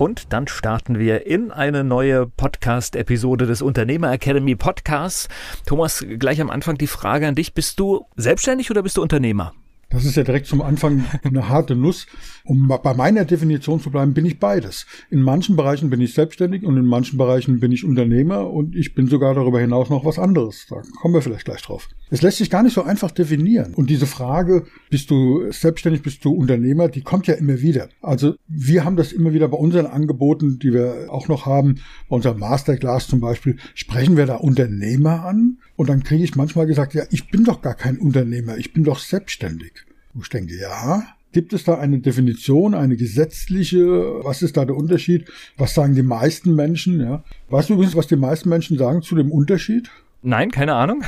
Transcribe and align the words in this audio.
Und 0.00 0.32
dann 0.32 0.48
starten 0.48 0.98
wir 0.98 1.26
in 1.26 1.50
eine 1.50 1.84
neue 1.84 2.26
Podcast-Episode 2.26 3.44
des 3.44 3.60
Unternehmer 3.60 4.10
Academy 4.10 4.56
Podcasts. 4.56 5.28
Thomas, 5.66 6.02
gleich 6.18 6.40
am 6.40 6.48
Anfang 6.48 6.78
die 6.78 6.86
Frage 6.86 7.28
an 7.28 7.34
dich. 7.34 7.52
Bist 7.52 7.78
du 7.78 8.06
selbstständig 8.16 8.70
oder 8.70 8.82
bist 8.82 8.96
du 8.96 9.02
Unternehmer? 9.02 9.52
Das 9.90 10.04
ist 10.04 10.16
ja 10.16 10.22
direkt 10.22 10.46
zum 10.46 10.62
Anfang 10.62 11.04
eine 11.24 11.48
harte 11.48 11.74
Nuss. 11.74 12.06
Um 12.44 12.68
bei 12.68 12.94
meiner 12.94 13.24
Definition 13.24 13.80
zu 13.80 13.90
bleiben, 13.90 14.14
bin 14.14 14.24
ich 14.24 14.38
beides. 14.38 14.86
In 15.10 15.20
manchen 15.20 15.56
Bereichen 15.56 15.90
bin 15.90 16.00
ich 16.00 16.14
selbstständig 16.14 16.64
und 16.64 16.76
in 16.76 16.86
manchen 16.86 17.18
Bereichen 17.18 17.58
bin 17.58 17.72
ich 17.72 17.84
Unternehmer 17.84 18.50
und 18.50 18.76
ich 18.76 18.94
bin 18.94 19.08
sogar 19.08 19.34
darüber 19.34 19.58
hinaus 19.60 19.90
noch 19.90 20.04
was 20.04 20.18
anderes. 20.18 20.66
Da 20.70 20.82
kommen 21.00 21.14
wir 21.14 21.22
vielleicht 21.22 21.44
gleich 21.44 21.62
drauf. 21.62 21.88
Es 22.08 22.22
lässt 22.22 22.38
sich 22.38 22.50
gar 22.50 22.62
nicht 22.62 22.74
so 22.74 22.82
einfach 22.82 23.10
definieren. 23.10 23.74
Und 23.74 23.90
diese 23.90 24.06
Frage, 24.06 24.64
bist 24.90 25.10
du 25.10 25.50
selbstständig, 25.50 26.02
bist 26.02 26.24
du 26.24 26.32
Unternehmer, 26.32 26.88
die 26.88 27.02
kommt 27.02 27.26
ja 27.26 27.34
immer 27.34 27.60
wieder. 27.60 27.88
Also 28.00 28.36
wir 28.46 28.84
haben 28.84 28.96
das 28.96 29.10
immer 29.10 29.32
wieder 29.32 29.48
bei 29.48 29.58
unseren 29.58 29.86
Angeboten, 29.86 30.60
die 30.60 30.72
wir 30.72 31.06
auch 31.08 31.26
noch 31.26 31.46
haben, 31.46 31.80
bei 32.08 32.16
unserem 32.16 32.38
Masterclass 32.38 33.08
zum 33.08 33.20
Beispiel, 33.20 33.56
sprechen 33.74 34.16
wir 34.16 34.26
da 34.26 34.36
Unternehmer 34.36 35.24
an 35.24 35.58
und 35.76 35.88
dann 35.88 36.02
kriege 36.04 36.22
ich 36.22 36.36
manchmal 36.36 36.66
gesagt, 36.66 36.94
ja, 36.94 37.04
ich 37.10 37.28
bin 37.30 37.44
doch 37.44 37.60
gar 37.60 37.74
kein 37.74 37.98
Unternehmer, 37.98 38.56
ich 38.56 38.72
bin 38.72 38.84
doch 38.84 38.98
selbstständig. 38.98 39.79
Und 40.14 40.22
ich 40.22 40.28
denke, 40.28 40.56
ja, 40.58 41.02
Gibt 41.32 41.52
es 41.52 41.62
da 41.62 41.78
eine 41.78 42.00
Definition, 42.00 42.74
eine 42.74 42.96
gesetzliche? 42.96 44.24
Was 44.24 44.42
ist 44.42 44.56
da 44.56 44.64
der 44.64 44.74
Unterschied? 44.74 45.30
Was 45.56 45.74
sagen 45.74 45.94
die 45.94 46.02
meisten 46.02 46.56
Menschen? 46.56 47.00
Ja? 47.00 47.22
Weißt 47.50 47.68
du 47.68 47.74
übrigens, 47.74 47.94
was 47.94 48.08
die 48.08 48.16
meisten 48.16 48.48
Menschen 48.48 48.76
sagen 48.76 49.02
zu 49.02 49.14
dem 49.14 49.30
Unterschied? 49.30 49.90
Nein, 50.22 50.50
keine 50.50 50.74
Ahnung. 50.74 51.04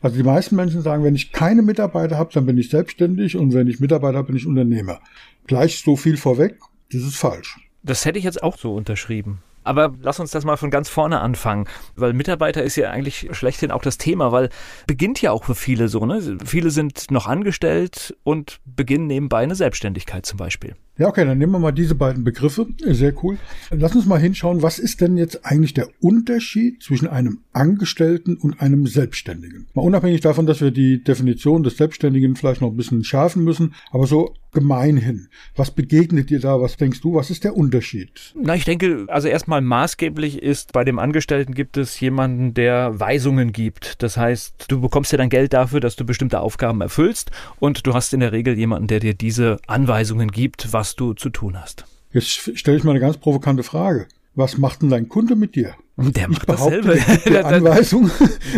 Also 0.00 0.16
die 0.16 0.22
meisten 0.22 0.54
Menschen 0.54 0.82
sagen, 0.82 1.02
wenn 1.02 1.16
ich 1.16 1.32
keine 1.32 1.62
Mitarbeiter 1.62 2.18
habe, 2.18 2.32
dann 2.32 2.46
bin 2.46 2.56
ich 2.56 2.68
selbstständig 2.68 3.36
und 3.36 3.52
wenn 3.52 3.66
ich 3.66 3.80
Mitarbeiter 3.80 4.18
habe, 4.18 4.28
bin 4.28 4.36
ich 4.36 4.46
Unternehmer. 4.46 5.00
Gleich 5.46 5.80
so 5.80 5.96
viel 5.96 6.18
vorweg, 6.18 6.58
das 6.92 7.02
ist 7.02 7.16
falsch. 7.16 7.58
Das 7.82 8.04
hätte 8.04 8.18
ich 8.18 8.24
jetzt 8.24 8.42
auch 8.42 8.56
so 8.56 8.74
unterschrieben. 8.74 9.42
Aber 9.64 9.94
lass 10.00 10.20
uns 10.20 10.30
das 10.30 10.44
mal 10.44 10.56
von 10.56 10.70
ganz 10.70 10.88
vorne 10.88 11.20
anfangen, 11.20 11.66
weil 11.96 12.12
Mitarbeiter 12.12 12.62
ist 12.62 12.76
ja 12.76 12.90
eigentlich 12.90 13.28
schlechthin 13.32 13.70
auch 13.70 13.82
das 13.82 13.98
Thema, 13.98 14.30
weil 14.30 14.50
beginnt 14.86 15.20
ja 15.20 15.32
auch 15.32 15.44
für 15.44 15.54
viele 15.54 15.88
so, 15.88 16.06
ne? 16.06 16.38
Viele 16.44 16.70
sind 16.70 17.10
noch 17.10 17.26
angestellt 17.26 18.16
und 18.22 18.60
beginnen 18.64 19.06
nebenbei 19.06 19.38
eine 19.38 19.54
Selbstständigkeit 19.54 20.26
zum 20.26 20.36
Beispiel. 20.36 20.74
Ja, 20.96 21.08
okay, 21.08 21.24
dann 21.24 21.38
nehmen 21.38 21.52
wir 21.52 21.58
mal 21.58 21.72
diese 21.72 21.94
beiden 21.96 22.22
Begriffe. 22.22 22.66
Sehr 22.84 23.12
cool. 23.24 23.38
Lass 23.70 23.96
uns 23.96 24.06
mal 24.06 24.20
hinschauen, 24.20 24.62
was 24.62 24.78
ist 24.78 25.00
denn 25.00 25.16
jetzt 25.16 25.44
eigentlich 25.44 25.74
der 25.74 25.88
Unterschied 26.00 26.82
zwischen 26.82 27.08
einem 27.08 27.40
Angestellten 27.54 28.36
und 28.36 28.60
einem 28.60 28.86
Selbstständigen? 28.86 29.66
Mal 29.74 29.82
unabhängig 29.82 30.20
davon, 30.20 30.46
dass 30.46 30.60
wir 30.60 30.70
die 30.70 31.02
Definition 31.02 31.62
des 31.64 31.76
Selbstständigen 31.76 32.36
vielleicht 32.36 32.60
noch 32.60 32.70
ein 32.70 32.76
bisschen 32.76 33.04
schärfen 33.04 33.44
müssen, 33.44 33.74
aber 33.90 34.06
so 34.06 34.34
gemeinhin. 34.52 35.28
Was 35.56 35.72
begegnet 35.72 36.30
dir 36.30 36.38
da? 36.38 36.60
Was 36.60 36.76
denkst 36.76 37.00
du? 37.00 37.14
Was 37.14 37.30
ist 37.30 37.42
der 37.42 37.56
Unterschied? 37.56 38.32
Na, 38.40 38.54
ich 38.54 38.64
denke, 38.64 39.06
also 39.08 39.26
erstmal 39.26 39.60
maßgeblich 39.60 40.40
ist, 40.40 40.72
bei 40.72 40.84
dem 40.84 41.00
Angestellten 41.00 41.54
gibt 41.54 41.76
es 41.76 41.98
jemanden, 41.98 42.54
der 42.54 43.00
Weisungen 43.00 43.50
gibt. 43.50 44.00
Das 44.00 44.16
heißt, 44.16 44.66
du 44.68 44.80
bekommst 44.80 45.10
ja 45.10 45.18
dann 45.18 45.28
Geld 45.28 45.52
dafür, 45.52 45.80
dass 45.80 45.96
du 45.96 46.04
bestimmte 46.04 46.38
Aufgaben 46.38 46.80
erfüllst 46.82 47.32
und 47.58 47.84
du 47.84 47.94
hast 47.94 48.14
in 48.14 48.20
der 48.20 48.30
Regel 48.30 48.56
jemanden, 48.56 48.86
der 48.86 49.00
dir 49.00 49.14
diese 49.14 49.58
Anweisungen 49.66 50.30
gibt, 50.30 50.72
was 50.72 50.84
was 50.84 50.96
du 50.96 51.14
zu 51.14 51.30
tun 51.30 51.58
hast. 51.58 51.86
Jetzt 52.12 52.58
stelle 52.58 52.76
ich 52.76 52.84
mal 52.84 52.90
eine 52.90 53.00
ganz 53.00 53.16
provokante 53.16 53.62
Frage. 53.62 54.06
Was 54.36 54.58
macht 54.58 54.82
denn 54.82 54.90
dein 54.90 55.08
Kunde 55.08 55.36
mit 55.36 55.54
dir? 55.54 55.76
Der 55.96 56.28
macht 56.28 56.48
dasselbe. 56.48 56.98
Die 57.24 57.38
Anweisung. 57.38 58.10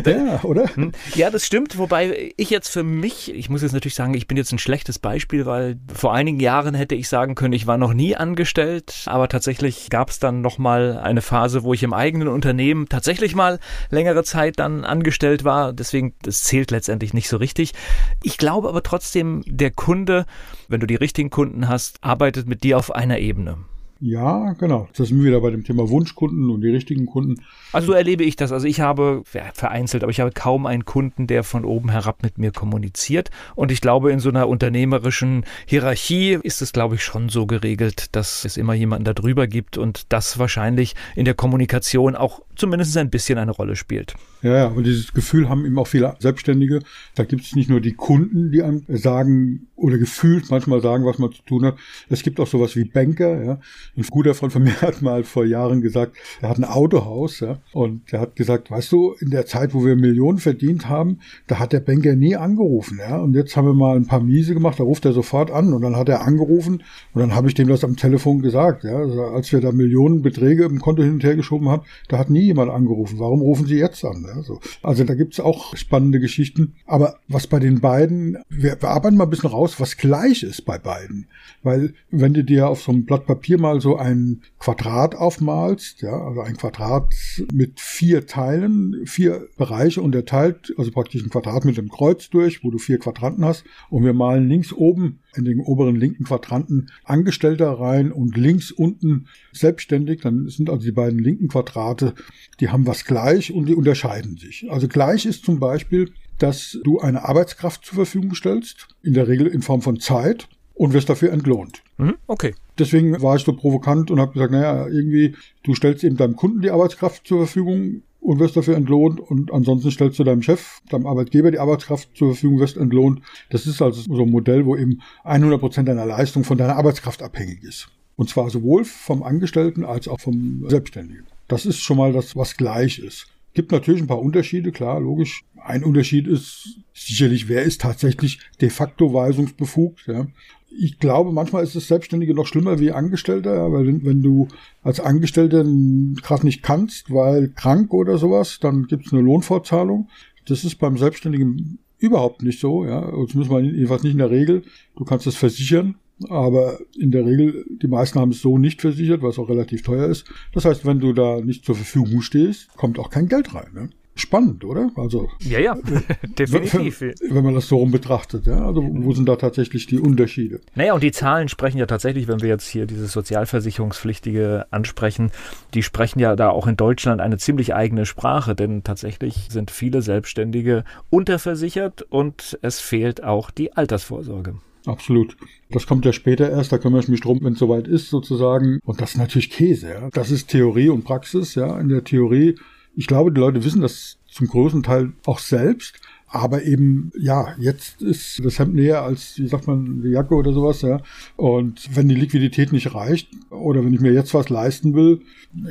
ja, 0.07 0.43
oder? 0.43 0.75
Hm. 0.75 0.93
Ja, 1.15 1.29
das 1.29 1.45
stimmt. 1.45 1.77
Wobei 1.77 2.33
ich 2.39 2.49
jetzt 2.49 2.71
für 2.71 2.83
mich, 2.83 3.35
ich 3.35 3.51
muss 3.51 3.61
jetzt 3.61 3.75
natürlich 3.75 3.95
sagen, 3.95 4.15
ich 4.15 4.27
bin 4.27 4.39
jetzt 4.39 4.53
ein 4.53 4.59
schlechtes 4.59 4.99
Beispiel, 4.99 5.45
weil 5.45 5.79
vor 5.95 6.15
einigen 6.15 6.41
Jahren 6.41 6.75
hätte 6.75 6.95
ich 6.95 7.11
sagen 7.11 7.35
können, 7.35 7.53
ich 7.53 7.67
war 7.67 7.77
noch 7.77 7.93
nie 7.93 8.17
angestellt, 8.17 9.03
aber 9.05 9.29
tatsächlich 9.29 9.91
gab 9.91 10.09
es 10.09 10.19
dann 10.19 10.41
noch 10.41 10.57
mal 10.57 10.99
eine 10.99 11.21
Phase, 11.21 11.63
wo 11.63 11.75
ich 11.75 11.83
im 11.83 11.93
eigenen 11.93 12.29
Unternehmen 12.29 12.89
tatsächlich 12.89 13.35
mal 13.35 13.59
längere 13.91 14.25
Zeit 14.25 14.59
dann 14.59 14.85
angestellt 14.85 15.45
war. 15.45 15.75
Deswegen, 15.75 16.15
das 16.23 16.43
zählt 16.43 16.71
letztendlich 16.71 17.13
nicht 17.13 17.29
so 17.29 17.37
richtig. 17.37 17.75
Ich 18.23 18.39
glaube 18.39 18.71
aber 18.71 18.83
trotzdem, 18.83 19.43
der 19.47 19.73
Kunde, 19.73 20.25
wenn 20.69 20.81
du 20.81 20.87
die 20.87 20.95
richtigen 20.95 21.29
Kunden 21.29 21.69
hast, 21.69 22.03
arbeitet 22.03 22.47
mit 22.47 22.65
dir 22.65 22.79
auf 22.79 22.95
einer 22.95 23.19
Ebene. 23.19 23.59
Ja, 24.01 24.53
genau. 24.55 24.89
Das 24.95 25.09
sind 25.09 25.19
wir 25.19 25.29
wieder 25.29 25.41
bei 25.41 25.51
dem 25.51 25.65
Thema 25.65 25.89
Wunschkunden 25.89 26.51
und 26.51 26.61
die 26.61 26.71
richtigen 26.71 27.07
Kunden. 27.07 27.37
Also 27.73 27.89
so 27.89 27.93
erlebe 27.95 28.25
ich 28.25 28.37
das. 28.37 28.53
Also 28.53 28.67
ich 28.67 28.81
habe 28.81 29.23
vereinzelt, 29.25 30.03
aber 30.03 30.11
ich 30.11 30.21
habe 30.21 30.33
kaum 30.33 30.67
einen 30.67 30.85
Kunden, 30.85 31.27
der 31.27 31.45
von 31.45 31.65
oben 31.65 31.91
herab 31.91 32.23
mit 32.23 32.37
mir 32.37 32.53
kommuniziert. 32.53 33.31
Und 33.55 33.73
ich 33.73 33.81
glaube, 33.81 34.13
in 34.13 34.19
so 34.19 34.29
einer 34.29 34.49
unternehmerischen 34.49 35.45
Hierarchie 35.65 36.39
ist 36.43 36.61
es, 36.61 36.73
glaube 36.73 36.97
ich, 36.97 37.03
schon 37.03 37.31
so 37.31 37.47
geregelt, 37.47 38.15
dass 38.15 38.45
es 38.45 38.59
immer 38.59 38.75
jemanden 38.75 39.05
da 39.05 39.15
drüber 39.15 39.47
gibt 39.47 39.79
und 39.79 40.13
das 40.13 40.39
wahrscheinlich 40.39 40.95
in 41.15 41.25
der 41.25 41.35
Kommunikation 41.35 42.17
auch 42.17 42.43
zumindest 42.57 42.97
ein 42.97 43.11
bisschen 43.11 43.39
eine 43.39 43.53
Rolle 43.53 43.77
spielt. 43.77 44.15
Ja, 44.43 44.55
ja, 44.55 44.67
und 44.67 44.85
dieses 44.85 45.13
Gefühl 45.13 45.49
haben 45.49 45.65
eben 45.65 45.79
auch 45.79 45.87
viele 45.87 46.15
Selbstständige. 46.19 46.81
Da 47.15 47.25
gibt 47.25 47.43
es 47.43 47.57
nicht 47.57 47.71
nur 47.71 47.81
die 47.81 47.95
Kunden, 47.95 48.51
die 48.51 48.63
einem 48.63 48.85
sagen 48.89 49.69
oder 49.77 49.99
gefühlt 49.99 50.51
manchmal 50.51 50.81
sagen, 50.81 51.05
was 51.05 51.19
man 51.19 51.33
zu 51.33 51.43
tun 51.43 51.65
hat. 51.65 51.77
Es 52.09 52.23
gibt 52.23 52.41
auch 52.41 52.47
sowas 52.47 52.77
wie 52.77 52.85
Banker. 52.85 53.45
Ja. 53.45 53.61
Ein 53.97 54.03
guter 54.11 54.35
Freund 54.35 54.53
von 54.53 54.63
mir 54.65 54.81
hat 54.81 55.03
mal 55.03 55.25
vor 55.25 55.45
Jahren 55.45 55.81
gesagt, 55.81 56.17
er 56.41 56.51
hat 56.51 56.59
ein 56.59 56.65
Autohaus 56.65 57.41
ja, 57.41 57.59
und 57.73 58.13
er 58.13 58.21
hat 58.21 58.37
gesagt, 58.37 58.71
weißt 58.71 58.91
du, 58.93 59.15
in 59.21 59.31
der 59.31 59.47
Zeit, 59.47 59.75
wo 59.75 59.85
wir 59.85 59.97
Millionen 59.97 60.39
verdient 60.39 60.89
haben, 60.89 61.19
da 61.47 61.59
hat 61.59 61.73
der 61.73 61.81
Banker 61.81 62.15
nie 62.15 62.37
angerufen. 62.37 62.99
Ja. 62.99 63.19
Und 63.19 63.35
jetzt 63.35 63.57
haben 63.57 63.67
wir 63.67 63.75
mal 63.75 63.97
ein 63.97 64.07
paar 64.07 64.21
Miese 64.21 64.55
gemacht, 64.55 64.81
da 64.81 64.85
ruft 64.85 65.05
er 65.05 65.13
sofort 65.13 65.51
an 65.51 65.73
und 65.73 65.83
dann 65.83 65.97
hat 65.97 66.09
er 66.09 66.23
angerufen 66.23 66.83
und 67.13 67.21
dann 67.21 67.35
habe 67.35 67.49
ich 67.49 67.55
dem 67.55 67.69
das 67.69 67.85
am 67.85 67.97
Telefon 67.97 68.41
gesagt. 68.43 68.85
Ja. 68.85 68.97
Also 68.97 69.23
als 69.25 69.53
wir 69.53 69.61
da 69.61 69.73
Millionenbeträge 69.73 70.65
im 70.65 70.81
Konto 70.81 71.03
hin 71.03 71.15
und 71.15 71.25
her 71.25 71.37
geschoben 71.37 71.69
haben, 71.69 71.83
da 72.09 72.19
hat 72.19 72.31
nie 72.31 72.46
jemand 72.47 72.71
angerufen. 72.71 73.19
Warum 73.19 73.41
rufen 73.41 73.67
Sie 73.67 73.77
jetzt 73.77 74.05
an? 74.05 74.25
Ja, 74.27 74.43
so. 74.43 74.61
Also 74.83 75.05
da 75.05 75.15
gibt's 75.15 75.41
auch 75.41 75.77
spannende 75.77 76.21
Geschichten. 76.21 76.75
Aber 76.87 77.19
was 77.29 77.47
bei 77.47 77.59
den 77.59 77.81
beiden, 77.81 78.39
wir, 78.49 78.81
wir 78.81 78.89
arbeiten 78.89 79.17
mal 79.17 79.25
ein 79.25 79.31
bisschen 79.31 79.51
raus, 79.51 79.79
was 79.79 79.97
gleich 79.97 80.43
ist 80.43 80.65
bei 80.65 80.79
beiden. 80.79 81.27
Weil 81.63 81.95
wenn 82.11 82.35
du 82.35 82.45
dir 82.45 82.69
auf 82.69 82.83
so 82.83 82.93
einem 82.93 83.05
Blatt 83.05 83.27
Papier 83.27 83.59
mal 83.59 83.81
so 83.81 83.97
ein 83.97 84.43
Quadrat 84.59 85.15
aufmalst, 85.15 86.03
ja, 86.03 86.19
also 86.21 86.41
ein 86.41 86.57
Quadrat 86.57 87.15
mit 87.53 87.81
vier 87.81 88.27
Teilen, 88.27 89.03
vier 89.07 89.49
Bereiche 89.57 90.01
unterteilt, 90.01 90.75
also 90.77 90.91
praktisch 90.91 91.23
ein 91.23 91.31
Quadrat 91.31 91.65
mit 91.65 91.79
einem 91.79 91.89
Kreuz 91.89 92.31
durch, 92.31 92.65
wo 92.65 92.71
du 92.71 92.79
vier 92.79 92.99
Quadranten 92.99 93.45
hast. 93.45 93.65
Und 93.91 94.05
wir 94.05 94.13
malen 94.13 94.49
links 94.49 94.73
oben 94.73 95.21
in 95.37 95.45
den 95.45 95.61
oberen 95.61 95.97
linken 95.97 96.25
Quadranten 96.25 96.91
Angestellter 97.05 97.71
rein 97.71 98.13
und 98.13 98.37
links 98.37 98.71
unten 98.71 99.27
selbstständig. 99.53 100.21
Dann 100.23 100.49
sind 100.49 100.71
also 100.71 100.85
die 100.85 100.93
beiden 100.93 101.19
linken 101.19 101.49
Quadrate, 101.49 102.15
die 102.61 102.69
haben 102.69 102.87
was 102.87 103.05
gleich 103.05 103.53
und 103.53 103.67
die 103.67 103.75
unterscheiden 103.75 104.37
sich. 104.37 104.67
Also 104.71 104.89
gleich 104.89 105.27
ist 105.27 105.45
zum 105.45 105.59
Beispiel, 105.59 106.11
dass 106.39 106.79
du 106.85 107.01
eine 107.01 107.27
Arbeitskraft 107.27 107.85
zur 107.85 107.97
Verfügung 107.97 108.35
stellst, 108.35 108.89
in 109.03 109.15
der 109.15 109.29
Regel 109.29 109.47
in 109.47 109.63
Form 109.63 109.83
von 109.83 110.01
Zeit 110.01 110.49
und 110.75 110.93
wirst 110.93 111.09
dafür 111.09 111.33
entlohnt. 111.33 111.83
Mhm, 111.97 112.17
okay. 112.27 112.55
Deswegen 112.79 113.21
war 113.23 113.37
ich 113.37 113.43
so 113.43 113.55
provokant 113.55 114.11
und 114.11 114.21
habe 114.21 114.35
gesagt, 114.35 114.53
naja, 114.53 114.87
irgendwie, 114.87 115.35
du 115.63 115.75
stellst 115.75 116.05
eben 116.05 116.17
deinem 116.17 116.37
Kunden 116.37 116.61
die 116.61 116.71
Arbeitskraft 116.71 117.27
zur 117.27 117.39
Verfügung 117.39 118.03
und 118.27 118.41
wirst 118.41 118.57
dafür 118.57 118.77
entlohnt 118.77 119.21
und 119.21 119.53
ansonsten 119.53 119.91
stellst 119.91 120.19
du 120.19 120.25
deinem 120.25 120.43
Chef, 120.43 120.81
deinem 120.91 121.07
Arbeitgeber 121.07 121.51
die 121.51 121.61
Arbeitskraft 121.61 122.09
zur 122.15 122.33
Verfügung, 122.33 122.59
wirst 122.59 122.77
entlohnt. 122.77 123.21
Das 123.51 123.67
ist 123.67 123.81
also 123.81 124.03
so 124.03 124.23
ein 124.23 124.31
Modell, 124.31 124.67
wo 124.67 124.77
eben 124.77 125.01
100 125.25 125.61
Prozent 125.61 125.89
deiner 125.89 126.07
Leistung 126.07 126.43
von 126.43 126.59
deiner 126.59 126.77
Arbeitskraft 126.77 127.23
abhängig 127.23 127.63
ist. 127.63 127.89
Und 128.17 128.29
zwar 128.29 128.51
sowohl 128.51 128.85
vom 128.85 129.23
Angestellten 129.23 129.85
als 129.85 130.09
auch 130.09 130.21
vom 130.21 130.65
Selbstständigen. 130.69 131.27
Das 131.47 131.67
ist 131.67 131.81
schon 131.81 131.99
mal 131.99 132.13
das, 132.13 132.35
was 132.35 132.57
gleich 132.57 132.99
ist. 132.99 133.29
Gibt 133.55 133.73
natürlich 133.73 134.03
ein 134.03 134.09
paar 134.09 134.21
Unterschiede, 134.21 134.73
klar, 134.73 135.01
logisch. 135.01 135.45
Ein 135.63 135.85
Unterschied 135.85 136.27
ist 136.27 136.81
sicherlich, 136.93 137.49
wer 137.49 137.63
ist 137.63 137.81
tatsächlich 137.81 138.41
de 138.61 138.71
facto 138.71 139.15
weisungsbefugt. 139.15 140.07
Ja. 140.09 140.27
Ich 140.69 140.99
glaube, 140.99 141.33
manchmal 141.33 141.65
ist 141.65 141.75
das 141.77 141.89
Selbstständige 141.89 142.35
noch 142.35 142.47
schlimmer 142.47 142.79
wie 142.79 142.93
Angestellter, 142.93 143.55
ja, 143.55 143.73
weil 143.73 143.87
wenn 144.05 144.23
du 144.23 144.49
als 144.83 145.01
Angestellter 145.01 145.65
gerade 145.65 146.45
nicht 146.45 146.63
kannst, 146.63 147.13
weil 147.13 147.49
krank 147.49 147.95
oder 147.95 148.19
sowas, 148.19 148.59
dann 148.61 148.87
gibt 148.87 149.07
es 149.07 149.13
eine 149.13 149.23
Lohnfortzahlung. 149.23 150.09
Das 150.47 150.65
ist 150.65 150.77
beim 150.77 150.99
Selbstständigen 150.99 151.79
überhaupt 151.99 152.43
nicht 152.43 152.61
so, 152.61 152.85
ja. 152.85 153.03
Zumindest 153.11 153.51
mal 153.51 153.65
jedenfalls 153.65 154.03
nicht 154.03 154.13
in 154.13 154.19
der 154.19 154.31
Regel. 154.31 154.63
Du 154.97 155.05
kannst 155.05 155.27
es 155.27 155.37
versichern, 155.37 155.97
aber 156.29 156.79
in 156.99 157.11
der 157.11 157.25
Regel, 157.25 157.65
die 157.83 157.89
meisten 157.89 158.19
haben 158.19 158.31
es 158.31 158.41
so 158.41 158.59
nicht 158.59 158.81
versichert, 158.81 159.23
was 159.23 159.39
auch 159.39 159.49
relativ 159.49 159.83
teuer 159.83 160.09
ist. 160.09 160.27
Das 160.53 160.65
heißt, 160.65 160.85
wenn 160.87 161.01
du 161.01 161.13
da 161.13 161.41
nicht 161.41 161.65
zur 161.65 161.75
Verfügung 161.75 162.23
stehst, 162.23 162.69
kommt 162.77 162.99
auch 162.99 163.11
kein 163.11 163.29
Geld 163.29 163.55
rein. 163.55 163.71
Ne? 163.75 163.91
Spannend, 164.17 164.65
oder? 164.65 164.91
Also 164.97 165.29
ja, 165.41 165.59
ja, 165.59 165.77
definitiv. 166.39 167.03
Wenn, 167.03 167.15
wenn 167.29 167.45
man 167.45 167.55
das 167.55 167.69
so 167.69 167.77
rum 167.77 167.91
betrachtet, 167.91 168.47
ja. 168.47 168.67
Also 168.67 168.83
wo 168.83 169.13
sind 169.13 169.29
da 169.29 169.37
tatsächlich 169.37 169.87
die 169.87 169.99
Unterschiede? 169.99 170.61
Naja, 170.75 170.95
und 170.95 171.03
die 171.03 171.13
Zahlen 171.13 171.49
sprechen 171.49 171.79
ja 171.79 171.87
tatsächlich, 171.87 172.27
wenn 172.27 172.41
wir 172.41 172.49
jetzt 172.49 172.67
hier 172.67 172.87
dieses 172.87 173.13
Sozialversicherungspflichtige 173.13 174.67
ansprechen, 174.71 175.31
die 175.75 175.83
sprechen 175.83 176.19
ja 176.19 176.35
da 176.35 176.49
auch 176.49 176.67
in 176.67 176.77
Deutschland 176.77 177.21
eine 177.21 177.37
ziemlich 177.37 177.75
eigene 177.75 178.07
Sprache, 178.07 178.55
denn 178.55 178.83
tatsächlich 178.83 179.49
sind 179.51 179.71
viele 179.71 180.01
Selbstständige 180.01 180.85
unterversichert 181.11 182.03
und 182.03 182.59
es 182.63 182.81
fehlt 182.81 183.23
auch 183.23 183.51
die 183.51 183.75
Altersvorsorge. 183.75 184.55
Absolut. 184.87 185.37
Das 185.71 185.87
kommt 185.87 186.05
ja 186.05 186.13
später 186.13 186.49
erst, 186.49 186.73
da 186.73 186.79
kümmere 186.79 187.01
ich 187.01 187.09
mich 187.09 187.21
drum, 187.21 187.41
wenn 187.43 187.55
es 187.55 187.59
soweit 187.59 187.89
ist, 187.89 188.09
sozusagen. 188.09 188.79
Und 188.85 189.01
das 189.01 189.11
ist 189.11 189.19
natürlich 189.19 189.51
Käse, 189.51 189.91
ja. 189.91 190.09
Das 190.13 190.31
ist 190.31 190.49
Theorie 190.49 190.89
und 190.89 191.05
Praxis, 191.05 191.57
ja. 191.57 191.79
In 191.79 191.89
der 191.89 192.05
Theorie, 192.05 192.57
ich 192.97 193.07
glaube, 193.07 193.31
die 193.31 193.41
Leute 193.41 193.63
wissen 193.63 193.83
das 193.83 194.19
zum 194.27 194.49
großen 194.49 194.83
Teil 194.83 195.13
auch 195.27 195.39
selbst. 195.39 196.01
Aber 196.29 196.65
eben, 196.65 197.13
ja, 197.17 197.55
jetzt 197.59 198.03
ist 198.03 198.45
das 198.45 198.59
Hemd 198.59 198.75
näher 198.75 199.03
als, 199.03 199.39
wie 199.39 199.47
sagt 199.47 199.69
man, 199.69 200.03
die 200.03 200.11
Jacke 200.11 200.35
oder 200.35 200.53
sowas, 200.53 200.83
ja. 200.83 201.01
Und 201.37 201.89
wenn 201.95 202.09
die 202.09 202.17
Liquidität 202.17 202.73
nicht 202.73 202.95
reicht 202.95 203.29
oder 203.51 203.85
wenn 203.85 203.95
ich 203.95 204.01
mir 204.01 204.13
jetzt 204.13 204.35
was 204.35 204.49
leisten 204.49 204.95
will, 204.95 205.21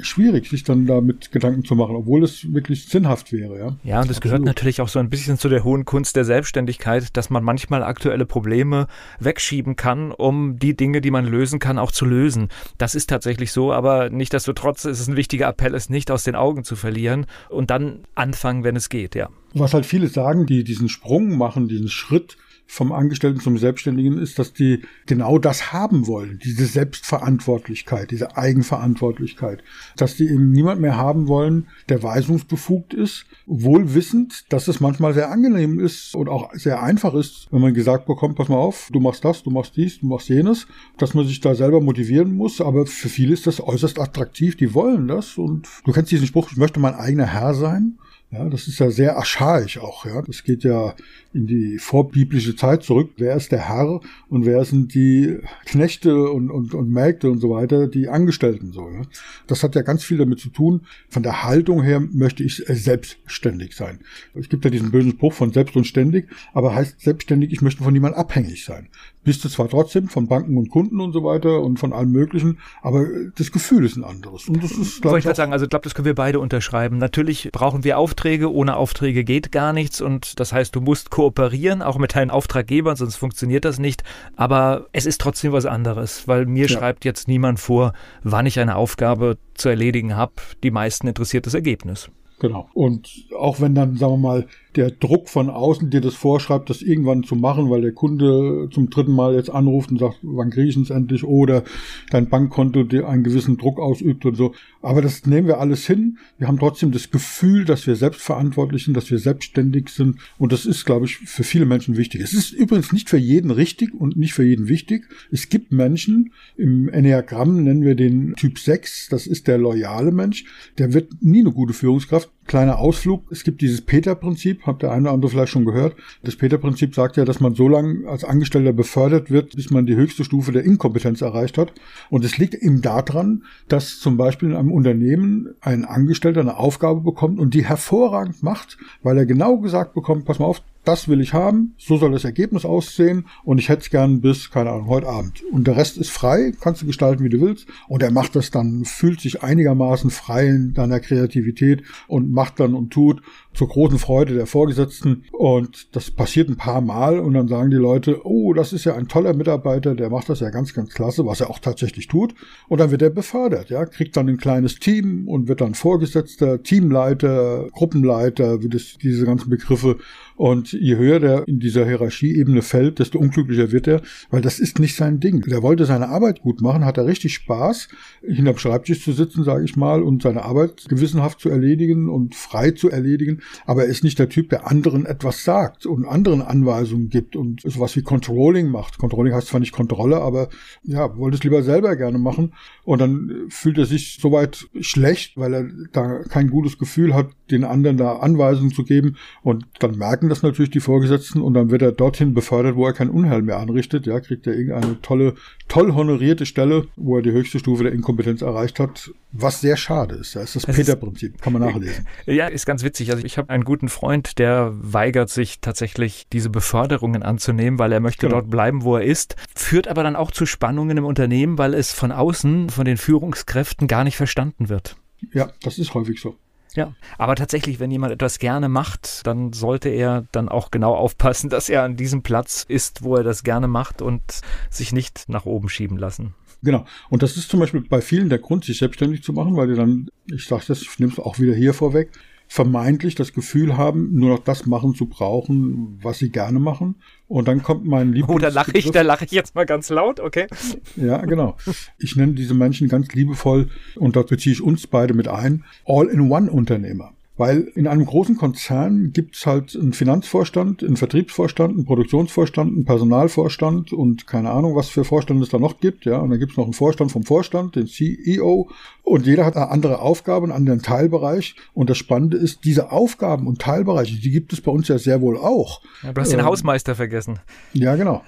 schwierig, 0.02 0.50
sich 0.50 0.63
dann 0.63 0.86
damit 0.86 1.31
Gedanken 1.31 1.66
zu 1.66 1.75
machen, 1.75 1.96
obwohl 1.96 2.24
es 2.24 2.54
wirklich 2.54 2.86
sinnhaft 2.86 3.34
wäre, 3.34 3.60
ja. 3.60 3.75
Ja, 3.84 4.02
und 4.02 4.10
es 4.10 4.22
gehört 4.22 4.44
natürlich 4.44 4.80
auch 4.80 4.88
so 4.88 5.00
ein 5.00 5.10
bisschen 5.10 5.38
zu 5.38 5.50
der 5.50 5.66
hohen 5.66 5.84
Kunst 5.84 6.16
der 6.16 6.24
Selbstständigkeit, 6.25 7.16
dass 7.18 7.30
man 7.30 7.44
manchmal 7.44 7.84
aktuelle 7.84 8.25
Probleme 8.25 8.88
wegschieben 9.19 9.75
kann, 9.75 10.12
um 10.12 10.57
die 10.57 10.75
Dinge, 10.75 11.02
die 11.02 11.12
man 11.12 11.25
lösen 11.25 11.60
kann, 11.60 11.78
auch 11.78 11.92
zu 11.92 12.06
lösen. 12.06 12.48
Das 12.78 12.96
ist 12.96 13.10
tatsächlich 13.10 13.52
so, 13.52 13.74
aber 13.74 14.10
nichtdestotrotz 14.10 14.86
ist 14.86 15.02
es 15.02 15.07
ein 15.07 15.18
wichtiger 15.18 15.48
Appell, 15.48 15.75
es 15.75 15.90
nicht 15.90 16.10
aus 16.12 16.24
den 16.24 16.36
Augen 16.36 16.63
zu 16.63 16.78
verlieren 16.78 17.25
und 17.50 17.69
dann 17.69 18.00
anfangen, 18.16 18.63
wenn 18.63 18.78
es 18.78 18.88
geht, 18.88 19.16
ja. 19.16 19.30
Was 19.56 19.74
halt 19.74 19.86
viele 19.86 20.07
sagen, 20.07 20.46
die 20.46 20.63
diesen 20.63 20.90
Sprung 20.90 21.38
machen, 21.38 21.68
diesen 21.68 21.88
Schritt 21.88 22.38
vom 22.68 22.92
Angestellten 22.92 23.40
zum 23.40 23.57
Selbstständigen 23.57 24.18
ist, 24.18 24.40
dass 24.40 24.54
die 24.54 24.81
genau 25.06 25.38
das 25.38 25.72
haben 25.72 26.07
wollen, 26.07 26.40
diese 26.44 26.66
Selbstverantwortlichkeit, 26.66 28.12
diese 28.12 28.38
Eigenverantwortlichkeit, 28.38 29.63
dass 29.96 30.16
die 30.16 30.28
eben 30.28 30.52
niemand 30.52 30.81
mehr 30.81 30.98
haben 30.98 31.28
wollen, 31.28 31.68
der 31.90 32.02
weisungsbefugt 32.02 32.94
ist, 32.94 33.25
wohl 33.46 33.94
wissend, 33.94 34.46
dass 34.50 34.68
es 34.68 34.80
manchmal 34.80 35.13
sehr 35.13 35.31
angenehm 35.31 35.80
ist 35.80 36.16
und 36.16 36.28
auch 36.28 36.54
sehr 36.54 36.81
einfach 36.81 37.13
ist, 37.13 37.48
wenn 37.52 37.62
man 37.62 37.74
gesagt 37.74 38.07
bekommt, 38.07 38.36
pass 38.36 38.50
mal 38.50 38.57
auf, 38.57 38.90
du 38.92 39.00
machst 39.00 39.24
das, 39.24 39.44
du 39.44 39.52
machst 39.52 39.78
dies, 39.78 40.00
du 40.00 40.07
machst 40.07 40.30
jenes, 40.30 40.68
dass 40.98 41.13
man 41.13 41.28
sich 41.28 41.40
da 41.40 41.56
selber 41.56 41.81
motivieren 41.81 42.36
muss, 42.36 42.62
aber 42.62 42.86
für 42.86 43.10
viele 43.10 43.34
ist 43.34 43.48
das 43.48 43.62
äußerst 43.62 44.00
attraktiv, 44.00 44.57
die 44.57 44.74
wollen 44.74 45.07
das. 45.07 45.38
Und 45.38 45.68
du 45.86 45.92
kennst 45.92 46.12
diesen 46.12 46.28
Spruch, 46.28 46.52
ich 46.52 46.57
möchte 46.57 46.80
mein 46.80 46.96
eigener 46.96 47.28
Herr 47.28 47.54
sein. 47.54 48.00
Ja, 48.37 48.49
das 48.49 48.67
ist 48.67 48.79
ja 48.79 48.91
sehr 48.91 49.15
archaisch 49.15 49.77
auch, 49.77 50.05
ja. 50.05 50.21
Das 50.21 50.43
geht 50.43 50.63
ja 50.65 50.93
in 51.33 51.47
die 51.47 51.77
vorbiblische 51.77 52.55
Zeit 52.55 52.83
zurück. 52.83 53.11
Wer 53.17 53.35
ist 53.35 53.51
der 53.51 53.69
Herr 53.69 54.01
und 54.29 54.45
wer 54.45 54.65
sind 54.65 54.93
die 54.93 55.39
Knechte 55.65 56.29
und, 56.29 56.49
und, 56.49 56.73
und 56.73 56.91
Mägde 56.91 57.29
und 57.29 57.39
so 57.39 57.51
weiter, 57.51 57.87
die 57.87 58.09
Angestellten 58.09 58.73
so, 58.73 58.89
ja. 58.89 59.03
Das 59.47 59.63
hat 59.63 59.75
ja 59.75 59.83
ganz 59.83 60.03
viel 60.03 60.17
damit 60.17 60.39
zu 60.39 60.49
tun. 60.49 60.81
Von 61.07 61.23
der 61.23 61.43
Haltung 61.43 61.81
her 61.81 62.01
möchte 62.01 62.43
ich 62.43 62.63
selbstständig 62.67 63.75
sein. 63.75 63.99
Es 64.33 64.49
gibt 64.49 64.65
ja 64.65 64.71
diesen 64.71 64.91
bösen 64.91 65.11
Spruch 65.11 65.33
von 65.33 65.53
selbst 65.53 65.75
und 65.77 65.87
ständig, 65.87 66.27
aber 66.53 66.75
heißt 66.75 66.99
selbstständig, 66.99 67.53
ich 67.53 67.61
möchte 67.61 67.83
von 67.83 67.93
niemandem 67.93 68.19
abhängig 68.19 68.65
sein. 68.65 68.89
Bist 69.25 69.44
du 69.44 69.50
zwar 69.50 69.68
trotzdem 69.68 70.07
von 70.07 70.27
Banken 70.27 70.56
und 70.57 70.69
Kunden 70.69 71.01
und 71.01 71.12
so 71.12 71.24
weiter 71.24 71.62
und 71.62 71.80
von 71.80 71.94
allem 71.94 72.12
Möglichen, 72.12 72.60
aber 72.81 73.07
das 73.36 73.51
Gefühl 73.51 73.83
ist 73.83 73.98
ein 73.98 74.04
anderes. 74.04 74.48
Und 74.48 74.63
das 74.63 74.72
ist, 74.72 75.01
glaube 75.01 75.19
ich, 75.19 75.25
ich 75.25 75.36
sagen, 75.36 75.51
also 75.51 75.66
ich 75.66 75.69
glaube, 75.69 75.83
das 75.83 75.95
können 75.95 76.06
wir 76.06 76.16
beide 76.16 76.39
unterschreiben. 76.39 77.00
Natürlich 77.00 77.50
brauchen 77.51 77.83
wir 77.83 77.98
Aufträge, 77.98 78.54
ohne 78.54 78.77
Aufträge 78.77 79.24
geht 79.24 79.51
gar 79.51 79.74
nichts 79.74 80.00
und 80.00 80.39
das 80.39 80.54
heißt, 80.54 80.75
du 80.75 80.80
musst 80.80 81.10
kooperieren, 81.10 81.81
auch 81.81 81.98
mit 81.98 82.16
deinen 82.16 82.30
Auftraggebern, 82.30 82.95
sonst 82.95 83.16
funktioniert 83.16 83.66
das 83.66 83.80
nicht. 83.80 84.04
Aber 84.36 84.86
es 84.92 85.06
ist 85.06 85.19
trotzdem 85.19 85.51
was 85.51 85.66
anderes, 85.66 86.28
weil 86.28 86.45
mir 86.45 86.68
ja. 86.68 86.78
schreibt 86.78 87.04
jetzt 87.04 87.28
niemand 87.28 87.60
vor, 87.60 87.94
wann 88.24 88.45
ich 88.45 88.60
eine 88.60 88.75
Aufgabe 88.75 89.39
zu 89.56 89.69
erledigen 89.69 90.16
habe. 90.16 90.33
Die 90.63 90.71
meisten 90.71 91.07
interessiert 91.07 91.48
das 91.48 91.56
Ergebnis. 91.56 92.12
Genau. 92.39 92.69
Und 92.74 93.10
auch 93.38 93.62
wenn 93.62 93.75
dann, 93.75 93.95
sagen 93.95 94.13
wir 94.13 94.18
mal, 94.18 94.48
der 94.75 94.92
Druck 94.92 95.30
von 95.30 95.50
außen 95.50 95.89
dir 95.89 96.01
das 96.01 96.16
vorschreibt, 96.16 96.69
das 96.69 96.81
irgendwann 96.81 97.24
zu 97.24 97.36
machen, 97.36 97.69
weil 97.69 97.81
der 97.81 97.94
Kunde 97.94 98.69
zum 98.72 98.89
dritten 98.89 99.13
Mal 99.13 99.36
jetzt 99.36 99.50
anruft 99.50 99.92
und 99.92 100.00
sagt, 100.00 100.19
wann 100.22 100.50
kriege 100.50 100.68
ich 100.68 100.77
es 100.77 100.89
endlich 100.89 101.24
oder 101.24 101.63
dein 102.10 102.30
Bankkonto 102.30 102.83
dir 102.83 103.07
einen 103.07 103.24
gewissen 103.24 103.57
Druck 103.57 103.80
ausübt 103.80 104.25
und 104.25 104.36
so. 104.36 104.54
Aber 104.81 105.01
das 105.01 105.25
nehmen 105.25 105.48
wir 105.48 105.60
alles 105.60 105.88
hin. 105.88 106.18
Wir 106.38 106.48
haben 106.48 106.60
trotzdem 106.60 106.92
das 106.92 107.12
Gefühl, 107.12 107.66
dass 107.66 107.88
wir 107.88 107.95
selbstverantwortlich 107.95 108.86
sind, 108.86 108.95
dass 108.95 109.10
wir 109.10 109.19
selbstständig 109.19 109.89
sind 109.89 110.19
und 110.38 110.51
das 110.51 110.66
ist, 110.66 110.86
glaube 110.86 111.06
ich, 111.06 111.18
für 111.18 111.44
viele 111.44 111.66
Menschen 111.66 111.98
wichtig. 111.98 112.21
Es 112.21 112.33
ist 112.33 112.51
übrigens 112.51 112.92
nicht 112.92 113.10
für 113.10 113.18
jeden 113.18 113.51
richtig 113.51 113.94
und 113.94 114.18
nicht 114.18 114.33
für 114.33 114.44
jeden 114.44 114.68
wichtig. 114.68 115.07
Es 115.31 115.50
gibt 115.50 115.71
Menschen, 115.71 116.31
im 116.57 116.89
Enneagramm 116.89 117.63
nennen 117.63 117.83
wir 117.83 117.95
den 117.95 118.33
Typ 118.36 118.60
6, 118.60 119.10
das 119.10 119.28
ist 119.28 119.48
der 119.48 119.57
loyale 119.57 120.12
Mensch, 120.12 120.45
der 120.78 120.94
wird 120.94 121.13
nie 121.21 121.39
eine 121.42 121.51
gute 121.51 121.74
Führungskraft. 121.74 122.31
Kleiner 122.45 122.78
Ausflug, 122.78 123.24
es 123.31 123.44
gibt 123.44 123.62
dieses 123.62 123.81
Peter-Prinzip, 123.81 124.64
habt 124.67 124.81
der 124.81 124.91
eine 124.91 125.03
oder 125.03 125.13
andere 125.13 125.31
vielleicht 125.31 125.51
schon 125.51 125.65
gehört. 125.65 125.95
Das 126.23 126.35
Peter-Prinzip 126.35 126.95
sagt 126.95 127.17
ja, 127.17 127.25
dass 127.25 127.39
man 127.39 127.56
so 127.56 127.67
lange 127.67 128.07
als 128.07 128.23
Angestellter 128.23 128.73
befördert 128.73 129.31
wird, 129.31 129.56
bis 129.56 129.69
man 129.69 129.85
die 129.85 129.95
höchste 129.95 130.23
Stufe 130.23 130.51
der 130.51 130.63
Inkompetenz 130.63 131.21
erreicht 131.21 131.57
hat. 131.57 131.73
Und 132.09 132.25
es 132.25 132.38
liegt 132.38 132.53
eben 132.56 132.81
daran, 132.81 133.44
dass 133.67 134.00
zum 134.00 134.17
Beispiel 134.17 134.50
in 134.50 134.56
einem 134.56 134.71
Unternehmen 134.71 135.56
ein 135.62 135.85
Angestellter 135.85 136.41
eine 136.41 136.57
Aufgabe 136.57 137.01
bekommt 137.01 137.39
und 137.39 137.53
die 137.53 137.65
hervorragend 137.65 138.44
macht, 138.44 138.77
weil 139.03 139.17
er 139.17 139.25
genau 139.25 139.57
gesagt 139.57 139.94
bekommt, 139.94 140.25
pass 140.25 140.39
mal 140.39 140.45
auf, 140.45 140.62
das 140.85 141.07
will 141.07 141.21
ich 141.21 141.33
haben, 141.33 141.75
so 141.77 141.97
soll 141.97 142.11
das 142.11 142.23
Ergebnis 142.23 142.65
aussehen 142.65 143.25
und 143.43 143.57
ich 143.57 143.69
hätte 143.69 143.81
es 143.81 143.89
gern 143.89 144.21
bis, 144.21 144.51
keine 144.51 144.71
Ahnung, 144.71 144.87
heute 144.87 145.07
Abend. 145.07 145.43
Und 145.51 145.67
der 145.67 145.77
Rest 145.77 145.97
ist 145.97 146.09
frei, 146.09 146.53
kannst 146.59 146.81
du 146.81 146.85
gestalten, 146.85 147.23
wie 147.23 147.29
du 147.29 147.41
willst. 147.41 147.67
Und 147.87 148.03
er 148.03 148.11
macht 148.11 148.35
das 148.35 148.51
dann, 148.51 148.85
fühlt 148.85 149.21
sich 149.21 149.43
einigermaßen 149.43 150.09
frei 150.09 150.47
in 150.47 150.73
deiner 150.73 150.99
Kreativität 150.99 151.83
und 152.07 152.31
macht 152.31 152.59
dann 152.59 152.73
und 152.73 152.91
tut 152.91 153.21
zur 153.53 153.69
großen 153.69 153.99
Freude 153.99 154.33
der 154.33 154.45
Vorgesetzten. 154.45 155.23
Und 155.31 155.95
das 155.95 156.11
passiert 156.11 156.49
ein 156.49 156.57
paar 156.57 156.81
Mal 156.81 157.19
und 157.19 157.33
dann 157.33 157.47
sagen 157.47 157.69
die 157.69 157.77
Leute, 157.77 158.25
oh, 158.25 158.54
das 158.54 158.73
ist 158.73 158.85
ja 158.85 158.95
ein 158.95 159.07
toller 159.07 159.33
Mitarbeiter, 159.33 159.95
der 159.95 160.09
macht 160.09 160.30
das 160.30 160.39
ja 160.39 160.49
ganz, 160.49 160.73
ganz 160.73 160.94
klasse, 160.94 161.25
was 161.25 161.42
er 161.42 161.49
auch 161.49 161.59
tatsächlich 161.59 162.07
tut. 162.07 162.35
Und 162.68 162.80
dann 162.80 162.92
wird 162.92 163.01
er 163.01 163.09
befördert, 163.09 163.69
ja, 163.69 163.85
kriegt 163.85 164.18
dann 164.18 164.30
ein 164.30 164.37
kleines 164.37 164.80
Team 164.80 165.27
und 165.27 165.47
wird 165.47 165.61
dann 165.61 165.73
Vorgesetzter, 165.73 166.61
Teamleiter, 166.63 167.68
Gruppenleiter, 167.71 168.61
wie 168.61 168.69
das, 168.69 168.97
diese 169.01 169.25
ganzen 169.25 169.49
Begriffe 169.49 169.97
und 170.35 170.73
je 170.73 170.95
höher 170.97 171.19
der 171.19 171.47
in 171.47 171.59
dieser 171.59 171.85
Hierarchieebene 171.85 172.61
fällt, 172.61 172.99
desto 172.99 173.19
unglücklicher 173.19 173.71
wird 173.71 173.87
er, 173.87 174.01
weil 174.30 174.42
das 174.42 174.59
ist 174.59 174.80
nicht 174.80 174.95
sein 174.95 175.19
Ding. 175.19 175.42
Der 175.42 175.61
wollte 175.61 175.85
seine 175.85 176.09
Arbeit 176.09 176.42
gut 176.42 176.61
machen, 176.61 176.85
hat 176.85 176.97
er 176.97 177.06
richtig 177.06 177.33
Spaß, 177.35 177.87
hinterm 178.21 178.57
Schreibtisch 178.57 179.04
zu 179.04 179.13
sitzen, 179.13 179.44
sage 179.44 179.63
ich 179.63 179.75
mal, 179.75 180.04
und 180.04 180.23
seine 180.23 180.44
Arbeit 180.44 180.85
gewissenhaft 180.89 181.39
zu 181.39 181.49
erledigen 181.49 182.09
und 182.09 182.35
frei 182.35 182.71
zu 182.71 182.89
erledigen. 182.89 183.42
Aber 183.65 183.83
er 183.83 183.89
ist 183.89 184.04
nicht 184.04 184.19
der 184.19 184.30
Typ, 184.30 184.49
der 184.49 184.68
anderen 184.69 185.06
etwas 185.06 185.44
sagt 185.44 185.85
und 185.85 186.06
anderen 186.06 186.42
Anweisungen 186.42 187.09
gibt 187.09 187.35
und 187.35 187.61
sowas 187.61 187.95
wie 187.95 188.01
Controlling 188.01 188.69
macht. 188.69 188.97
Controlling 188.97 189.33
heißt 189.33 189.47
zwar 189.47 189.59
nicht 189.59 189.71
Kontrolle, 189.71 190.21
aber 190.21 190.49
ja, 190.83 191.18
wollte 191.18 191.37
es 191.37 191.44
lieber 191.44 191.63
selber 191.63 191.95
gerne 191.95 192.18
machen. 192.18 192.54
Und 192.83 192.99
dann 192.99 193.45
fühlt 193.49 193.77
er 193.77 193.85
sich 193.85 194.19
soweit 194.21 194.68
schlecht, 194.80 195.37
weil 195.37 195.54
er 195.54 195.69
da 195.92 196.23
kein 196.23 196.49
gutes 196.49 196.77
Gefühl 196.77 197.13
hat, 197.13 197.30
den 197.51 197.63
anderen 197.63 197.97
da 197.97 198.18
Anweisungen 198.18 198.71
zu 198.71 198.83
geben. 198.83 199.15
Und 199.44 199.65
dann 199.80 199.97
merken 199.97 200.24
das 200.29 200.44
natürlich 200.44 200.71
die 200.71 200.79
Vorgesetzten 200.79 201.41
und 201.41 201.53
dann 201.53 201.71
wird 201.71 201.81
er 201.81 201.91
dorthin 201.91 202.33
befördert, 202.33 202.75
wo 202.75 202.85
er 202.85 202.94
kein 202.94 203.09
Unheil 203.09 203.41
mehr 203.41 203.57
anrichtet. 203.57 204.05
Ja, 204.05 204.19
kriegt 204.19 204.47
er 204.47 204.53
irgendeine 204.53 205.01
tolle, 205.01 205.35
toll 205.67 205.94
honorierte 205.94 206.45
Stelle, 206.45 206.87
wo 206.95 207.17
er 207.17 207.21
die 207.21 207.31
höchste 207.31 207.59
Stufe 207.59 207.83
der 207.83 207.94
Inkompetenz 207.94 208.41
erreicht 208.41 208.79
hat, 208.79 209.11
was 209.31 209.61
sehr 209.61 209.77
schade 209.77 210.15
ist. 210.15 210.35
Das 210.35 210.55
ist 210.55 210.67
das 210.67 210.75
Peter-Prinzip, 210.75 211.41
kann 211.41 211.53
man 211.53 211.61
nachlesen. 211.61 212.05
Ja, 212.25 212.47
ist 212.47 212.65
ganz 212.65 212.83
witzig. 212.83 213.11
Also 213.11 213.23
ich 213.25 213.37
habe 213.37 213.49
einen 213.49 213.63
guten 213.63 213.89
Freund, 213.89 214.39
der 214.39 214.71
weigert 214.73 215.29
sich 215.29 215.59
tatsächlich, 215.59 216.27
diese 216.31 216.49
Beförderungen 216.49 217.23
anzunehmen, 217.23 217.79
weil 217.79 217.91
er 217.91 217.99
möchte 217.99 218.27
genau. 218.27 218.39
dort 218.39 218.49
bleiben, 218.49 218.83
wo 218.83 218.95
er 218.97 219.03
ist, 219.03 219.35
führt 219.55 219.87
aber 219.87 220.03
dann 220.03 220.15
auch 220.15 220.31
zu 220.31 220.45
Spannungen 220.45 220.97
im 220.97 221.05
Unternehmen, 221.05 221.57
weil 221.57 221.73
es 221.73 221.91
von 221.91 222.11
außen, 222.11 222.69
von 222.69 222.85
den 222.85 222.97
Führungskräften 222.97 223.87
gar 223.87 224.03
nicht 224.03 224.17
verstanden 224.17 224.69
wird. 224.69 224.95
Ja, 225.33 225.51
das 225.61 225.77
ist 225.77 225.94
häufig 225.94 226.19
so. 226.19 226.35
Ja, 226.75 226.94
aber 227.17 227.35
tatsächlich, 227.35 227.79
wenn 227.79 227.91
jemand 227.91 228.11
etwas 228.13 228.39
gerne 228.39 228.69
macht, 228.69 229.25
dann 229.25 229.53
sollte 229.53 229.89
er 229.89 230.25
dann 230.31 230.49
auch 230.49 230.71
genau 230.71 230.94
aufpassen, 230.94 231.49
dass 231.49 231.69
er 231.69 231.83
an 231.83 231.95
diesem 231.95 232.21
Platz 232.21 232.65
ist, 232.67 233.03
wo 233.03 233.15
er 233.15 233.23
das 233.23 233.44
gerne 233.44 233.67
macht 233.67 234.01
und 234.01 234.21
sich 234.69 234.91
nicht 234.91 235.25
nach 235.27 235.45
oben 235.45 235.69
schieben 235.69 235.97
lassen. 235.97 236.35
Genau. 236.63 236.85
Und 237.09 237.21
das 237.23 237.37
ist 237.37 237.49
zum 237.49 237.59
Beispiel 237.59 237.81
bei 237.81 238.01
vielen 238.01 238.29
der 238.29 238.39
Grund, 238.39 238.65
sich 238.65 238.79
selbstständig 238.79 239.23
zu 239.23 239.33
machen, 239.33 239.55
weil 239.55 239.67
die 239.67 239.75
dann, 239.75 240.09
ich 240.25 240.47
sage 240.47 240.63
das, 240.67 240.81
ich 240.81 240.99
nehme 240.99 241.11
es 241.11 241.19
auch 241.19 241.39
wieder 241.39 241.53
hier 241.53 241.73
vorweg, 241.73 242.11
vermeintlich 242.47 243.16
das 243.16 243.33
Gefühl 243.33 243.75
haben, 243.75 244.14
nur 244.14 244.30
noch 244.30 244.40
das 244.40 244.66
machen 244.66 244.94
zu 244.95 245.07
brauchen, 245.07 245.99
was 246.02 246.19
sie 246.19 246.30
gerne 246.30 246.59
machen. 246.59 246.95
Und 247.28 247.47
dann 247.47 247.64
kommt 247.64 247.85
mein 247.85 248.14
Lieblings... 248.14 248.30
Oh, 248.30 248.37
da 248.37 248.49
lache 248.49 248.71
ich, 248.73 248.92
da 248.92 249.02
lache 249.02 249.25
ich 249.25 249.31
jetzt 249.31 249.56
mal 249.56 249.66
ganz 249.66 249.90
laut, 249.90 250.19
okay? 250.19 250.47
Ja, 250.95 251.25
genau. 251.25 251.57
Ich 251.97 252.16
nenne 252.16 252.33
diese 252.33 252.54
Menschen 252.54 252.87
ganz 252.87 253.11
liebevoll, 253.14 253.69
und 253.95 254.16
da 254.16 254.21
beziehe 254.21 254.54
ich 254.54 254.61
uns 254.61 254.85
beide 254.87 255.14
mit 255.14 255.28
ein, 255.28 255.64
All-in-One-Unternehmer. 255.85 257.15
Weil 257.37 257.71
in 257.75 257.87
einem 257.87 258.06
großen 258.06 258.37
Konzern 258.37 259.11
gibt's 259.11 259.45
halt 259.45 259.75
einen 259.75 259.92
Finanzvorstand, 259.92 260.83
einen 260.83 260.95
Vertriebsvorstand, 260.95 261.73
einen 261.73 261.85
Produktionsvorstand, 261.85 262.71
einen 262.71 262.85
Personalvorstand 262.85 263.92
und 263.92 264.25
keine 264.25 264.51
Ahnung, 264.51 264.75
was 264.75 264.89
für 264.89 265.04
Vorstände 265.04 265.44
es 265.44 265.49
da 265.49 265.59
noch 265.59 265.80
gibt. 265.81 266.06
Ja, 266.06 266.19
und 266.19 266.30
dann 266.30 266.39
gibt's 266.39 266.56
noch 266.56 266.63
einen 266.63 266.73
Vorstand 266.73 267.11
vom 267.11 267.23
Vorstand, 267.23 267.75
den 267.75 267.87
CEO. 267.87 268.69
Und 269.04 269.27
jeder 269.27 269.45
hat 269.45 269.56
eine 269.56 269.69
andere 269.69 269.99
Aufgabe, 269.99 270.45
einen 270.45 270.54
anderen 270.54 270.81
Teilbereich. 270.81 271.56
Und 271.73 271.89
das 271.89 271.97
Spannende 271.97 272.37
ist, 272.37 272.63
diese 272.63 272.92
Aufgaben 272.92 273.47
und 273.47 273.59
Teilbereiche, 273.59 274.15
die 274.15 274.31
gibt 274.31 274.54
es 274.54 274.61
bei 274.61 274.71
uns 274.71 274.87
ja 274.87 274.97
sehr 274.97 275.21
wohl 275.21 275.37
auch. 275.37 275.81
Ja, 276.04 276.13
du 276.13 276.21
hast 276.21 276.31
den 276.31 276.39
ähm, 276.39 276.45
Hausmeister 276.45 276.95
vergessen. 276.95 277.39
Ja, 277.73 277.95
genau. 277.95 278.23